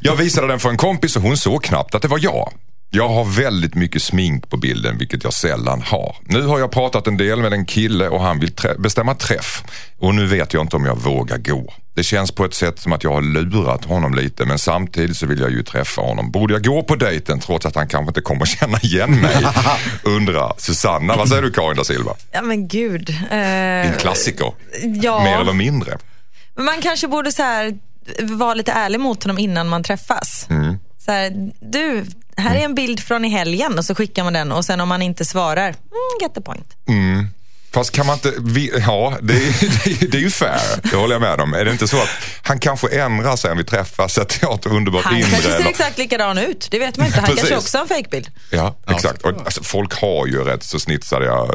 Jag 0.00 0.16
visade 0.16 0.46
den 0.46 0.58
för 0.60 0.68
en 0.70 0.76
kompis 0.76 1.16
och 1.16 1.22
hon 1.22 1.36
såg 1.36 1.62
knappt 1.64 1.94
att 1.94 2.02
det 2.02 2.08
var 2.08 2.18
jag. 2.22 2.52
Jag 2.90 3.08
har 3.08 3.24
väldigt 3.24 3.74
mycket 3.74 4.02
smink 4.02 4.50
på 4.50 4.56
bilden, 4.56 4.98
vilket 4.98 5.24
jag 5.24 5.32
sällan 5.32 5.82
har. 5.82 6.16
Nu 6.24 6.42
har 6.42 6.58
jag 6.58 6.70
pratat 6.70 7.06
en 7.06 7.16
del 7.16 7.40
med 7.42 7.52
en 7.52 7.64
kille 7.66 8.08
och 8.08 8.20
han 8.20 8.40
vill 8.40 8.52
trä- 8.52 8.78
bestämma 8.78 9.14
träff. 9.14 9.64
Och 9.98 10.14
nu 10.14 10.26
vet 10.26 10.52
jag 10.54 10.62
inte 10.62 10.76
om 10.76 10.84
jag 10.84 10.96
vågar 10.96 11.38
gå. 11.38 11.74
Det 11.96 12.02
känns 12.04 12.30
på 12.32 12.44
ett 12.44 12.54
sätt 12.54 12.78
som 12.80 12.92
att 12.92 13.04
jag 13.04 13.12
har 13.12 13.22
lurat 13.22 13.84
honom 13.84 14.14
lite, 14.14 14.44
men 14.44 14.58
samtidigt 14.58 15.16
så 15.16 15.26
vill 15.26 15.40
jag 15.40 15.50
ju 15.50 15.62
träffa 15.62 16.02
honom. 16.02 16.30
Borde 16.30 16.54
jag 16.54 16.64
gå 16.64 16.82
på 16.82 16.96
dejten 16.96 17.40
trots 17.40 17.66
att 17.66 17.74
han 17.74 17.88
kanske 17.88 18.08
inte 18.10 18.20
kommer 18.20 18.44
känna 18.58 18.78
igen 18.80 19.20
mig? 19.20 19.46
Undrar 20.02 20.52
Susanna. 20.58 21.16
Vad 21.16 21.28
säger 21.28 21.42
du 21.42 21.50
Karin 21.52 21.76
da 21.76 21.84
Silva? 21.84 22.14
Ja 22.32 22.42
men 22.42 22.68
gud. 22.68 23.06
Det 23.30 23.34
är 23.36 23.84
Eh, 23.84 23.90
en 23.92 23.98
klassiker. 23.98 24.52
ja. 25.02 25.24
Mer 25.24 25.38
eller 25.40 25.52
mindre. 25.52 25.98
Men 26.54 26.64
Man 26.64 26.80
kanske 26.82 27.08
borde 27.08 27.32
så 27.32 27.42
här, 27.42 27.78
vara 28.22 28.54
lite 28.54 28.72
ärlig 28.72 29.00
mot 29.00 29.22
honom 29.24 29.38
innan 29.38 29.68
man 29.68 29.82
träffas. 29.82 30.46
Mm. 30.50 30.78
Så 31.04 31.12
här, 31.12 31.50
du, 31.60 32.04
här 32.36 32.56
är 32.56 32.60
en 32.64 32.74
bild 32.74 33.00
från 33.00 33.24
i 33.24 33.28
helgen 33.28 33.78
och 33.78 33.84
så 33.84 33.94
skickar 33.94 34.24
man 34.24 34.32
den 34.32 34.52
och 34.52 34.64
sen 34.64 34.80
om 34.80 34.88
man 34.88 35.02
inte 35.02 35.24
svarar, 35.24 35.68
mm, 35.68 35.76
get 36.22 36.34
the 36.34 36.40
point. 36.40 36.76
Fast 37.72 37.90
kan 37.92 38.06
man 38.06 38.14
inte, 38.14 38.32
vi, 38.40 38.72
ja 38.86 39.18
det 39.22 39.34
är, 39.34 40.08
det 40.10 40.18
är 40.18 40.22
ju 40.22 40.30
fair, 40.30 40.60
det 40.90 40.96
håller 40.96 41.14
jag 41.14 41.22
med 41.22 41.40
om. 41.40 41.54
Är 41.54 41.64
det 41.64 41.70
inte 41.70 41.88
så 41.88 41.96
att 42.02 42.08
han 42.42 42.58
kanske 42.58 42.88
ändrar 43.00 43.36
sig 43.36 43.50
om 43.50 43.58
vi 43.58 43.64
träffas, 43.64 44.12
sätter 44.14 44.38
jag 44.42 44.54
ett 44.54 44.66
underbart 44.66 45.04
Han 45.04 45.16
inre? 45.16 45.30
kanske 45.30 45.50
ser 45.50 45.56
eller- 45.56 45.68
exakt 45.70 45.98
likadan 45.98 46.38
ut. 46.38 46.68
Det 46.70 46.78
vet 46.78 46.96
man 46.96 47.06
inte. 47.06 47.20
Han 47.20 47.26
Precis. 47.26 47.40
kanske 47.40 47.56
också 47.56 47.78
har 47.78 47.82
en 47.82 47.88
fejkbild. 47.88 48.30
Ja, 48.50 48.76
exakt. 48.88 49.22
Och, 49.22 49.30
alltså, 49.44 49.62
folk 49.62 50.00
har 50.00 50.26
ju 50.26 50.44
rätt 50.44 50.62
så 50.64 50.80
snitsade 50.80 51.48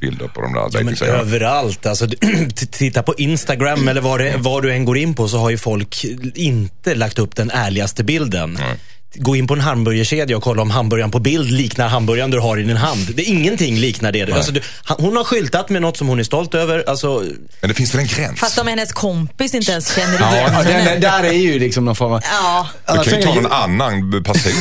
bilder 0.00 0.28
på 0.28 0.40
de 0.40 0.52
där 0.52 0.68
Ja, 0.72 0.80
men 0.82 1.02
överallt. 1.02 1.86
Alltså, 1.86 2.06
titta 2.70 3.02
på 3.02 3.14
Instagram 3.14 3.88
eller 3.88 4.00
vad, 4.00 4.20
det, 4.20 4.34
vad 4.36 4.62
du 4.62 4.72
än 4.72 4.84
går 4.84 4.98
in 4.98 5.14
på 5.14 5.28
så 5.28 5.38
har 5.38 5.50
ju 5.50 5.58
folk 5.58 6.04
inte 6.34 6.94
lagt 6.94 7.18
upp 7.18 7.36
den 7.36 7.50
ärligaste 7.50 8.04
bilden. 8.04 8.58
Gå 9.16 9.36
in 9.36 9.46
på 9.46 9.54
en 9.54 9.60
hamburgerkedja 9.60 10.36
och 10.36 10.42
kolla 10.42 10.62
om 10.62 10.70
hamburgaren 10.70 11.10
på 11.10 11.18
bild 11.18 11.50
liknar 11.50 11.88
hamburgaren 11.88 12.30
du 12.30 12.38
har 12.38 12.58
i 12.58 12.62
din 12.62 12.76
hand. 12.76 13.08
Det, 13.14 13.22
ingenting 13.22 13.76
liknar 13.76 14.12
det. 14.12 14.32
Alltså, 14.32 14.52
du, 14.52 14.60
hon 14.98 15.16
har 15.16 15.24
skyltat 15.24 15.68
med 15.70 15.82
något 15.82 15.96
som 15.96 16.08
hon 16.08 16.20
är 16.20 16.24
stolt 16.24 16.54
över. 16.54 16.84
Alltså, 16.88 17.22
Men 17.60 17.68
det 17.68 17.74
finns 17.74 17.94
väl 17.94 18.00
en 18.00 18.06
gräns? 18.06 18.40
Fast 18.40 18.58
om 18.58 18.66
hennes 18.66 18.92
kompis 18.92 19.54
inte 19.54 19.72
ens 19.72 19.94
känner 19.94 20.14
igen 20.14 20.50
ja, 20.52 20.62
henne. 20.62 20.90
den, 20.90 21.00
där 21.00 21.22
är 21.24 21.32
ju 21.32 21.58
liksom 21.58 21.84
någon 21.84 21.96
form 21.96 22.12
av... 22.12 22.20
Ja. 22.24 22.68
du 22.86 23.10
kan 23.10 23.12
ju 23.12 23.18
är 23.18 23.22
ta 23.22 23.34
någon 23.34 23.52
annan 23.52 24.22
person. 24.24 24.52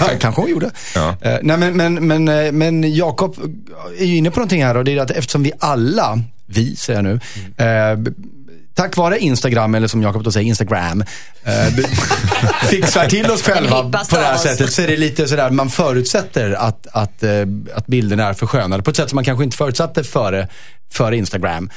Ja, 0.00 0.08
kanske 0.20 0.40
hon 0.40 0.50
gjorde. 0.50 0.70
Ja. 0.94 1.16
Eh, 1.20 1.36
nej, 1.42 1.56
men 1.56 1.76
men, 1.76 1.94
men, 2.06 2.28
eh, 2.28 2.52
men 2.52 2.94
Jakob 2.94 3.36
är 3.98 4.04
ju 4.04 4.16
inne 4.16 4.30
på 4.30 4.36
någonting 4.40 4.64
här 4.64 4.76
och 4.76 4.84
det 4.84 4.92
är 4.92 5.00
att 5.02 5.10
eftersom 5.10 5.42
vi 5.42 5.52
alla, 5.58 6.18
vi 6.46 6.76
säger 6.76 7.02
jag 7.02 7.04
nu, 7.04 7.20
eh, 7.64 7.96
b- 7.96 8.10
tack 8.78 8.96
vare 8.96 9.18
Instagram, 9.18 9.74
eller 9.74 9.88
som 9.88 10.02
Jakob 10.02 10.24
då 10.24 10.32
säger, 10.32 10.46
Instagram, 10.46 11.04
eh, 11.44 11.52
fixar 12.68 13.06
till 13.06 13.30
oss 13.30 13.42
själva 13.42 13.82
på 13.82 14.16
det 14.16 14.22
här 14.24 14.36
sättet 14.36 14.72
så 14.72 14.82
är 14.82 14.86
det 14.86 14.96
lite 14.96 15.28
sådär, 15.28 15.50
man 15.50 15.70
förutsätter 15.70 16.52
att, 16.52 16.86
att, 16.92 17.22
eh, 17.22 17.30
att 17.74 17.86
bilderna 17.86 18.28
är 18.28 18.34
förskönade 18.34 18.82
på 18.82 18.90
ett 18.90 18.96
sätt 18.96 19.08
som 19.08 19.16
man 19.16 19.24
kanske 19.24 19.44
inte 19.44 19.56
förutsatte 19.56 20.04
före, 20.04 20.48
före 20.90 21.16
Instagram. 21.16 21.70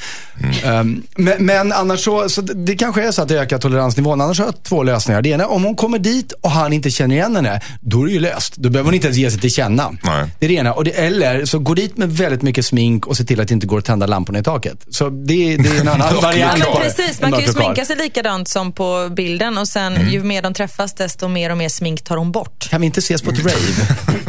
Um, 0.66 1.04
men, 1.16 1.46
men 1.46 1.72
annars 1.72 2.00
så, 2.00 2.30
så 2.30 2.42
det 2.42 2.54
det 2.72 2.76
kanske 2.78 3.04
är 3.08 3.12
så 3.12 3.22
att 3.22 3.28
det 3.28 3.40
ökar 3.40 3.58
toleransnivån. 3.58 4.22
Annars 4.22 4.40
har 4.40 4.46
jag 4.46 4.64
två 4.64 4.84
lösningar. 4.84 5.22
Det 5.22 5.30
ena, 5.30 5.48
om 5.48 5.64
hon 5.64 5.76
kommer 5.76 6.00
dit 6.00 6.34
och 6.42 6.52
han 6.52 6.74
inte 6.74 6.92
känner 6.92 7.16
igen 7.16 7.36
henne, 7.36 7.62
då 7.82 8.02
är 8.02 8.06
det 8.06 8.12
ju 8.12 8.20
löst. 8.20 8.56
Då 8.56 8.70
behöver 8.70 8.88
hon 8.88 8.94
inte 8.94 9.08
ens 9.08 9.18
ge 9.18 9.32
sig 9.32 9.40
till 9.40 9.52
känna. 9.52 9.92
Nej. 10.04 10.26
Det 10.40 10.46
är 10.46 10.50
det 10.50 10.56
ena. 10.56 10.74
Och 10.74 10.84
det, 10.84 10.92
eller 10.92 11.46
så 11.46 11.60
gå 11.60 11.74
dit 11.74 11.98
med 11.98 12.12
väldigt 12.18 12.42
mycket 12.42 12.66
smink 12.66 13.08
och 13.08 13.18
se 13.18 13.24
till 13.24 13.42
att 13.42 13.48
det 13.48 13.54
inte 13.54 13.68
går 13.68 13.78
att 13.80 13.86
tända 13.86 14.06
lamporna 14.06 14.40
i 14.40 14.44
taket. 14.44 14.86
Så 14.90 15.10
det, 15.10 15.58
det 15.58 15.70
är 15.70 15.82
en 15.82 15.88
annan 15.88 16.16
variant. 16.22 16.60
Ja, 16.60 16.74
men 16.74 16.82
precis. 16.82 17.22
Man 17.22 17.32
kan 17.32 17.42
ju 17.42 17.48
sminka 17.48 17.86
sig 17.86 17.96
likadant 17.96 18.48
som 18.48 18.72
på 18.72 19.10
bilden 19.12 19.58
och 19.58 19.68
sen 19.68 19.92
Mm. 19.96 20.10
ju 20.10 20.24
mer 20.24 20.42
de 20.42 20.54
träffas 20.54 20.94
desto 20.94 21.28
mer 21.28 21.50
och 21.52 21.58
mer 21.58 21.70
smink 21.70 22.04
tar 22.04 22.18
hon 22.18 22.32
bort. 22.32 22.70
Kan 22.70 22.82
vi 22.82 22.86
inte 22.88 23.00
ses 23.00 23.22
på 23.22 23.32
ett 23.32 23.40
rave? 23.40 23.56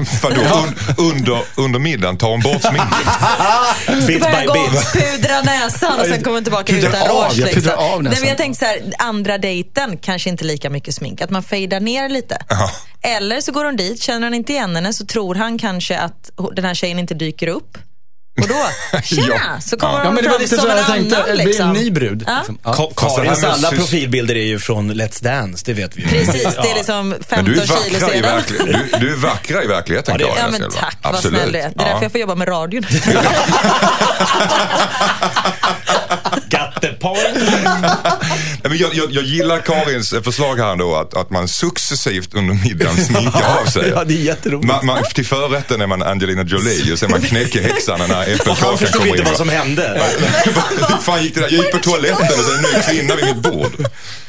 Vadå, 0.22 0.40
un, 0.40 0.74
under, 1.10 1.42
under 1.56 1.78
middagen 1.78 2.16
tar 2.16 2.28
hon 2.30 2.40
bort 2.40 2.62
sminket? 2.62 4.06
bit 4.06 4.20
Börjar 4.20 4.40
by 4.40 4.46
gå 4.46 4.52
bit. 4.52 4.71
Pudra 4.72 5.40
näsan 5.42 6.00
och 6.00 6.06
sen 6.06 6.22
kommer 6.22 6.36
hon 6.36 6.44
tillbaka 6.44 6.76
utan 6.76 6.94
av, 6.94 7.08
rouge. 7.08 7.38
Liksom. 7.38 7.72
av 7.76 8.02
Nej, 8.02 8.10
näsan. 8.10 8.20
men 8.20 8.28
jag 8.28 8.38
tänkte 8.38 8.58
så 8.58 8.64
här, 8.64 8.92
andra 8.98 9.38
dejten 9.38 9.96
kanske 9.96 10.30
inte 10.30 10.44
lika 10.44 10.70
mycket 10.70 10.94
smink. 10.94 11.20
Att 11.20 11.30
man 11.30 11.42
fejdar 11.42 11.80
ner 11.80 12.08
lite. 12.08 12.38
Ja. 12.48 12.70
Eller 13.02 13.40
så 13.40 13.52
går 13.52 13.64
hon 13.64 13.76
dit, 13.76 14.02
känner 14.02 14.22
han 14.22 14.34
inte 14.34 14.52
igen 14.52 14.76
henne 14.76 14.92
så 14.92 15.06
tror 15.06 15.34
han 15.34 15.58
kanske 15.58 15.98
att 15.98 16.30
den 16.56 16.64
här 16.64 16.74
tjejen 16.74 16.98
inte 16.98 17.14
dyker 17.14 17.46
upp. 17.46 17.78
Och 18.40 18.48
då, 18.48 18.54
tjena, 19.02 19.60
så 19.60 19.76
kommer 19.76 19.94
Ja, 19.98 20.04
hon 20.04 20.14
men 20.14 20.24
det 20.24 20.30
var 20.30 20.34
fram 20.36 20.42
lite 20.42 20.56
som 20.56 20.64
så 20.64 20.70
en 20.70 20.76
jag 20.76 20.86
tänkte. 20.86 21.16
annan. 21.16 21.28
Det 21.28 21.34
blir 21.36 21.46
Liksom. 21.46 21.68
en 21.68 21.72
ny 21.76 21.90
brud. 21.90 22.24
Ja. 22.26 22.36
liksom. 22.36 22.58
Ja. 22.64 22.90
Det 22.90 22.94
Karins 23.16 23.44
alla 23.44 23.70
profilbilder 23.70 24.34
är 24.36 24.44
ju 24.44 24.58
från 24.58 24.92
Let's 24.92 25.24
Dance, 25.24 25.62
det 25.66 25.72
vet 25.72 25.96
vi 25.96 26.02
ju. 26.02 26.08
Precis, 26.08 26.42
det 26.62 26.70
är 26.70 26.74
liksom 26.74 27.08
Men 27.08 27.22
15 27.28 27.44
du 27.54 27.60
är, 27.60 27.66
kilo 27.66 27.74
vackra 27.98 28.14
i 28.14 28.22
sedan. 28.22 28.42
du, 28.92 28.98
du 28.98 29.12
är 29.12 29.16
vackra 29.16 29.64
i 29.64 29.66
verkligheten, 29.66 30.16
Ja, 30.20 30.26
det 30.26 30.32
är- 30.32 30.36
Karin 30.36 30.52
Ja 30.54 30.58
men 30.58 30.70
tack, 30.70 30.96
vad 31.02 31.14
Absolut. 31.14 31.38
snäll 31.40 31.52
du 31.52 31.58
är. 31.58 31.62
Det 31.62 31.68
är 31.68 31.86
Ja. 31.86 31.90
därför 31.90 32.02
jag 32.04 32.12
får 32.12 32.20
jobba 32.20 32.34
med 32.34 32.48
radion. 32.48 32.84
Got 36.50 36.80
the 36.82 36.88
point. 36.88 37.50
Men 38.62 38.78
jag, 38.78 38.94
jag, 38.94 39.12
jag 39.12 39.24
gillar 39.24 39.58
Karins 39.60 40.12
eh, 40.12 40.22
förslag 40.22 40.56
här 40.56 40.76
då 40.76 40.96
att, 40.96 41.14
att 41.14 41.30
man 41.30 41.48
successivt 41.48 42.34
under 42.34 42.54
middagen 42.54 42.96
sminkar 43.04 43.58
av 43.62 43.66
sig. 43.70 43.92
Ja, 43.94 44.04
det 44.04 44.14
är 44.14 44.18
jätteroligt. 44.18 44.68
Man, 44.68 44.86
man, 44.86 45.02
till 45.14 45.26
förrätten 45.26 45.80
är 45.80 45.86
man 45.86 46.02
Angelina 46.02 46.42
Jolie 46.42 46.92
och 46.92 46.98
sen 46.98 47.08
är 47.08 47.10
man 47.12 47.22
knäckehäxan 47.22 48.00
när 48.26 48.34
Och 48.50 48.56
han 48.56 48.74
äppelkakan 48.74 48.78
förstod 48.78 49.00
kommer 49.00 49.06
inte 49.16 49.22
in. 49.22 49.28
vad 49.28 49.36
som 49.36 49.48
hände. 49.48 50.02
Hur 50.44 50.96
fan 51.02 51.22
gick 51.22 51.34
det 51.34 51.40
där? 51.40 51.48
Jag 51.50 51.64
gick 51.64 51.72
på 51.72 51.78
toaletten 51.78 52.26
och 52.38 52.44
så 52.44 52.52
är 52.52 52.62
det 52.62 52.68
en 52.68 52.74
ny 52.74 52.82
kvinna 52.98 53.14
vid 53.16 53.24
mitt 53.24 53.36
bord. 53.52 53.86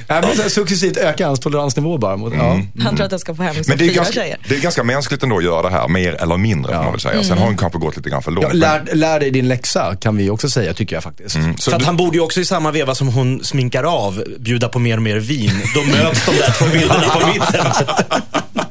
Ja, 0.07 0.21
men 0.21 0.37
så 0.37 0.49
successivt 0.49 0.97
öka 0.97 1.27
hans 1.27 1.39
toleransnivå 1.39 1.97
bara. 1.97 2.17
Mot, 2.17 2.33
ja. 2.37 2.59
Han 2.83 2.95
tror 2.95 3.05
att 3.05 3.11
jag 3.11 3.21
ska 3.21 3.35
få 3.35 3.43
hem 3.43 3.53
som 3.55 3.63
Men 3.67 3.77
det 3.77 3.83
är, 3.85 3.87
fyra 3.87 3.95
ganska, 3.95 4.13
tjejer. 4.21 4.37
det 4.49 4.55
är 4.55 4.59
ganska 4.59 4.83
mänskligt 4.83 5.23
ändå 5.23 5.37
att 5.37 5.43
göra 5.43 5.61
det 5.61 5.69
här, 5.69 5.87
mer 5.87 6.13
eller 6.13 6.37
mindre 6.37 6.75
får 6.75 6.83
man 6.83 6.91
väl 6.91 6.99
säga. 7.01 7.23
Sen 7.23 7.37
har 7.37 7.45
hon 7.45 7.57
kanske 7.57 7.79
gått 7.79 7.97
lite 7.97 8.09
grann 8.09 8.23
för 8.23 8.31
långt. 8.31 8.47
Ja, 8.47 8.53
lär, 8.53 8.95
lär 8.95 9.19
dig 9.19 9.31
din 9.31 9.47
läxa 9.47 9.95
kan 9.95 10.17
vi 10.17 10.29
också 10.29 10.49
säga, 10.49 10.73
tycker 10.73 10.95
jag 10.95 11.03
faktiskt. 11.03 11.31
så 11.57 11.69
För 11.69 11.71
att 11.77 11.79
du- 11.79 11.85
han 11.85 11.97
borde 11.97 12.17
ju 12.17 12.23
också 12.23 12.39
i 12.39 12.45
samma 12.45 12.71
veva 12.71 12.95
som 12.95 13.07
hon 13.07 13.43
sminkar 13.43 13.83
av 13.83 14.23
bjuda 14.39 14.69
på 14.69 14.79
mer 14.79 14.95
och 14.97 15.03
mer 15.03 15.17
vin. 15.17 15.61
Då 15.75 15.81
möts 15.83 16.25
de 16.25 16.31
där 16.35 16.51
två 16.57 16.65
bilderna 16.65 17.09
på 17.09 17.27
mitten. 17.27 17.65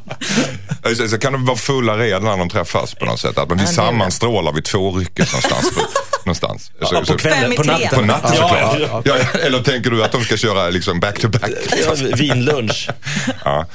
Ja, 0.85 0.95
Så, 0.95 1.09
så 1.09 1.19
kan 1.19 1.33
de 1.33 1.45
vara 1.45 1.57
fulla 1.57 1.97
redan 1.97 2.23
när 2.25 2.37
de 2.37 2.49
träffas 2.49 2.95
på 2.95 3.05
något 3.05 3.21
sätt. 3.21 3.39
Att 3.39 3.49
man 3.49 3.59
Ja, 3.59 3.65
det 3.65 3.71
är 3.71 3.75
sammanstrålar 3.75 4.53
vid 4.53 4.65
två 4.65 4.93
rycket 4.99 5.33
någonstans. 5.33 5.75
På, 5.75 5.81
någonstans. 6.25 6.71
Så- 6.83 6.95
Ja, 6.95 7.03
på 7.09 7.19
kvällen, 7.19 7.53
i 7.53 7.57
på 7.57 7.63
natten. 7.63 7.89
På 7.99 8.01
natten 8.05 8.31
ja, 8.35 8.49
såklart. 8.49 8.79
ja, 8.81 9.03
Ja, 9.05 9.17
ja, 9.35 9.41
eller 9.41 9.63
tänker 9.63 9.91
du 9.91 10.05
att 10.05 10.13
de 10.13 10.25
ska 10.25 10.37
köra 10.37 10.69
liksom 10.71 11.01
back 11.01 11.19
to 11.21 11.29
back? 11.29 11.51
ja. 11.87 11.95
Vinlunch. 12.17 12.89
Ja. 13.45 13.67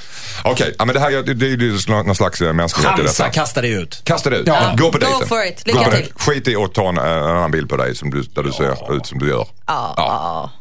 Okej, 0.43 0.75
ja, 0.79 0.85
men 0.85 0.93
det 0.95 0.99
här 1.01 1.11
är- 1.11 1.23
det 1.33 1.45
är 1.45 1.49
ju 1.49 1.79
någon 1.87 2.15
slags 2.15 2.41
eh, 2.41 2.53
mänsklighet 2.53 2.99
i 2.99 3.01
Chansa, 3.01 3.23
detta. 3.23 3.33
kasta 3.33 3.61
dig 3.61 3.71
ut. 3.71 4.01
Kasta 4.03 4.29
det 4.29 4.37
ut. 4.37 4.47
Ja. 4.47 4.73
Gå 4.77 4.91
på 4.91 4.97
Go 4.97 5.05
dejten. 5.05 5.27
for 5.27 5.45
it. 5.45 5.61
Lycka 5.67 5.91
till. 5.91 6.11
Skit 6.15 6.47
i 6.47 6.55
att 6.55 6.73
ta 6.73 6.89
en, 6.89 6.97
en 6.97 7.23
annan 7.23 7.51
bild 7.51 7.69
på 7.69 7.77
dig 7.77 7.95
som 7.95 8.09
du, 8.09 8.21
där 8.21 8.43
du 8.43 8.51
ser 8.51 8.95
ut 8.97 9.05
som 9.05 9.19
du 9.19 9.27
gör. 9.29 9.47
Ja. 9.67 9.93
ja. 9.97 10.51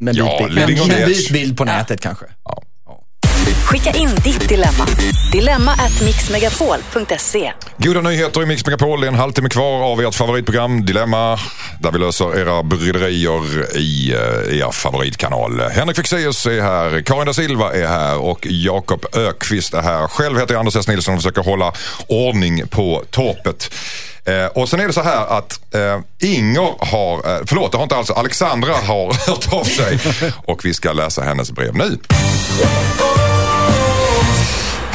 Men 0.00 0.14
byt, 0.14 0.24
Ja, 0.24 1.06
bild, 1.32 1.56
på 1.56 1.64
nätet 1.64 2.00
kanske. 2.00 2.24
Skicka 3.76 3.98
in 3.98 4.14
ditt 4.24 4.48
dilemma. 4.48 4.86
Dilemma 5.32 5.72
at 5.72 6.02
mixmegapol.se. 6.04 7.52
Goda 7.76 8.00
nyheter 8.00 8.42
i 8.42 8.46
Mix 8.46 8.66
Megapol. 8.66 9.00
Det 9.00 9.06
är 9.06 9.08
en 9.08 9.14
halvtimme 9.14 9.48
kvar 9.48 9.92
av 9.92 10.00
ert 10.00 10.14
favoritprogram 10.14 10.86
Dilemma. 10.86 11.38
Där 11.80 11.92
vi 11.92 11.98
löser 11.98 12.38
era 12.38 12.62
bryderier 12.62 13.76
eh, 13.76 13.80
i 13.80 14.10
er 14.60 14.72
favoritkanal. 14.72 15.60
Henrik 15.60 15.96
Fexeus 15.96 16.46
är 16.46 16.60
här, 16.60 17.02
Karin 17.02 17.26
da 17.26 17.34
Silva 17.34 17.74
är 17.74 17.86
här 17.86 18.18
och 18.18 18.46
Jakob 18.50 19.06
Ökvist 19.16 19.74
är 19.74 19.82
här. 19.82 20.08
Själv 20.08 20.38
heter 20.38 20.54
jag 20.54 20.60
Anders 20.60 20.76
S. 20.76 20.88
Nilsson 20.88 21.14
och 21.14 21.20
försöker 21.20 21.42
hålla 21.42 21.72
ordning 22.08 22.68
på 22.68 23.04
torpet. 23.10 23.70
Eh, 24.24 24.46
och 24.46 24.68
sen 24.68 24.80
är 24.80 24.86
det 24.86 24.92
så 24.92 25.02
här 25.02 25.38
att 25.38 25.74
eh, 25.74 26.28
Inger 26.28 26.84
har, 26.86 27.14
eh, 27.14 27.42
förlåt 27.46 27.72
det 27.72 27.78
har 27.78 27.82
inte 27.82 27.96
alls, 27.96 28.10
Alexandra 28.10 28.72
har 28.72 29.26
hört 29.30 29.52
av 29.52 29.64
sig 29.64 29.98
och 30.46 30.64
vi 30.64 30.74
ska 30.74 30.92
läsa 30.92 31.22
hennes 31.22 31.50
brev 31.50 31.74
nu. 31.74 31.98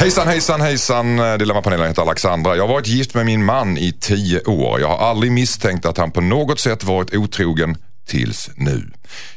Hejsan, 0.02 0.28
hejsan, 0.28 0.60
hejsan. 0.60 1.16
Dilemmapanelen 1.38 1.86
heter 1.86 2.02
Alexandra. 2.02 2.56
Jag 2.56 2.66
har 2.66 2.74
varit 2.74 2.86
gift 2.86 3.14
med 3.14 3.26
min 3.26 3.44
man 3.44 3.78
i 3.78 3.92
tio 3.92 4.40
år. 4.40 4.80
Jag 4.80 4.88
har 4.88 5.08
aldrig 5.08 5.32
misstänkt 5.32 5.86
att 5.86 5.98
han 5.98 6.10
på 6.10 6.20
något 6.20 6.60
sätt 6.60 6.84
varit 6.84 7.14
otrogen 7.14 7.76
tills 8.06 8.50
nu. 8.56 8.90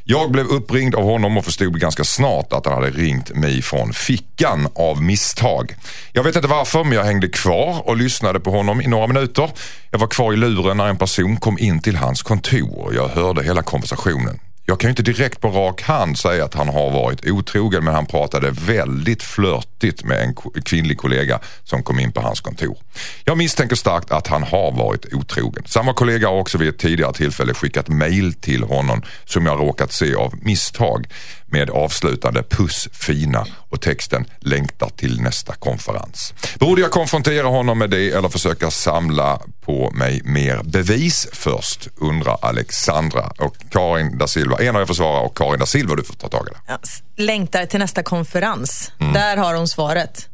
Jag 0.04 0.32
blev 0.32 0.45
uppringd 0.45 0.95
av 0.95 1.04
honom 1.04 1.38
och 1.38 1.45
förstod 1.45 1.80
ganska 1.80 2.04
snart 2.04 2.54
att 2.54 2.65
han 2.65 2.73
hade 2.75 2.89
ringt 2.89 3.36
mig 3.36 3.62
från 3.62 3.93
fickan 3.93 4.67
av 4.75 5.01
misstag. 5.01 5.75
Jag 6.13 6.23
vet 6.23 6.36
inte 6.36 6.47
varför 6.47 6.84
men 6.84 6.93
jag 6.93 7.04
hängde 7.04 7.28
kvar 7.28 7.89
och 7.89 7.97
lyssnade 7.97 8.39
på 8.39 8.51
honom 8.51 8.82
i 8.82 8.88
några 8.88 9.08
minuter. 9.08 9.49
Jag 9.91 9.99
var 9.99 10.08
kvar 10.08 10.34
i 10.34 10.36
luren 10.36 10.78
när 10.78 10.88
en 10.88 10.97
person 10.97 11.38
kom 11.38 11.60
in 11.60 11.82
till 11.82 11.95
hans 11.95 12.21
kontor. 12.23 12.93
Jag 12.95 13.08
hörde 13.08 13.43
hela 13.43 13.62
konversationen. 13.62 14.39
Jag 14.67 14.80
kan 14.80 14.88
ju 14.88 14.89
inte 14.89 15.04
direkt 15.04 15.41
på 15.41 15.47
rak 15.47 15.82
hand 15.82 16.19
säga 16.19 16.45
att 16.45 16.54
han 16.54 16.69
har 16.69 16.91
varit 16.91 17.25
otrogen 17.25 17.84
men 17.84 17.93
han 17.93 18.06
pratade 18.06 18.51
väldigt 18.51 19.23
flörtigt 19.23 20.04
med 20.04 20.21
en 20.21 20.36
kvinnlig 20.63 20.97
kollega 20.97 21.39
som 21.63 21.84
kom 21.84 21.99
in 21.99 22.12
på 22.12 22.21
hans 22.21 22.41
kontor. 22.41 22.78
Jag 23.23 23.38
misstänker 23.38 23.75
starkt 23.75 24.12
att 24.12 24.28
han 24.28 24.43
har 24.43 24.71
varit 24.71 25.13
otrogen. 25.13 25.63
Samma 25.65 25.93
kollega 25.93 26.28
har 26.28 26.36
också 26.36 26.58
vid 26.58 26.69
ett 26.69 26.78
tidigare 26.78 27.13
tillfälle 27.13 27.54
skickat 27.54 27.89
mail 27.89 28.34
till 28.34 28.63
honom 28.63 29.01
som 29.25 29.45
jag 29.45 29.60
råkat 29.60 29.91
se 29.91 30.15
av 30.15 30.34
misstag 30.41 31.08
med 31.56 31.70
avslutande 31.70 32.44
puss 32.44 32.88
fina 32.91 33.46
och 33.70 33.82
texten 33.82 34.26
längtar 34.39 34.89
till 34.89 35.22
nästa 35.22 35.56
konferens. 35.56 36.34
Borde 36.60 36.82
jag 36.82 36.91
konfrontera 36.91 37.48
honom 37.48 37.80
med 37.80 37.89
det 37.89 38.12
eller 38.12 38.30
försöka 38.30 38.72
samla 38.72 39.41
på 39.65 39.91
mig 39.91 40.22
mer 40.24 40.62
bevis 40.63 41.28
först 41.34 41.88
undrar 41.96 42.38
Alexandra 42.41 43.32
och 43.38 43.56
Karin 43.72 44.18
da 44.18 44.28
Silva. 44.28 44.58
En 44.58 44.76
av 44.76 44.82
er 44.82 44.86
får 44.86 44.94
svara 44.94 45.20
och 45.20 45.38
Karin 45.38 45.60
da 45.60 45.65
Silva 45.65 45.96
du 45.96 46.04
får 46.04 46.13
ta 46.13 46.28
tag 46.28 46.48
i 46.48 46.54
det. 46.54 46.60
Ja, 46.68 46.78
Längtar 47.18 47.65
till 47.65 47.80
nästa 47.80 48.04
konferens. 48.04 48.91
Mm. 49.00 49.13
Där 49.13 49.38
har 49.38 49.56
hon 49.56 49.68
svaret. 49.68 50.30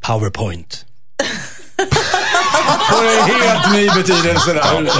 Powerpoint. 0.00 0.84
Får 2.90 3.04
en 3.04 3.30
helt 3.30 3.72
ny 3.72 3.88
betydelse 3.88 4.52
där. 4.52 4.92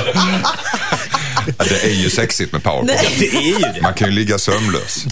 Ja, 1.59 1.65
Det 1.69 1.85
är 1.85 1.95
ju 1.95 2.11
sexigt 2.11 2.53
med 2.53 2.63
powerpoint. 2.63 3.01
Det 3.19 3.27
är 3.29 3.43
ju 3.43 3.55
det. 3.59 3.81
Man 3.83 3.95
kan 3.95 4.09
ju 4.09 4.15
ligga 4.15 4.39
sömnlös. 4.39 5.05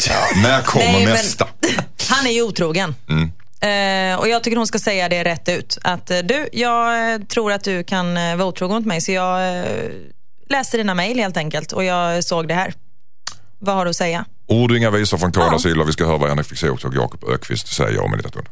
När 0.42 0.62
kommer 0.62 0.86
Nej, 0.86 1.04
men- 1.04 1.12
nästa? 1.14 1.48
Han 2.08 2.26
är 2.26 2.30
ju 2.30 2.42
otrogen. 2.42 2.94
Mm. 3.08 3.32
Eh, 3.60 4.18
och 4.20 4.28
jag 4.28 4.42
tycker 4.44 4.56
hon 4.56 4.66
ska 4.66 4.78
säga 4.78 5.08
det 5.08 5.24
rätt 5.24 5.48
ut. 5.48 5.78
Att 5.82 6.10
eh, 6.10 6.18
du, 6.18 6.48
jag 6.52 7.12
eh, 7.14 7.18
tror 7.20 7.52
att 7.52 7.64
du 7.64 7.84
kan 7.84 8.16
eh, 8.16 8.36
vara 8.36 8.48
otrogen 8.48 8.76
mot 8.76 8.86
mig 8.86 9.00
så 9.00 9.12
jag 9.12 9.64
läste 10.50 10.76
dina 10.76 10.94
mejl 10.94 11.18
helt 11.18 11.36
enkelt 11.36 11.72
och 11.72 11.84
jag 11.84 12.24
såg 12.24 12.48
det 12.48 12.54
här. 12.54 12.74
Vad 13.58 13.74
har 13.76 13.84
du 13.84 13.90
att 13.90 13.96
säga? 13.96 14.24
Ord 14.46 14.70
och 14.70 14.76
inga 14.76 14.90
visor 14.90 15.18
från 15.18 15.32
Karin 15.32 15.48
Ja. 15.52 15.58
Silva. 15.58 15.84
Vi 15.84 15.92
ska 15.92 16.06
höra 16.06 16.16
vad 16.18 16.28
Henrik 16.28 16.46
Fexeus 16.46 16.84
och 16.84 16.94
Jakob 16.94 17.24
Ökvist 17.28 17.68
säger 17.68 18.00
om 18.00 18.12
en 18.12 18.16
liten 18.16 18.30
stund. 18.30 18.46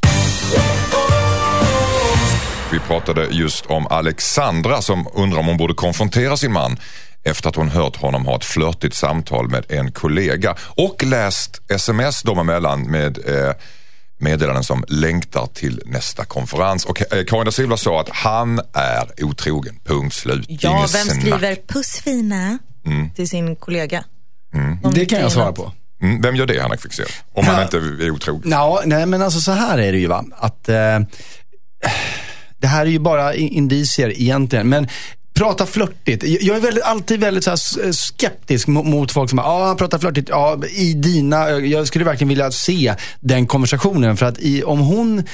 Vi 2.72 2.78
pratade 2.78 3.26
just 3.30 3.66
om 3.66 3.86
Alexandra 3.86 4.82
som 4.82 5.06
undrar 5.14 5.38
om 5.38 5.46
hon 5.46 5.56
borde 5.56 5.74
konfrontera 5.74 6.36
sin 6.36 6.52
man 6.52 6.76
efter 7.24 7.48
att 7.48 7.56
hon 7.56 7.68
hört 7.68 7.96
honom 7.96 8.26
ha 8.26 8.36
ett 8.36 8.44
flörtigt 8.44 8.94
samtal 8.96 9.48
med 9.48 9.64
en 9.68 9.92
kollega 9.92 10.54
och 10.76 11.04
läst 11.04 11.60
sms 11.70 12.22
dem 12.22 12.38
emellan 12.38 12.82
med 12.90 13.18
eh, 13.28 13.54
meddelanden 14.20 14.64
som 14.64 14.84
längtar 14.88 15.46
till 15.54 15.82
nästa 15.86 16.24
konferens. 16.24 16.84
Och 16.84 17.12
eh, 17.12 17.24
Karin 17.24 17.44
da 17.44 17.50
Silva 17.52 17.76
sa 17.76 18.00
att 18.00 18.08
han 18.08 18.58
är 18.72 19.24
otrogen. 19.24 19.78
Punkt 19.84 20.14
slut. 20.14 20.44
Ja, 20.48 20.78
Inget 20.78 20.94
vem 20.94 21.04
snack. 21.06 21.20
skriver 21.20 21.56
puss 21.68 22.00
fina 22.04 22.58
till 23.14 23.28
sin 23.28 23.56
kollega? 23.56 24.04
De 24.82 24.94
Det 24.94 25.04
kan 25.06 25.20
jag 25.20 25.32
svara 25.32 25.52
på. 25.52 25.72
Mm, 26.02 26.20
vem 26.22 26.36
gör 26.36 26.46
det 26.46 26.62
Henrik 26.62 26.80
Fexeus? 26.80 27.10
Om 27.32 27.46
han 27.46 27.62
inte 27.62 27.76
är 27.76 28.10
otrogen. 28.10 28.50
Ja, 28.50 28.82
nej 28.84 29.06
men 29.06 29.22
alltså 29.22 29.40
så 29.40 29.52
här 29.52 29.78
är 29.78 29.92
det 29.92 29.98
ju 29.98 30.06
va. 30.06 30.24
Att, 30.38 30.68
eh, 30.68 30.98
det 32.58 32.66
här 32.66 32.86
är 32.86 32.90
ju 32.90 32.98
bara 32.98 33.34
i- 33.34 33.48
indicier 33.48 34.20
egentligen. 34.20 34.68
Men 34.68 34.88
prata 35.34 35.66
flörtigt. 35.66 36.24
Jag 36.40 36.56
är 36.56 36.60
väldigt, 36.60 36.84
alltid 36.84 37.20
väldigt 37.20 37.44
så 37.44 37.56
skeptisk 37.92 38.68
mo- 38.68 38.84
mot 38.84 39.12
folk 39.12 39.30
som 39.30 39.38
ja 39.38 39.66
han 39.66 39.76
pratar 39.76 39.98
flörtigt. 39.98 40.28
Ja, 40.28 40.58
i 40.76 40.92
dina, 40.94 41.50
jag 41.50 41.86
skulle 41.86 42.04
verkligen 42.04 42.28
vilja 42.28 42.50
se 42.50 42.94
den 43.20 43.46
konversationen. 43.46 44.16
För 44.16 44.26
att 44.26 44.38
i, 44.38 44.62
om 44.62 44.78
hon, 44.80 45.18
eh, 45.18 45.24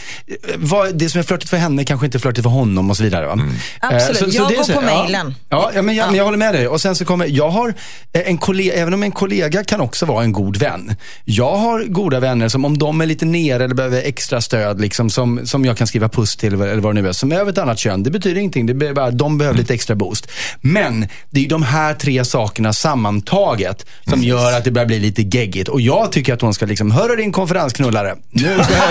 vad, 0.57 0.95
det 0.95 1.09
som 1.09 1.19
är 1.19 1.23
flörtigt 1.23 1.51
för 1.51 1.57
henne 1.57 1.85
kanske 1.85 2.07
inte 2.07 2.19
är 2.19 2.21
flörtigt 2.21 2.43
för 2.43 2.51
honom 2.51 2.91
och 2.91 2.97
så 2.97 3.03
vidare. 3.03 3.27
Va? 3.27 3.33
Mm. 3.33 3.49
Eh, 3.49 3.55
Absolut. 3.97 4.35
Jag 4.35 4.49
det 4.49 4.55
är 4.55 4.57
går 4.57 4.65
så- 4.65 4.73
på 4.73 4.83
ja. 4.83 4.97
mailen. 5.03 5.35
Ja, 5.49 5.71
ja, 5.75 5.83
men 5.83 5.95
jag, 5.97 6.07
men 6.07 6.17
jag 6.17 6.25
håller 6.25 6.39
med 6.39 6.55
dig. 6.55 6.69
Och 6.69 6.81
sen 6.81 6.95
så 6.95 7.05
kommer, 7.05 7.27
jag 7.27 7.51
har 7.51 7.75
eh, 8.13 8.23
en 8.29 8.39
kollega, 8.39 8.73
även 8.75 8.95
om 8.95 9.03
en 9.03 9.13
kollega 9.13 9.65
kan 9.65 9.81
också 9.81 10.07
vara 10.07 10.25
en 10.25 10.33
god 10.33 10.57
vän. 10.57 10.95
Jag 11.25 11.57
har 11.57 11.85
goda 11.85 12.21
vänner 12.21 12.49
som 12.49 12.65
om 12.65 12.79
de 12.79 13.01
är 13.01 13.07
lite 13.07 13.25
nere 13.25 13.65
eller 13.65 13.75
behöver 13.75 14.03
extra 14.03 14.41
stöd, 14.41 14.81
liksom, 14.81 15.11
som, 15.11 15.47
som 15.47 15.65
jag 15.65 15.77
kan 15.77 15.87
skriva 15.87 16.09
puss 16.09 16.37
till 16.37 16.55
eller 16.55 16.77
vad 16.77 16.95
det 16.95 17.03
nu 17.03 17.09
är, 17.09 17.13
som 17.13 17.33
är 17.33 17.41
av 17.41 17.49
ett 17.49 17.59
annat 17.59 17.79
kön. 17.79 18.03
Det 18.03 18.11
betyder 18.11 18.41
ingenting, 18.41 18.67
det 18.79 18.89
är 18.89 18.95
bara, 18.95 19.11
de 19.11 19.39
behöver 19.39 19.59
lite 19.59 19.75
extra 19.75 19.88
boost. 19.95 20.31
Men 20.61 21.09
det 21.31 21.41
är 21.41 21.43
ju 21.43 21.49
de 21.49 21.63
här 21.63 21.95
tre 21.95 22.25
sakerna 22.25 22.73
sammantaget 22.73 23.87
som 24.07 24.23
gör 24.23 24.53
att 24.53 24.65
det 24.65 24.71
börjar 24.71 24.87
bli 24.87 24.99
lite 24.99 25.23
geggigt. 25.23 25.69
Och 25.69 25.81
jag 25.81 26.13
tycker 26.13 26.35
att 26.35 26.41
hon 26.41 26.55
ska 26.55 26.67
liksom, 26.67 26.91
hörru 26.91 27.17
din 27.17 27.33
konferensknullare, 27.33 28.17
nu 28.31 28.43
ska 28.65 28.75
jag 28.75 28.91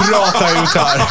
prata 0.10 0.62
ut 0.62 0.74
här. 0.74 1.02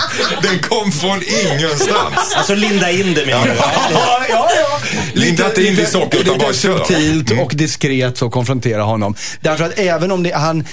Den 0.42 0.60
kom 0.60 0.92
från 0.92 1.22
ingenstans. 1.52 2.34
Alltså 2.36 2.56
linda 2.56 2.92
in 2.92 3.14
det 3.14 3.26
menar 3.26 3.46
du? 3.46 3.54
Ja, 3.56 4.26
ja, 4.30 4.50
ja. 4.56 4.80
Linda 5.14 5.48
inte 5.48 5.64
in 5.64 5.80
i 5.80 5.86
socker, 5.86 6.20
utan 6.20 6.38
bara 6.38 6.54
kör. 6.54 6.72
Mm. 6.72 6.86
subtilt 6.86 7.32
och 7.42 7.52
diskret 7.56 8.18
så 8.18 8.30
konfrontera 8.30 8.84
honom. 8.84 9.16
Därför 9.42 9.64
att 9.64 9.80
även 9.80 10.12
om 10.12 10.24
det, 10.24 10.32
han 10.36 10.66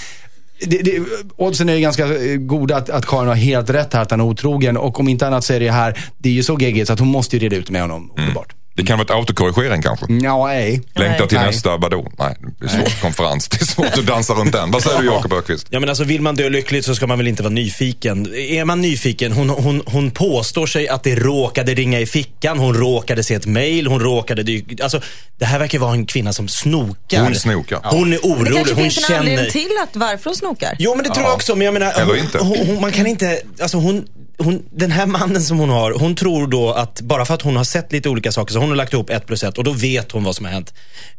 det, 0.66 0.78
det, 0.82 1.02
oddsen 1.36 1.68
är 1.68 1.74
ju 1.74 1.80
ganska 1.80 2.06
eh, 2.06 2.36
goda 2.36 2.76
att, 2.76 2.90
att 2.90 3.06
Karin 3.06 3.28
har 3.28 3.34
helt 3.34 3.70
rätt 3.70 3.94
här, 3.94 4.02
att 4.02 4.10
han 4.10 4.20
är 4.20 4.24
otrogen. 4.24 4.76
Och 4.76 5.00
om 5.00 5.08
inte 5.08 5.26
annat 5.26 5.44
så 5.44 5.52
är 5.52 5.60
det 5.60 5.70
här, 5.70 5.98
det 6.18 6.28
är 6.28 6.32
ju 6.32 6.42
så 6.42 6.58
geggigt 6.60 6.86
så 6.86 6.92
att 6.92 6.98
hon 6.98 7.08
måste 7.08 7.36
ju 7.36 7.42
reda 7.42 7.56
ut 7.56 7.70
med 7.70 7.80
honom 7.80 8.10
omedelbart. 8.10 8.54
Det 8.74 8.82
kan 8.82 8.98
vara 8.98 9.04
ett 9.04 9.10
autokorrigering 9.10 9.82
kanske. 9.82 10.06
Ja, 10.22 10.46
nej. 10.46 10.82
Längta 10.94 11.26
till 11.26 11.38
Nej. 11.38 11.46
nästa, 11.46 11.76
vadå? 11.76 12.12
Nej, 12.18 12.36
det 12.60 12.64
är 12.64 12.68
svårt. 12.68 13.00
Konferens, 13.00 13.48
det 13.48 13.60
är 13.60 13.64
svårt 13.64 13.98
att 13.98 14.06
dansa 14.06 14.32
runt 14.34 14.52
den. 14.52 14.70
Vad 14.70 14.82
säger 14.82 14.98
du 15.00 15.06
Jakob 15.06 15.32
Öqvist? 15.32 15.66
Ja 15.70 15.80
men 15.80 15.88
alltså 15.88 16.04
vill 16.04 16.20
man 16.20 16.34
dö 16.34 16.48
lyckligt 16.48 16.84
så 16.84 16.94
ska 16.94 17.06
man 17.06 17.18
väl 17.18 17.28
inte 17.28 17.42
vara 17.42 17.52
nyfiken. 17.52 18.34
Är 18.34 18.64
man 18.64 18.80
nyfiken, 18.80 19.32
hon, 19.32 19.48
hon, 19.50 19.82
hon 19.86 20.10
påstår 20.10 20.66
sig 20.66 20.88
att 20.88 21.02
det 21.02 21.14
råkade 21.14 21.74
ringa 21.74 22.00
i 22.00 22.06
fickan, 22.06 22.58
hon 22.58 22.74
råkade 22.74 23.24
se 23.24 23.34
ett 23.34 23.46
mail, 23.46 23.86
hon 23.86 24.00
råkade 24.00 24.42
dyka. 24.42 24.82
Alltså 24.82 25.00
det 25.38 25.44
här 25.44 25.58
verkar 25.58 25.78
vara 25.78 25.92
en 25.92 26.06
kvinna 26.06 26.32
som 26.32 26.48
snokar. 26.48 27.22
Hon 27.22 27.34
snokar. 27.34 27.80
Hon 27.84 28.12
är 28.12 28.16
Det 28.16 28.28
orolig, 28.28 28.54
kanske 28.54 28.74
hon 28.74 28.82
finns 28.82 28.98
en 28.98 29.02
känner... 29.02 29.18
anledning 29.20 29.50
till 29.50 29.70
att 29.82 29.96
varför 29.96 30.24
hon 30.24 30.36
snokar. 30.36 30.76
Jo 30.78 30.94
men 30.94 31.04
det 31.04 31.14
tror 31.14 31.26
jag 31.26 31.34
också, 31.34 31.54
men 31.56 31.64
jag 31.64 31.74
menar, 31.74 31.92
Eller 31.92 32.06
hon, 32.06 32.18
inte. 32.18 32.38
Hon, 32.38 32.66
hon, 32.66 32.80
man 32.80 32.92
kan 32.92 33.06
inte, 33.06 33.40
alltså 33.60 33.76
hon, 33.76 34.04
hon, 34.38 34.62
den 34.70 34.90
här 34.90 35.06
mannen 35.06 35.42
som 35.42 35.58
hon 35.58 35.68
har, 35.70 35.92
hon 35.92 36.14
tror 36.14 36.46
då 36.46 36.72
att 36.72 37.00
bara 37.00 37.24
för 37.24 37.34
att 37.34 37.42
hon 37.42 37.56
har 37.56 37.64
sett 37.64 37.92
lite 37.92 38.08
olika 38.08 38.32
saker 38.32 38.52
så 38.52 38.58
hon 38.58 38.68
har 38.68 38.76
lagt 38.76 38.92
ihop 38.92 39.10
ett 39.10 39.26
plus 39.26 39.42
ett 39.44 39.58
och 39.58 39.64
då 39.64 39.72
vet 39.72 40.12
hon 40.12 40.24
vad 40.24 40.36
som 40.36 40.44
har 40.46 40.52
hänt. 40.52 40.74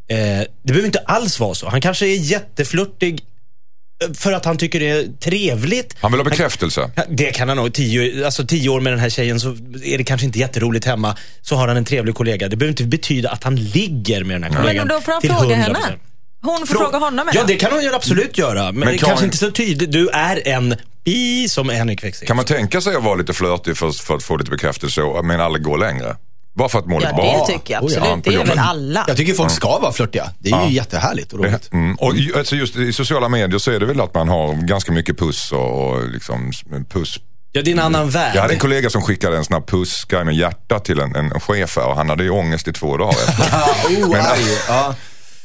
Eh, 0.09 0.17
det 0.17 0.47
behöver 0.63 0.85
inte 0.85 0.99
alls 0.99 1.39
vara 1.39 1.55
så. 1.55 1.69
Han 1.69 1.81
kanske 1.81 2.05
är 2.07 2.15
jätteflörtig 2.15 3.21
eh, 4.07 4.13
för 4.13 4.31
att 4.31 4.45
han 4.45 4.57
tycker 4.57 4.79
det 4.79 4.89
är 4.89 5.07
trevligt. 5.19 5.95
Han 5.99 6.11
vill 6.11 6.19
ha 6.21 6.25
bekräftelse. 6.29 6.91
Det 7.09 7.31
kan 7.31 7.47
han 7.47 7.57
nog. 7.57 7.73
Tio, 7.73 8.25
alltså 8.25 8.45
tio 8.45 8.69
år 8.69 8.79
med 8.81 8.93
den 8.93 8.99
här 8.99 9.09
tjejen 9.09 9.39
så 9.39 9.49
är 9.83 9.97
det 9.97 10.03
kanske 10.03 10.25
inte 10.25 10.39
jätteroligt 10.39 10.85
hemma. 10.85 11.17
Så 11.41 11.55
har 11.55 11.67
han 11.67 11.77
en 11.77 11.85
trevlig 11.85 12.15
kollega. 12.15 12.49
Det 12.49 12.55
behöver 12.55 12.71
inte 12.71 12.83
betyda 12.83 13.29
att 13.29 13.43
han 13.43 13.55
ligger 13.55 14.23
med 14.23 14.35
den 14.35 14.43
här 14.43 14.49
kollegan. 14.61 14.87
Men 14.87 14.95
då 14.95 15.01
får 15.01 15.11
han 15.11 15.21
fråga 15.21 15.55
100%. 15.55 15.59
henne. 15.59 15.79
Hon 16.41 16.67
får 16.67 16.75
Frå- 16.75 16.77
fråga 16.77 16.97
honom 16.97 17.29
Ja, 17.33 17.43
det 17.47 17.55
kan 17.55 17.71
hon 17.71 17.81
ju 17.83 17.95
absolut 17.95 18.37
göra. 18.37 18.63
Men, 18.63 18.75
Men 18.75 18.87
det 18.87 18.93
Karin- 18.97 19.05
kanske 19.07 19.25
inte 19.25 19.37
så 19.37 19.51
tydligt. 19.51 19.91
Du 19.91 20.09
är 20.09 20.47
en 20.47 20.75
bi 21.05 21.49
som 21.49 21.69
Henrik 21.69 22.01
Fexeus. 22.01 22.27
Kan 22.27 22.35
man 22.35 22.45
tänka 22.45 22.81
sig 22.81 22.95
att 22.95 23.03
vara 23.03 23.15
lite 23.15 23.33
flörtig 23.33 23.77
för, 23.77 23.91
för 23.91 24.15
att 24.15 24.23
få 24.23 24.37
lite 24.37 24.51
bekräftelse 24.51 25.01
men 25.23 25.41
aldrig 25.41 25.63
gå 25.63 25.77
längre? 25.77 26.15
Bara 26.55 26.69
för 26.69 26.79
att 26.79 26.85
må 26.85 26.99
lite 26.99 27.11
Ja, 27.11 27.15
bra. 27.15 27.45
det 27.47 27.53
tycker 27.53 27.73
jag 27.73 27.83
Oh 27.83 27.91
ja, 27.93 27.97
absolut. 27.99 28.23
på 28.23 28.29
det 28.29 28.35
är 28.35 28.45
väl 28.45 28.59
alla. 28.59 29.05
Jag 29.07 29.17
tycker 29.17 29.33
folk 29.33 29.51
ska 29.51 29.79
vara 29.79 29.91
flörtiga. 29.91 30.31
Det 30.39 30.49
är 30.51 30.65
ju 30.67 30.73
jättehärligt 30.73 31.33
och 31.33 31.39
roligt. 31.39 31.69
Mm. 31.73 31.95
Och 31.95 32.15
ju- 32.15 32.37
alltså 32.37 32.55
just 32.55 32.75
i 32.75 32.93
sociala 32.93 33.29
medier 33.29 33.59
så 33.59 33.71
är 33.71 33.79
det 33.79 33.85
väl 33.85 34.01
att 34.01 34.13
man 34.13 34.29
har 34.29 34.53
ganska 34.67 34.91
mycket 34.91 35.19
puss 35.19 35.51
och, 35.51 35.87
och 35.89 36.09
liksom 36.09 36.51
puss. 36.89 37.19
Ja, 37.51 37.61
det 37.61 37.69
är 37.71 37.73
en 37.73 37.79
annan 37.79 38.09
värld. 38.09 38.31
Jag 38.35 38.41
hade 38.41 38.53
en 38.53 38.59
kollega 38.59 38.89
som 38.89 39.01
skickade 39.01 39.37
en 39.37 39.45
sån 39.45 39.53
här 39.53 39.61
pussgrej 39.61 40.25
med 40.25 40.35
hjärta 40.35 40.79
till 40.79 40.99
en, 40.99 41.15
en 41.15 41.39
chef 41.39 41.75
här 41.77 41.85
och 41.87 41.95
han 41.95 42.09
hade 42.09 42.23
ju 42.23 42.29
ångest 42.29 42.67
i 42.67 42.73
två 42.73 42.97
dagar 42.97 43.13
oh, 43.89 44.31
aj, 44.31 44.57
ja. 44.67 44.95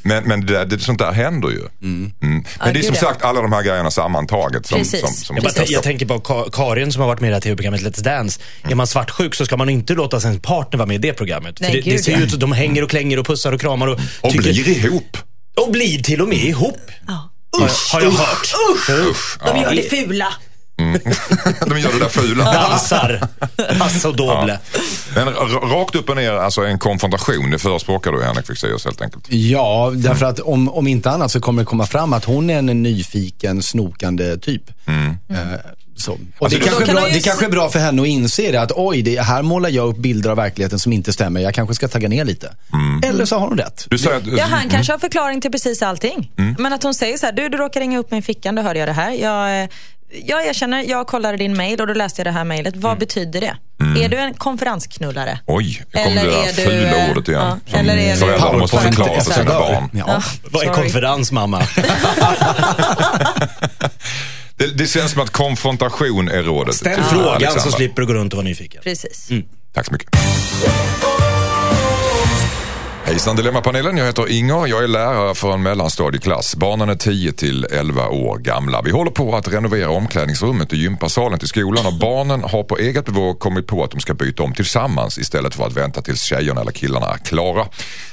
Men, 0.08 0.24
men 0.24 0.46
det, 0.46 0.64
det, 0.64 0.78
sånt 0.78 0.98
där 0.98 1.12
händer 1.12 1.48
ju. 1.48 1.60
Mm. 1.82 2.12
Men 2.20 2.44
det 2.74 2.80
är 2.80 2.82
som 2.82 2.94
ja. 2.94 3.00
sagt 3.00 3.22
alla 3.22 3.42
de 3.42 3.52
här 3.52 3.62
grejerna 3.62 3.90
sammantaget. 3.90 4.66
Som, 4.66 4.78
Precis. 4.78 5.00
som, 5.00 5.12
som 5.12 5.36
Jag, 5.36 5.44
bara, 5.44 5.64
jag 5.66 5.82
tänker 5.82 6.06
på 6.06 6.14
Ka- 6.18 6.50
Karin 6.52 6.92
som 6.92 7.00
har 7.00 7.08
varit 7.08 7.20
med 7.20 7.28
i 7.28 7.30
det 7.30 7.36
här 7.36 7.40
tv-programmet 7.40 7.80
Let's 7.82 8.02
Dance. 8.02 8.40
Är 8.62 8.74
man 8.74 8.86
svartsjuk 8.86 9.34
så 9.34 9.44
ska 9.46 9.56
man 9.56 9.68
inte 9.68 9.94
låta 9.94 10.20
sin 10.20 10.40
partner 10.40 10.78
vara 10.78 10.86
med 10.86 10.94
i 10.94 10.98
det 10.98 11.12
programmet. 11.12 11.60
Nej, 11.60 11.70
För 11.70 11.78
det, 11.90 11.96
det 11.96 12.02
ser 12.02 12.18
ut 12.22 12.34
att 12.34 12.40
de 12.40 12.52
hänger 12.52 12.82
och 12.82 12.90
klänger 12.90 13.18
och 13.18 13.26
pussar 13.26 13.52
och 13.52 13.60
kramar 13.60 13.86
och, 13.86 14.00
och 14.20 14.30
tycker, 14.32 14.52
blir 14.52 14.68
ihop. 14.68 15.16
och 15.66 15.72
blir 15.72 16.02
till 16.02 16.22
och 16.22 16.28
med 16.28 16.38
ihop. 16.38 16.80
Ja. 17.06 17.30
Usch, 17.64 17.92
har 17.92 18.00
jag 18.00 18.10
hört. 18.10 18.54
Usch. 19.10 19.38
De 19.38 19.46
Ja. 19.56 19.62
gör 19.62 19.74
det 19.74 19.90
fula. 19.90 20.32
De 21.66 21.80
gör 21.80 21.92
det 21.92 21.98
där 21.98 22.08
fula. 22.08 22.44
Dansar. 22.52 23.28
Passo 23.78 24.12
doble. 24.12 24.58
Men 25.14 25.28
r- 25.28 25.34
rakt 25.62 25.94
upp 25.94 26.08
och 26.08 26.16
ner, 26.16 26.32
alltså 26.32 26.60
en 26.64 26.78
konfrontation, 26.78 27.50
det 27.50 27.58
förespråkar 27.58 28.12
du 28.12 28.22
Henrik 28.24 28.46
Fexeus 28.46 28.84
helt 28.84 29.02
enkelt. 29.02 29.24
Ja, 29.28 29.92
därför 29.94 30.26
att 30.26 30.40
om, 30.40 30.68
om 30.68 30.86
inte 30.86 31.10
annat 31.10 31.30
så 31.32 31.40
kommer 31.40 31.62
det 31.62 31.66
komma 31.66 31.86
fram 31.86 32.12
att 32.12 32.24
hon 32.24 32.50
är 32.50 32.58
en 32.58 32.82
nyfiken, 32.82 33.62
snokande 33.62 34.38
typ. 34.38 34.62
Eh, 34.88 35.36
så. 35.96 36.12
Och 36.12 36.18
Alltså, 36.40 36.58
det, 36.58 36.64
kanske 36.64 36.84
kan 36.86 36.94
bra, 36.94 37.02
man 37.02 37.10
ju 37.10 37.16
det 37.18 37.24
kanske 37.24 37.44
är 37.46 37.50
bra 37.50 37.68
för 37.68 37.78
henne 37.78 38.02
att 38.02 38.08
inse 38.08 38.52
det, 38.52 38.60
att 38.60 38.72
oj, 38.74 39.02
det, 39.02 39.20
här 39.20 39.42
målar 39.42 39.70
jag 39.70 39.88
upp 39.88 39.96
bilder 39.96 40.30
av 40.30 40.36
verkligheten 40.36 40.78
som 40.78 40.92
inte 40.92 41.12
stämmer. 41.12 41.40
Jag 41.40 41.54
kanske 41.54 41.74
ska 41.74 41.88
tagga 41.88 42.08
ner 42.08 42.24
lite. 42.24 42.54
Eller 43.04 43.24
så 43.24 43.38
har 43.38 43.48
hon 43.48 43.58
rätt. 43.58 43.86
Du 43.90 43.98
säger 43.98 44.16
att, 44.16 44.26
Ja, 44.26 44.44
han 44.50 44.68
kanske 44.68 44.92
har 44.92 44.98
förklaring 44.98 45.40
till 45.40 45.50
precis 45.52 45.82
allting. 45.82 46.32
Men 46.58 46.72
att 46.72 46.82
hon 46.82 46.94
säger 46.94 47.18
så 47.18 47.26
här, 47.26 47.32
du, 47.32 47.48
du 47.48 47.58
råkar 47.58 47.80
ringa 47.80 47.98
upp 47.98 48.10
mig 48.10 48.18
i 48.20 48.22
fickan, 48.22 48.54
då 48.54 48.62
hörde 48.62 48.78
jag 48.78 48.88
det 48.88 48.92
här. 48.92 49.12
Jag, 49.12 49.68
eh, 50.10 50.20
jag 50.24 50.46
erkänner, 50.46 50.82
jag 50.88 51.06
kollade 51.06 51.36
din 51.36 51.56
mail 51.56 51.80
och 51.80 51.86
då 51.86 51.92
läste 51.94 52.20
jag 52.20 52.26
det 52.26 52.30
här 52.32 52.44
mejlet. 52.44 52.76
Vad 52.76 52.98
betyder 52.98 53.40
det? 53.40 53.56
Är 54.04 54.08
du 54.08 54.16
en 54.16 54.34
konferensknullare? 54.34 55.38
Oj, 55.46 55.84
nu 55.92 56.04
kom 56.04 56.14
det 56.14 56.20
där 56.20 56.28
är 56.42 56.46
du, 56.46 56.62
fula 56.62 56.96
eh, 57.04 57.10
ordet 57.10 57.28
igen. 57.28 57.40
ja, 57.42 57.58
som 57.70 57.80
eller 57.80 57.96
är 57.96 58.12
du- 58.14 58.16
föräldrar 58.20 58.58
måste 58.58 58.78
förklara 58.78 59.20
för 59.20 59.32
sina 59.32 59.44
barn. 59.58 59.90
Ja. 59.92 60.22
Vad 60.50 60.66
är 60.66 60.72
konferens 60.72 61.32
mamma? 61.32 61.62
Det, 64.56 64.66
det 64.66 64.86
känns 64.86 65.12
som 65.12 65.22
att 65.22 65.30
konfrontation 65.30 66.28
är 66.28 66.42
rådet. 66.42 66.74
Ställ 66.74 67.02
frågan 67.02 67.28
Alexandra. 67.28 67.62
så 67.62 67.70
slipper 67.72 68.02
du 68.02 68.06
gå 68.06 68.14
runt 68.14 68.32
och 68.32 68.36
vara 68.36 68.44
nyfiken. 68.44 68.82
Precis. 68.84 69.28
Tack 69.74 69.86
så 69.86 69.92
mycket. 69.92 70.08
Hejsan 73.08 73.36
Dilemmapanelen, 73.36 73.96
jag 73.96 74.06
heter 74.06 74.30
Inger. 74.30 74.66
Jag 74.66 74.84
är 74.84 74.88
lärare 74.88 75.34
för 75.34 75.52
en 75.52 75.62
mellanstadieklass. 75.62 76.56
Barnen 76.56 76.88
är 76.88 76.94
10 76.94 77.32
till 77.32 77.64
11 77.64 78.08
år 78.08 78.38
gamla. 78.38 78.82
Vi 78.82 78.90
håller 78.90 79.10
på 79.10 79.36
att 79.36 79.48
renovera 79.48 79.90
omklädningsrummet 79.90 80.72
och 80.72 80.78
gympasalen 80.78 81.38
till 81.38 81.48
skolan 81.48 81.86
och 81.86 81.98
barnen 81.98 82.44
har 82.44 82.62
på 82.62 82.78
eget 82.78 83.04
bevåg 83.04 83.38
kommit 83.38 83.66
på 83.66 83.84
att 83.84 83.90
de 83.90 84.00
ska 84.00 84.14
byta 84.14 84.42
om 84.42 84.54
tillsammans 84.54 85.18
istället 85.18 85.54
för 85.54 85.66
att 85.66 85.72
vänta 85.72 86.02
tills 86.02 86.22
tjejerna 86.22 86.60
eller 86.60 86.72
killarna 86.72 87.06
är 87.06 87.18
klara. 87.18 87.66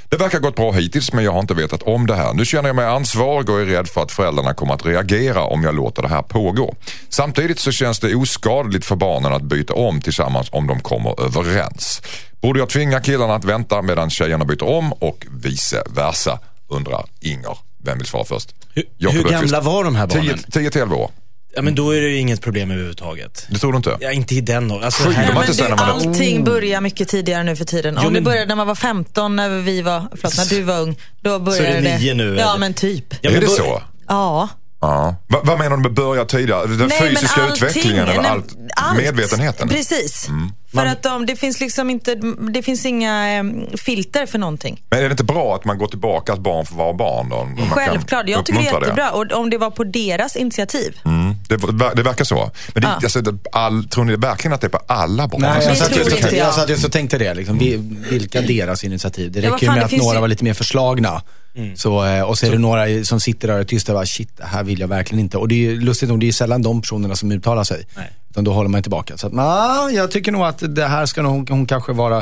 Det 0.10 0.18
verkar 0.18 0.39
gått 0.39 0.56
bra 0.56 0.72
hittills 0.72 1.14
men 1.14 1.24
jag 1.24 1.32
har 1.32 1.39
inte 1.39 1.54
vetat 1.54 1.84
om 1.84 2.08
det 2.08 2.16
här. 2.16 2.34
Nu 2.34 2.46
känner 2.46 2.70
jag 2.70 2.76
mig 2.76 2.86
ansvarig 2.86 3.50
och 3.50 3.62
är 3.62 3.66
rädd 3.66 3.88
för 3.88 4.02
att 4.02 4.12
föräldrarna 4.12 4.54
kommer 4.54 4.74
att 4.74 4.86
reagera 4.86 5.43
om 5.43 5.64
jag 5.64 5.76
låter 5.76 6.02
det 6.02 6.08
här 6.08 6.22
pågå. 6.22 6.76
Samtidigt 7.10 7.60
så 7.60 7.72
känns 7.72 8.00
det 8.00 8.16
oskadligt 8.16 8.86
för 8.86 8.96
barnen 8.96 9.34
att 9.34 9.43
byta 9.43 9.74
om 9.74 10.02
tillsammans 10.02 10.48
om 10.52 10.68
de 10.68 10.80
kommer 10.80 11.26
överens. 11.26 12.02
Borde 12.46 12.60
jag 12.60 12.70
tvinga 12.70 13.00
killarna 13.02 13.36
att 13.36 13.46
vänta 13.46 13.82
medan 13.82 14.10
tjejerna 14.10 14.46
byter 14.46 14.64
om 14.64 14.93
och 14.93 15.28
vice 15.43 15.84
versa? 15.96 16.39
Undrar 16.70 17.06
Inger. 17.22 17.58
Vem 17.84 17.98
vill 17.98 18.08
svara 18.08 18.26
först? 18.26 18.50
Hur, 18.74 19.12
hur 19.12 19.24
gamla 19.24 19.62
var 19.62 19.84
de 19.84 19.96
här 19.96 20.08
barnen? 20.08 20.38
10 20.38 20.52
10 20.52 20.72
till 20.72 20.82
11 20.82 20.96
år. 20.96 21.12
Ja, 21.56 21.62
men 21.62 21.76
då 21.76 21.91
är 21.91 22.02
det 22.02 22.08
ju 22.10 22.18
inget 22.18 22.41
problem 22.41 22.72
överhuvudtaget. 22.72 23.48
Det 23.50 23.58
tror 23.60 23.72
du 23.72 23.78
inte? 23.78 23.98
Ja, 24.00 24.12
inte 24.12 24.36
i 24.36 24.41
den 24.41 24.72
åldern. 24.72 24.86
Alltså, 24.86 25.10
här- 25.10 25.34
man 25.34 25.46
Men 25.48 25.56
du, 25.56 25.64
är- 25.64 25.72
allting 25.76 26.43
börjar 26.43 26.82
mycket 26.82 27.08
tidigare 27.08 27.43
nu 27.43 27.56
för 27.56 27.66
tiden. 27.66 27.98
Jo, 28.02 28.08
Om 28.08 28.14
det 28.14 28.20
men- 28.20 28.24
började 28.24 28.46
när 28.46 28.56
man 28.56 28.68
var 28.68 28.76
15, 28.76 29.36
när 29.36 29.50
vi 29.50 29.82
var, 29.82 30.08
förlåt, 30.16 30.38
när 30.38 30.46
du 30.46 30.62
var 30.62 30.80
ung, 30.82 30.96
då 31.22 31.39
började 31.39 31.68
är 31.68 31.82
det 31.82 31.98
nio 31.98 32.14
nu, 32.14 32.36
Ja, 32.39 32.50
eller? 32.50 32.60
men 32.60 32.74
typ. 32.74 33.06
Ja, 33.22 33.30
är 33.30 33.34
men 33.34 33.41
det 33.41 33.48
bör- 33.48 33.54
så? 33.56 33.82
Ja. 34.08 34.50
Ja. 34.88 35.15
Va, 35.27 35.39
vad 35.43 35.59
menar 35.59 35.77
du 35.77 35.83
med 35.83 35.93
börja 35.93 36.25
tidigare? 36.25 36.67
Den 36.67 36.88
Nej, 36.88 36.99
fysiska 37.09 37.41
allting, 37.41 37.67
utvecklingen 37.67 38.07
eller 38.07 38.29
allt? 38.29 38.55
allt. 38.75 38.97
Medvetenheten? 38.97 39.69
Precis. 39.69 40.27
Mm. 40.27 40.49
För 40.71 40.77
Man- 40.77 40.88
att 40.88 41.03
de, 41.03 41.25
det 41.25 41.36
finns 41.36 41.59
liksom 41.59 41.89
inte, 41.89 42.15
det 42.53 42.63
finns 42.63 42.86
inga 42.86 43.43
filter 43.77 44.25
för 44.25 44.38
någonting. 44.39 44.81
Men 44.89 44.99
är 44.99 45.03
det 45.03 45.11
inte 45.11 45.23
bra 45.23 45.55
att 45.55 45.65
man 45.65 45.77
går 45.77 45.88
tillbaka 45.88 46.33
att 46.33 46.39
barn 46.39 46.65
får 46.65 46.75
vara 46.75 46.93
barn? 46.93 47.29
Då? 47.29 47.47
Självklart, 47.71 48.29
jag 48.29 48.45
tycker 48.45 48.61
det 48.61 48.67
är 48.69 48.81
jättebra. 48.81 49.11
Och 49.11 49.31
om 49.31 49.49
det 49.49 49.57
var 49.57 49.69
på 49.71 49.83
deras 49.83 50.36
initiativ. 50.36 50.97
Mm, 51.05 51.36
det, 51.49 51.57
det 51.95 52.03
verkar 52.03 52.25
så. 52.25 52.51
Men 52.73 52.81
det, 52.83 52.88
Ja. 52.88 52.93
alltså, 53.03 53.21
det, 53.21 53.38
all, 53.51 53.83
tror 53.86 54.03
ni 54.05 54.15
verkligen 54.15 54.53
att 54.53 54.61
det 54.61 54.67
är 54.67 54.69
på 54.69 54.81
alla 54.88 55.27
barn? 55.27 55.41
Nej, 55.41 55.49
Alltså, 55.51 55.69
jag 55.69 55.77
Det 56.05 56.11
satt, 56.11 56.21
jag. 56.21 56.33
jag. 56.33 56.47
jag 56.47 56.53
satt 56.53 56.69
just 56.69 56.86
och 56.86 56.91
tänkte 56.91 57.17
det. 57.17 57.33
Liksom, 57.33 57.57
vi, 57.57 57.77
vilka 58.09 58.41
deras 58.41 58.83
initiativ? 58.83 59.31
Det 59.31 59.39
Ja, 59.39 59.45
räcker 59.53 59.59
ju 59.61 59.65
fan, 59.67 59.75
med 59.75 59.81
det 59.89 59.95
att 59.95 60.01
några 60.03 60.15
ju- 60.15 60.21
var 60.21 60.27
lite 60.27 60.43
mer 60.43 60.53
förslagna. 60.53 61.21
Mm. 61.58 61.76
Så, 61.76 62.06
eh, 62.06 62.22
och 62.22 62.38
så 62.38 62.45
är 62.45 62.51
det 62.51 62.58
några 62.58 63.03
som 63.03 63.20
sitter 63.20 63.47
där 63.47 63.53
och 63.56 63.60
är 63.60 63.64
tysta 63.64 63.91
och 63.91 63.97
bara, 63.97 64.06
shit, 64.06 64.38
det 64.38 64.45
här 64.45 64.64
vill 64.64 64.80
jag 64.80 64.88
verkligen 64.88 65.20
inte. 65.20 65.38
Och 65.38 65.47
det 65.47 65.56
är 65.56 65.60
ju 65.60 65.82
lustigt 65.82 66.10
nog, 66.10 66.20
det 66.20 66.24
är 66.24 66.28
ju 66.28 66.34
sällan 66.34 66.62
de 66.62 66.82
personerna 66.82 67.16
som 67.16 67.32
uttalar 67.32 67.64
sig. 67.64 67.88
Nej. 67.95 68.12
Utan 68.30 68.43
då 68.43 68.53
håller 68.53 68.70
man 68.70 68.82
tillbaka. 68.82 69.18
Så 69.18 69.28
att, 69.28 69.34
nah, 69.34 69.89
jag 69.93 70.12
tycker 70.12 70.32
nog 70.32 70.43
att 70.45 70.76
det 70.76 70.86
här 70.86 71.06
ska 71.06 71.22
nog, 71.22 71.32
hon, 71.32 71.45
hon 71.49 71.66
kanske 71.66 71.91
vara 71.93 72.18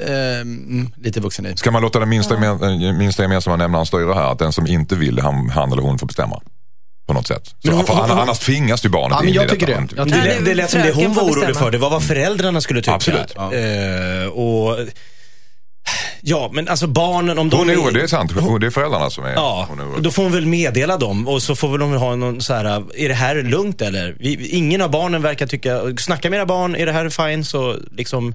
eh, 0.00 0.40
mm, 0.40 0.90
lite 0.96 1.20
vuxen 1.20 1.46
i. 1.46 1.56
Ska 1.56 1.70
man 1.70 1.82
låta 1.82 1.98
den 1.98 2.08
minsta, 2.08 2.34
gemen, 2.34 2.98
minsta 2.98 3.22
gemensamma 3.22 3.56
nämnaren 3.56 3.86
styra 3.86 4.14
här? 4.14 4.32
Att 4.32 4.38
den 4.38 4.52
som 4.52 4.66
inte 4.66 4.94
vill, 4.94 5.18
han, 5.20 5.50
han 5.50 5.72
eller 5.72 5.82
hon 5.82 5.98
får 5.98 6.06
bestämma? 6.06 6.40
På 7.06 7.14
något 7.14 7.26
sätt. 7.26 7.54
Så, 7.64 7.72
hon- 7.72 7.84
för 7.86 7.94
hon- 7.94 8.10
annars 8.10 8.38
tvingas 8.38 8.84
ju 8.84 8.88
barnet 8.88 9.10
Ja, 9.16 9.20
men 9.20 9.28
in 9.28 9.34
jag 9.34 9.44
i 9.44 9.48
tycker 9.48 9.66
detta. 9.66 9.80
det. 9.80 9.88
Jag 9.96 10.06
Det, 10.08 10.12
tycker 10.14 10.28
lät- 10.38 10.44
det 10.44 10.54
lät 10.54 10.70
som 10.70 10.80
det 10.80 10.92
hon 10.92 11.14
var 11.14 11.22
orolig 11.22 11.56
för. 11.56 11.70
Det 11.70 11.78
var 11.78 11.90
vad 11.90 12.02
föräldrarna 12.02 12.60
skulle 12.60 12.80
tycka. 12.82 12.94
Absolut. 12.94 13.32
Ja. 13.36 13.54
Eh, 13.54 14.26
och, 14.28 14.78
ja, 16.22 16.50
men 16.52 16.68
alltså 16.68 16.86
barnen 16.86 17.38
om 17.38 17.50
de... 17.50 17.56
Hon 17.56 17.70
är 17.70 17.76
orolig, 17.76 17.94
det 17.94 18.02
är 18.02 18.06
sant. 18.06 18.32
Det 18.60 18.66
är 18.66 18.70
föräldrarna 18.70 19.10
som 19.10 19.24
är, 19.24 19.32
Ja, 19.32 19.66
hon 19.68 19.80
är 19.80 20.00
då 20.00 20.10
får 20.10 20.22
hon 20.22 20.32
väl 20.32 20.46
meddela 20.46 20.96
dem 20.96 21.28
och 21.28 21.42
så 21.42 21.56
får 21.56 21.68
väl 21.68 21.80
de 21.80 21.92
ha 21.92 22.16
någon 22.16 22.40
så 22.40 22.54
här, 22.54 22.64
är 22.96 23.08
det 23.08 23.14
här 23.14 23.42
lugnt 23.42 23.82
eller? 23.82 24.16
Vi, 24.18 24.48
ingen 24.48 24.82
av 24.82 24.90
barnen 24.90 25.22
verkar 25.22 25.46
tycka, 25.46 25.80
snacka 25.98 26.30
med 26.30 26.36
era 26.36 26.46
barn, 26.46 26.76
är 26.76 26.86
det 26.86 26.92
här 26.92 27.08
fine? 27.08 27.44
Så 27.44 27.76
liksom, 27.96 28.34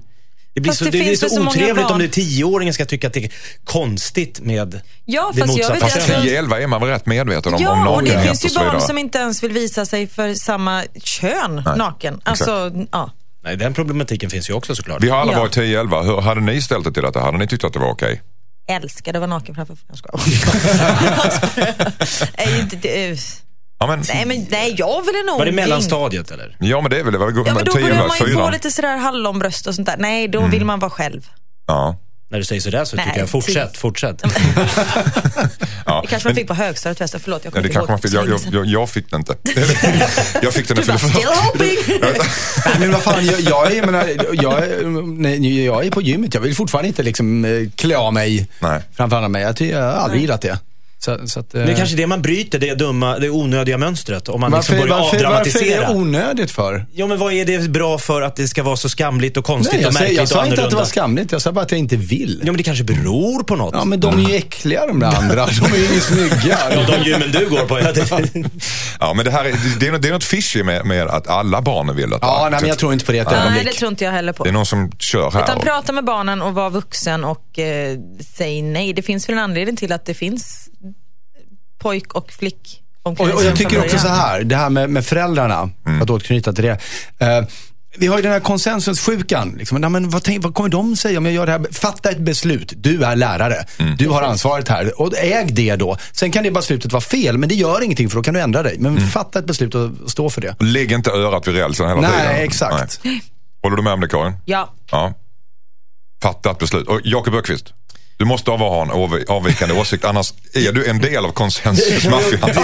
det 0.56 0.60
blir 0.60 0.70
Fast 0.70 0.78
så, 0.78 0.84
det 0.84 0.90
det 0.90 0.98
blir 0.98 1.16
så 1.16 1.28
så 1.28 1.46
otrevligt 1.46 1.90
om 1.90 1.98
det 1.98 2.04
är 2.04 2.08
tioåringen 2.08 2.74
ska 2.74 2.84
tycka 2.84 3.06
att 3.06 3.12
det 3.12 3.24
är 3.24 3.32
konstigt 3.64 4.40
med 4.40 4.80
Ja, 5.04 5.32
det 5.34 5.40
jag 5.40 5.46
vet 5.46 5.46
motsatta 5.46 5.80
Fast 5.80 5.96
jag 5.96 6.04
tror- 6.04 6.14
könet. 6.14 6.50
10-11 6.50 6.62
är 6.62 6.66
man 6.66 6.80
väl 6.80 6.90
rätt 6.90 7.06
medveten 7.06 7.54
om, 7.54 7.56
om 7.56 7.62
Ja, 7.62 7.88
och 7.88 8.02
det 8.02 8.08
nakenhet 8.08 8.40
finns 8.40 8.54
ju 8.54 8.58
barn 8.58 8.80
som 8.80 8.98
inte 8.98 9.18
ens 9.18 9.42
vill 9.42 9.52
visa 9.52 9.86
sig 9.86 10.06
för 10.06 10.34
samma 10.34 10.84
kön 11.02 11.62
Nej, 11.66 11.78
naken. 11.78 12.20
Alltså, 12.24 12.70
ja. 12.92 13.10
Nej, 13.46 13.56
den 13.56 13.74
problematiken 13.74 14.30
finns 14.30 14.50
ju 14.50 14.54
också 14.54 14.74
såklart. 14.74 15.02
Vi 15.02 15.08
har 15.08 15.18
alla 15.18 15.32
Ja. 15.32 15.38
varit 15.40 15.56
10-11. 15.56 16.02
Hur 16.02 16.20
hade 16.20 16.40
ni 16.40 16.62
ställt 16.62 16.84
det 16.84 16.92
till 16.92 17.02
detta? 17.02 17.20
Hade 17.20 17.38
ni 17.38 17.46
tyckt 17.46 17.64
att 17.64 17.72
det 17.72 17.78
var 17.78 17.90
okej? 17.90 18.22
Älskade 18.68 19.18
att 19.18 19.20
vara 19.20 19.30
naken 19.30 19.54
framför... 19.54 19.76
Jag 19.88 19.98
skojar. 19.98 20.20
Nej, 22.38 22.60
inte 22.60 22.76
det- 22.76 23.18
Ja, 23.78 23.86
men, 23.86 24.02
nej, 24.14 24.26
men 24.26 24.46
nej, 24.50 24.74
jag 24.78 25.02
ville 25.06 25.22
nog... 25.26 25.38
Var 25.38 25.46
det 25.46 25.52
mellanstadiet 25.52 26.30
eller? 26.30 26.56
ja, 26.60 26.80
men 26.80 26.90
det 26.90 27.00
är 27.00 27.04
väl 27.04 27.12
det 27.12 27.18
var 27.18 27.32
Ja, 27.46 27.54
men 27.54 27.64
då 27.64 27.72
10 27.72 27.82
börjar 27.82 27.96
man 27.96 28.16
ju 28.20 28.32
få 28.34 28.38
4. 28.40 28.50
lite 28.50 28.70
sådär 28.70 28.96
hallonbröst 28.96 29.66
och 29.66 29.74
sånt 29.74 29.86
där. 29.86 29.96
Nej, 29.98 30.24
Mm. 30.24 30.30
då 30.30 30.46
vill 30.46 30.64
man 30.64 30.78
vara 30.78 30.90
själv. 30.90 31.26
Ja. 31.66 31.96
När 32.28 32.38
du 32.38 32.44
säger 32.44 32.60
sådär 32.60 32.84
så 32.84 32.96
Nej, 32.96 33.06
tycker 33.06 33.18
jag 33.20 33.28
fortsätt, 33.30 33.72
tio. 33.72 33.78
fortsätt. 33.80 34.22
Ja. 35.86 36.00
Det 36.02 36.08
kanske 36.08 36.28
man 36.28 36.34
fick 36.36 36.46
på 36.46 36.54
högstadiet 36.54 36.98
förresten. 36.98 37.20
Förlåt, 37.24 37.44
jag 37.44 37.50
Ja, 37.50 37.52
kommer 37.52 37.62
det 37.62 37.66
inte 37.68 37.74
kanske 37.74 38.16
ihåg. 38.18 38.28
man 38.28 38.38
fick. 38.38 38.54
Jag, 38.54 38.64
jag, 38.64 38.66
jag 38.66 38.90
fick 38.90 39.10
det 39.10 39.16
inte. 39.16 39.36
jag 40.42 40.52
fick 40.54 40.68
den 40.68 40.76
Du 40.76 40.80
efter 40.80 40.92
bara, 40.92 40.98
still 40.98 41.26
hoping. 41.26 42.00
Men 42.80 42.92
vad 42.92 43.02
fan, 43.02 43.26
jag, 43.26 43.40
jag, 43.40 43.86
menar, 43.86 44.08
jag, 44.32 44.58
är- 44.58 45.06
nej, 45.20 45.64
jag 45.64 45.86
är 45.86 45.90
på 45.90 46.02
gymmet. 46.02 46.34
Jag 46.34 46.40
vill 46.40 46.54
fortfarande 46.56 46.88
inte 46.88 47.02
liksom 47.02 47.44
eh, 47.44 47.50
klä 47.76 47.96
av 47.96 48.12
mig 48.14 48.48
Nej. 48.60 48.80
framför 48.96 49.16
andra 49.16 49.28
mig. 49.28 49.42
Jag, 49.42 49.56
tycker- 49.56 49.76
jag 49.78 49.84
har 49.84 49.92
aldrig 49.92 50.20
gillat 50.20 50.40
det. 50.42 50.58
Så, 51.06 51.18
så 51.28 51.40
att, 51.40 51.54
eh, 51.54 51.64
Det 51.64 51.72
är 51.72 51.76
kanske 51.76 51.96
det 51.96 52.06
man 52.06 52.22
bryter, 52.22 52.58
det 52.58 52.74
dumma, 52.74 53.18
det 53.18 53.30
onödiga 53.30 53.78
mönstret. 53.78 54.28
Om 54.28 54.40
man 54.40 54.50
varför, 54.50 54.72
liksom 54.72 54.88
börjar 54.88 55.02
varför, 55.02 55.16
varför 55.16 55.24
är 55.24 55.38
avdramatisera. 55.38 55.88
det 55.88 55.94
onödigt 55.94 56.50
för? 56.50 56.86
Ja, 56.92 57.06
men 57.06 57.18
vad 57.18 57.32
är 57.32 57.44
det 57.44 57.68
bra 57.70 57.98
för 57.98 58.22
att 58.22 58.36
det 58.36 58.48
ska 58.48 58.62
vara 58.62 58.76
så 58.76 58.88
skamligt 58.88 59.36
och 59.36 59.44
konstigt 59.44 59.72
Nej, 59.74 59.82
jag, 59.82 59.88
och 59.88 59.94
säger, 59.94 60.00
märkligt 60.04 60.16
jag 60.16 60.22
och 60.22 60.28
sa 60.28 60.46
inte 60.46 60.64
att 60.64 60.70
det 60.70 60.76
var 60.76 60.84
skamligt. 60.84 61.32
Jag 61.32 61.42
sa 61.42 61.52
bara 61.52 61.60
att 61.64 61.70
jag 61.70 61.78
inte 61.78 61.96
vill. 61.96 62.38
Ja, 62.40 62.46
men 62.52 62.56
det 62.56 62.62
kanske 62.62 62.84
beror 62.84 63.42
på 63.42 63.56
något. 63.56 63.74
Ja, 63.74 63.84
men 63.84 64.00
de 64.00 64.24
är 64.24 64.28
ju 64.30 64.36
äckliga 64.36 64.86
de 64.86 65.00
där 65.00 65.16
andra. 65.16 65.46
De 65.46 65.72
är 65.72 65.94
ju 65.94 66.00
snygga. 66.00 66.58
Ja, 66.70 66.96
de 66.96 67.02
gymmen 67.10 67.32
du 67.32 67.48
går 67.48 67.64
på. 67.66 67.78
Ja, 67.80 67.92
det, 67.92 68.10
Ja, 69.00 69.14
men 69.14 69.24
det, 69.24 69.30
här 69.30 69.44
är, 69.44 69.54
det, 69.80 69.86
är, 69.86 69.92
något- 69.92 70.02
det 70.02 70.08
är 70.08 70.12
något 70.12 70.24
fishy 70.24 70.62
med, 70.62 70.86
med 70.86 71.06
att 71.08 71.28
alla 71.28 71.62
barnen 71.62 71.96
vill 71.96 72.10
detta. 72.10 72.26
Ja, 72.26 72.48
nej, 72.50 72.60
men 72.60 72.68
jag 72.68 72.78
tror 72.78 72.92
inte 72.92 73.04
på 73.04 73.12
det 73.12 73.18
ett 73.18 73.30
Nej, 73.30 73.40
ögonblick. 73.40 73.64
det 73.66 73.72
tror 73.72 73.90
inte 73.90 74.04
jag 74.04 74.12
heller 74.12 74.32
på. 74.32 74.44
Det 74.44 74.50
är 74.50 74.52
någon 74.52 74.66
som 74.66 74.92
kör 74.98 75.30
här. 75.30 75.42
Utan 75.42 75.56
och- 75.56 75.62
prata 75.64 75.92
med 75.92 76.04
barnen 76.04 76.42
och 76.42 76.54
vara 76.54 76.68
vuxen 76.68 77.24
och 77.24 77.58
eh, 77.58 77.98
säg 78.36 78.62
nej. 78.62 78.92
Det 78.92 79.02
finns 79.02 79.28
väl 79.28 79.36
en 79.36 79.42
anledning 79.42 79.76
till 79.76 79.92
att 79.92 80.06
det 80.06 80.14
finns 80.14 80.68
pojk 81.86 82.12
och 82.14 82.32
flick 82.32 82.82
Och, 83.02 83.20
och 83.20 83.44
jag 83.44 83.56
tycker 83.56 83.80
också 83.80 83.98
så 83.98 84.08
här, 84.08 84.44
det 84.44 84.56
här 84.56 84.70
med, 84.70 84.90
med 84.90 85.06
föräldrarna, 85.06 85.70
för 85.84 86.02
att 86.02 86.10
återknyta 86.10 86.52
till 86.52 86.64
det. 86.64 86.78
Eh, 87.18 87.46
vi 87.98 88.06
har 88.06 88.16
ju 88.16 88.22
den 88.22 88.32
här 88.32 88.40
konsensussjukan. 88.40 89.54
Liksom. 89.58 89.80
Nej, 89.80 89.90
men 89.90 90.10
vad, 90.10 90.22
tänk, 90.22 90.44
vad 90.44 90.54
kommer 90.54 90.68
de 90.68 90.96
säga 90.96 91.18
om 91.18 91.24
jag 91.24 91.34
gör 91.34 91.46
det 91.46 91.52
här? 91.52 91.66
Fatta 91.72 92.10
ett 92.10 92.18
beslut. 92.18 92.72
Du 92.76 93.02
är 93.04 93.16
lärare. 93.16 93.64
Du 93.98 94.08
har 94.08 94.22
ansvaret 94.22 94.68
här. 94.68 95.00
Och 95.00 95.18
äg 95.18 95.46
det 95.52 95.76
då. 95.76 95.96
Sen 96.12 96.30
kan 96.30 96.44
det 96.44 96.50
beslutet 96.50 96.92
vara 96.92 97.00
fel, 97.00 97.38
men 97.38 97.48
det 97.48 97.54
gör 97.54 97.82
ingenting 97.82 98.08
för 98.10 98.16
då 98.16 98.22
kan 98.22 98.34
du 98.34 98.40
ändra 98.40 98.62
dig. 98.62 98.76
Men 98.78 99.00
fatta 99.00 99.38
ett 99.38 99.46
beslut 99.46 99.74
och 99.74 99.90
stå 100.06 100.30
för 100.30 100.40
det. 100.40 100.56
Lägg 100.60 100.92
inte 100.92 101.10
örat 101.10 101.48
vid 101.48 101.54
rälsen 101.54 101.88
hela 101.88 102.00
Nej, 102.00 102.10
tiden. 102.10 102.44
exakt. 102.44 103.00
Nej. 103.02 103.22
Håller 103.62 103.76
du 103.76 103.82
med 103.82 103.92
om 103.92 104.00
det 104.00 104.08
Karin? 104.08 104.32
Ja. 104.44 104.74
Ja. 104.90 105.14
Fatta 106.22 106.50
ett 106.50 106.58
beslut. 106.58 106.88
Och 106.88 107.00
Jakob 107.04 107.34
Öqvist, 107.34 107.72
du 108.16 108.24
måste 108.24 108.50
ha 108.50 108.82
en 108.82 108.90
av- 108.90 109.22
avvikande 109.28 109.74
åsikt 109.74 110.04
annars 110.04 110.32
är 110.54 110.72
du 110.72 110.86
en 110.86 110.98
del 110.98 111.24
av 111.24 111.32
konsensusmaffian. 111.32 112.50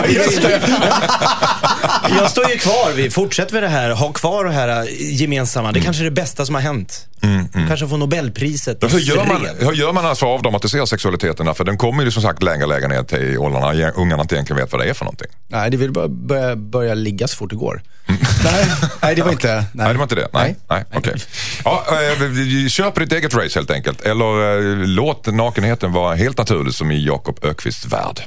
jag 2.18 2.30
står 2.30 2.50
ju 2.50 2.58
kvar 2.58 2.92
vid, 2.92 3.12
fortsätt 3.12 3.52
med 3.52 3.62
det 3.62 3.68
här, 3.68 3.90
ha 3.90 4.12
kvar 4.12 4.44
det 4.44 4.52
här 4.52 4.68
äh, 4.68 4.84
gemensamma. 5.20 5.72
Det 5.72 5.80
kanske 5.80 6.02
är 6.02 6.04
det 6.04 6.10
bästa 6.10 6.46
som 6.46 6.54
har 6.54 6.62
hänt. 6.62 7.06
Du 7.52 7.66
kanske 7.68 7.88
får 7.88 7.96
Nobelpriset. 7.96 8.84
i 8.84 8.86
Hur 8.86 8.98
gör, 8.98 9.24
man, 9.24 9.46
hur 9.58 9.72
gör 9.72 9.92
man 9.92 10.06
alltså 10.06 10.24
för 10.24 10.32
att 10.34 10.38
avdramatisera 10.38 10.86
sexualiteten? 10.86 11.54
För 11.54 11.64
den 11.64 11.78
kommer 11.78 12.04
ju 12.04 12.10
som 12.10 12.22
sagt 12.22 12.42
längre 12.42 12.62
och 12.64 12.68
längre 12.68 12.88
ner 12.88 13.02
till 13.02 13.22
i 13.22 13.36
åldrarna. 13.38 13.90
Ungarna 13.90 14.22
inte 14.22 14.34
egentligen 14.34 14.62
vet 14.62 14.72
vad 14.72 14.80
det 14.80 14.88
är 14.90 14.94
för 14.94 15.04
någonting. 15.04 15.28
Nej, 15.48 15.70
det 15.70 15.76
vill 15.76 15.92
bara 15.92 16.08
börja, 16.08 16.56
börja 16.56 16.94
ligga 16.94 17.28
så 17.28 17.36
fort 17.36 17.50
det 17.50 17.56
går. 17.56 17.82
Nej, 18.44 18.66
nej, 19.02 19.14
det 19.14 19.22
var 19.22 19.32
inte... 19.32 19.54
Nej, 19.54 19.64
Nej, 19.72 19.88
det 19.92 19.98
var 19.98 20.02
inte 20.02 20.14
det. 20.14 20.28
Nej, 20.32 20.56
nej. 20.70 20.84
okej. 20.94 21.14
Ja, 21.64 21.84
eh, 21.90 22.90
på 22.90 23.00
ditt 23.00 23.12
eget 23.12 23.34
race 23.34 23.58
helt 23.58 23.70
enkelt. 23.70 24.00
Eller 24.00 24.58
eh, 24.58 24.76
låt 24.86 25.26
nakenheten 25.26 25.92
vara 25.92 26.14
helt 26.14 26.38
naturlig 26.38 26.74
som 26.74 26.90
i 26.90 27.04
Jakob 27.04 27.38
Ökvists 27.42 27.86
värld. 27.86 28.22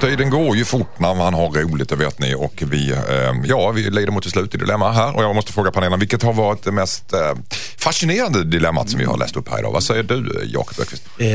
Tiden 0.00 0.30
går 0.30 0.56
ju 0.56 0.64
fort 0.64 0.98
när 0.98 1.14
man 1.14 1.34
har 1.34 1.50
roligt, 1.50 1.88
det 1.88 1.96
vet 1.96 2.18
ni. 2.18 2.34
Och 2.34 2.62
vi, 2.66 2.90
eh, 2.92 2.98
ja, 3.44 3.70
vi 3.70 3.90
lider 3.90 4.12
mot 4.12 4.26
ett 4.26 4.32
slut 4.32 4.54
i 4.54 4.58
dilemma 4.58 4.92
här. 4.92 5.16
Och 5.16 5.22
jag 5.22 5.34
måste 5.34 5.52
fråga 5.52 5.70
panelen, 5.70 5.98
vilket 5.98 6.22
har 6.22 6.32
varit 6.32 6.62
det 6.64 6.72
mest 6.72 7.12
eh, 7.12 7.18
fascinerande 7.78 8.44
dilemmat 8.44 8.90
som 8.90 8.98
vi 8.98 9.04
har 9.04 9.18
läst 9.18 9.36
upp 9.36 9.48
här 9.48 9.58
idag? 9.58 9.72
Vad 9.72 9.82
säger 9.82 10.02
du, 10.02 10.42
Jakob 10.46 10.80
Ökvist? 10.80 11.02
Eh, 11.18 11.26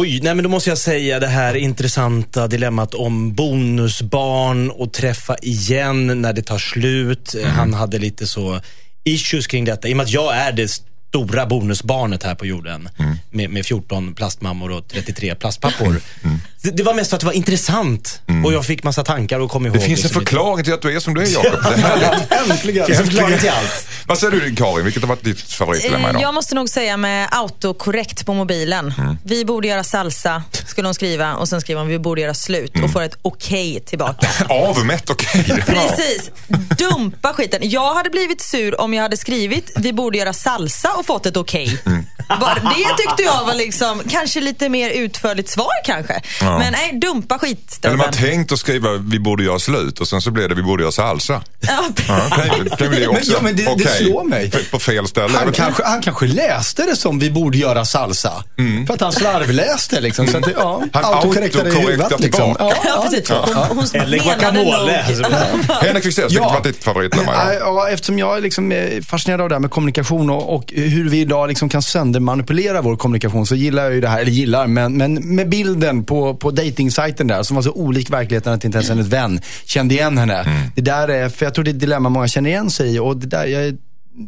oj, 0.00 0.20
nej 0.22 0.34
men 0.34 0.42
då 0.42 0.48
måste 0.48 0.70
jag 0.70 0.78
säga 0.78 1.20
det 1.20 1.26
här 1.26 1.54
intressanta 1.54 2.46
dilemmat 2.46 2.94
om 2.94 3.34
bonusbarn 3.34 4.70
och 4.70 4.92
träffa 4.92 5.36
igen 5.42 6.22
när 6.22 6.32
det 6.32 6.42
tar 6.42 6.58
slut. 6.58 7.34
Eh, 7.42 7.48
Han 7.48 7.74
hade 7.74 7.98
lite 7.98 8.26
så 8.26 8.60
issues 9.04 9.46
kring 9.46 9.64
detta. 9.64 9.88
I 9.88 9.92
och 9.92 9.96
med 9.96 10.04
att 10.04 10.12
jag 10.12 10.36
är 10.36 10.52
det 10.52 10.68
stora 11.10 11.46
bonusbarnet 11.46 12.22
här 12.22 12.34
på 12.34 12.46
jorden. 12.46 12.88
Med, 13.30 13.50
med 13.50 13.66
14 13.66 14.14
plastmammor 14.14 14.70
och 14.70 14.88
33 14.88 15.34
plastpappor. 15.34 16.00
Det, 16.62 16.70
det 16.70 16.82
var 16.82 16.94
mest 16.94 17.10
för 17.10 17.16
att 17.16 17.20
det 17.20 17.26
var 17.26 17.32
intressant. 17.32 18.20
Och 18.44 18.52
jag 18.52 18.64
fick 18.66 18.82
massa 18.84 19.02
tankar 19.04 19.38
och 19.40 19.50
kom 19.50 19.66
ihåg. 19.66 19.74
Det 19.74 19.80
finns 19.80 20.00
en 20.00 20.02
liksom 20.02 20.20
förklaring 20.20 20.64
till 20.64 20.72
att 20.74 20.82
du 20.82 20.96
är 20.96 21.00
som 21.00 21.14
du 21.14 21.22
är, 21.22 21.26
Jakob. 21.26 21.60
Äntligen! 22.50 22.80
Det 22.80 22.86
finns 22.86 22.98
en 23.00 23.06
förklaring 23.06 23.38
till 23.38 23.48
allt. 23.50 23.88
Vad 24.06 24.18
säger 24.18 24.30
du, 24.32 24.54
Karin? 24.56 24.84
Vilket 24.84 25.02
har 25.02 25.08
varit 25.08 25.24
ditt 25.24 25.40
favoritdilemma 25.40 26.10
idag? 26.10 26.22
Jag 26.22 26.34
måste 26.34 26.54
nog 26.54 26.68
säga 26.68 26.96
med 26.96 27.28
autokorrekt 27.32 28.26
på 28.26 28.34
mobilen. 28.34 28.94
Mm. 28.98 29.16
Vi 29.24 29.44
borde 29.44 29.68
göra 29.68 29.84
salsa, 29.84 30.42
skulle 30.66 30.88
hon 30.88 30.94
skriva. 30.94 31.34
Och 31.34 31.48
sen 31.48 31.60
skriver 31.60 31.80
hon 31.80 31.88
vi 31.90 31.98
borde 31.98 32.20
göra 32.20 32.34
slut 32.34 32.70
Mm. 32.74 32.84
och 32.84 32.92
får 32.92 33.02
ett 33.02 33.16
okej 33.22 33.80
tillbaka. 33.86 34.28
Avmätt, 34.48 35.10
okej. 35.10 35.44
Bra. 35.66 35.74
Precis. 35.74 36.30
Dumpa 36.78 37.32
skiten. 37.32 37.60
Jag 37.62 37.94
hade 37.94 38.10
blivit 38.10 38.40
sur 38.40 38.80
om 38.80 38.94
jag 38.94 39.02
hade 39.02 39.16
skrivit 39.16 39.70
vi 39.76 39.92
borde 39.92 40.18
göra 40.18 40.32
salsa 40.32 40.88
har 41.00 41.04
fått 41.04 41.26
ett 41.26 41.36
okej. 41.36 41.82
Mm. 41.86 42.06
Bara, 42.40 42.54
det 42.54 42.96
tyckte 43.02 43.22
jag 43.22 43.44
var 43.46 43.54
liksom, 43.54 44.02
kanske 44.10 44.40
lite 44.40 44.68
mer 44.68 44.90
utförligt 44.90 45.48
svar 45.50 45.68
kanske. 45.84 46.20
Ja. 46.40 46.58
Men 46.58 46.72
nej, 46.72 46.98
dumpa 47.00 47.34
Eller 47.34 47.38
skitstöveln. 47.48 47.98
man 47.98 48.12
tänkt 48.12 48.52
att 48.52 48.58
skriva 48.58 48.90
vi 48.92 49.18
borde 49.18 49.44
göra 49.44 49.58
slut 49.58 50.00
och 50.00 50.08
sen 50.08 50.20
så 50.22 50.30
blev 50.30 50.48
det 50.48 50.54
vi 50.54 50.62
borde 50.62 50.82
göra 50.82 50.92
salsa. 50.92 51.42
Ja, 51.60 51.82
Ja, 52.08 52.20
kan, 52.36 52.68
kan 52.78 52.88
bli 52.88 53.00
Men- 53.00 53.08
också 53.08 53.32
ja, 53.32 53.38
men 53.42 53.56
det- 53.56 53.62
det 53.62 53.70
okej. 53.70 53.86
slår 54.04 54.24
mig. 54.24 54.50
På, 54.70 54.78
fel 54.78 55.06
ställe. 55.08 55.38
Han 55.38 55.52
kanske, 55.52 55.82
han 55.84 56.02
kanske 56.02 56.26
läste 56.26 56.82
det 56.82 56.96
som 56.96 57.18
vi 57.18 57.30
borde 57.30 57.58
göra 57.58 57.84
salsa. 57.84 58.44
För 58.86 58.94
att 58.94 59.00
han 59.00 59.12
slarvläste 59.12 60.00
liksom. 60.00 60.26
Så 60.26 60.36
att, 60.36 60.44
det- 60.44 60.54
ja, 60.56 60.82
Han 60.92 61.04
autokorrektade 61.04 61.68
i 61.70 61.72
huvudet 61.72 62.20
liksom. 62.20 62.54
tillbaka. 62.54 62.76
ja, 62.84 63.02
precis. 63.10 63.30
Hon, 63.30 63.54
hon 63.76 63.86
Eller 64.02 64.18
guacamole. 64.18 65.04
Henrik 65.82 66.04
Fexeus, 66.04 66.32
vilket 66.32 66.52
var 66.52 66.62
ditt 66.62 66.84
favoritnummer 66.84 67.32
Ja, 67.32 67.52
idag? 67.54 67.68
ja, 67.74 67.88
eftersom 67.88 68.18
jag 68.18 68.42
liksom 68.42 68.72
är 68.72 69.02
fascinerad 69.02 69.40
av 69.40 69.48
det 69.48 69.54
här 69.54 69.60
med 69.60 69.70
kommunikation 69.70 70.30
och, 70.30 70.54
och 70.54 70.64
hur 70.72 71.08
vi 71.10 71.20
idag 71.20 71.48
liksom 71.48 71.68
kan 71.68 71.82
söndermanipulera 72.20 72.82
vår 72.82 72.96
kommunikation 72.96 73.46
så 73.46 73.54
gillar 73.54 73.82
jag 73.82 73.94
ju 73.94 74.00
det 74.00 74.08
här, 74.08 74.20
eller 74.20 74.30
gillar, 74.30 74.66
men, 74.66 74.96
men 74.96 75.14
med 75.14 75.48
bilden 75.48 76.04
på, 76.04 76.34
på 76.34 76.50
dejtingsajten 76.50 77.26
där 77.26 77.42
som 77.42 77.54
var 77.54 77.62
så 77.62 77.72
olik 77.72 78.10
verkligheten 78.10 78.52
att 78.52 78.64
inte 78.64 78.78
ens 78.78 78.88
hennes 78.88 79.06
vän 79.06 79.40
kände 79.64 79.94
igen 79.94 80.18
henne. 80.18 80.38
Mm. 80.38 80.70
Det 80.74 80.82
där 80.82 81.08
är, 81.08 81.28
för 81.28 81.46
jag 81.46 81.54
tror 81.54 81.64
det 81.64 81.70
är 81.70 81.74
ett 81.74 81.80
dilemma 81.80 82.08
många 82.08 82.28
känner 82.28 82.50
igen 82.50 82.70
sig 82.70 82.94
i 82.94 82.98
och 82.98 83.16
det 83.16 83.26
där, 83.26 83.46
jag, 83.46 83.76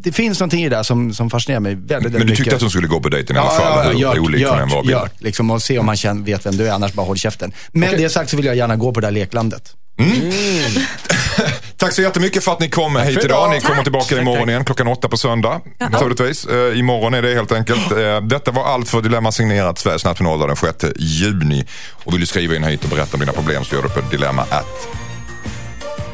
det 0.05 0.13
finns 0.13 0.41
någonting 0.41 0.65
i 0.65 0.69
det 0.69 0.77
där 0.77 0.83
som, 0.83 1.15
som 1.15 1.31
fascinerar 1.31 1.61
mig 1.61 1.75
väldigt, 1.75 1.93
väldigt 1.93 2.13
Men 2.13 2.21
du 2.21 2.27
tyckte 2.27 2.43
mycket. 2.43 2.55
att 2.55 2.61
hon 2.61 2.71
skulle 2.71 2.89
gå 2.89 3.01
på 3.01 3.09
dejten 3.09 3.37
i 3.37 3.39
alla 3.39 3.51
fall, 3.51 3.93
hur 3.93 4.01
gör, 4.01 4.19
olik 4.19 4.47
hon 4.47 4.59
än 4.59 4.69
var. 4.69 5.09
liksom, 5.19 5.51
och 5.51 5.63
se 5.63 5.79
om 5.79 5.87
man 5.87 5.97
känner, 5.97 6.25
vet 6.25 6.47
vem 6.47 6.57
du 6.57 6.69
är, 6.69 6.73
annars 6.73 6.93
bara 6.93 7.07
håll 7.07 7.17
käften. 7.17 7.53
Med 7.73 7.95
det 7.97 8.09
sagt 8.09 8.31
så 8.31 8.37
vill 8.37 8.47
jag 8.47 8.57
gärna 8.57 8.77
gå 8.77 8.93
på 8.93 9.01
det 9.01 9.07
där 9.07 9.13
leklandet. 9.13 9.75
Tack 11.77 11.93
så 11.93 12.03
jättemycket 12.03 12.45
för 12.45 12.53
att 12.53 12.61
ni 12.61 12.71
kom 12.71 12.97
hit 12.97 13.11
idag. 13.11 13.25
idag. 13.25 13.51
Ni 13.51 13.61
kommer 13.61 13.75
Tack. 13.75 13.85
tillbaka 13.85 14.19
imorgon 14.19 14.49
igen 14.49 14.65
klockan 14.65 14.87
åtta 14.89 15.09
på 15.09 15.17
söndag. 15.17 15.61
Naturligtvis. 15.91 16.45
Eh, 16.45 16.79
imorgon 16.79 17.15
är 17.15 17.23
det 17.23 17.35
helt 17.35 17.53
enkelt. 17.53 17.93
Eh, 17.93 18.21
detta 18.21 18.51
var 18.51 18.65
allt 18.65 18.89
för 18.89 19.01
Dilemma 19.01 19.33
signerat 19.33 19.79
Sveriges 19.79 20.05
nationaldag 20.05 20.47
den 20.47 20.57
6 20.57 20.85
juni. 20.99 21.67
Och 22.05 22.13
vill 22.13 22.21
du 22.21 22.27
skriva 22.27 22.57
in 22.57 22.65
hit 22.65 22.85
och 22.85 22.91
berätta 22.91 23.15
om 23.15 23.21
dina 23.21 23.33
problem 23.33 23.65
så 23.65 23.75
gör 23.75 23.83
du 23.83 23.89
på 23.89 24.01
dilemma 24.11 24.43
at 24.43 24.67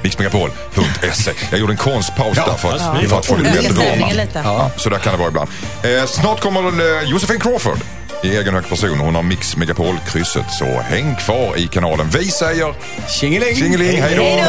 mixmegapol.se. 0.03 1.33
Jag 1.51 1.61
gjorde 1.61 1.73
en 1.73 1.77
konstpaus 1.77 2.37
där 2.37 2.55
för 2.55 2.73
att, 2.73 3.09
för 3.09 3.19
att 3.19 3.27
folk 3.27 3.41
blev 3.41 3.63
lite. 3.63 4.31
Ja, 4.35 4.71
så 4.77 4.89
där 4.91 4.99
kan 4.99 5.13
det 5.13 5.19
vara 5.19 5.29
ibland. 5.29 5.51
Eh, 5.83 6.07
snart 6.07 6.41
kommer 6.41 6.61
eh, 6.63 7.11
Josefin 7.11 7.41
Crawford 7.41 7.79
i 8.25 8.37
egen 8.37 8.55
hög 8.55 8.69
person. 8.69 8.99
Hon 8.99 9.15
har 9.15 9.23
Mix 9.23 9.57
Megapol-krysset. 9.57 10.51
Så 10.51 10.65
häng 10.65 11.17
kvar 11.17 11.59
i 11.59 11.67
kanalen. 11.67 12.07
Vi 12.09 12.25
säger 12.25 12.75
Tjingeling! 13.21 13.57
tjingeling, 13.57 14.03
hej 14.03 14.17
då! 14.17 14.49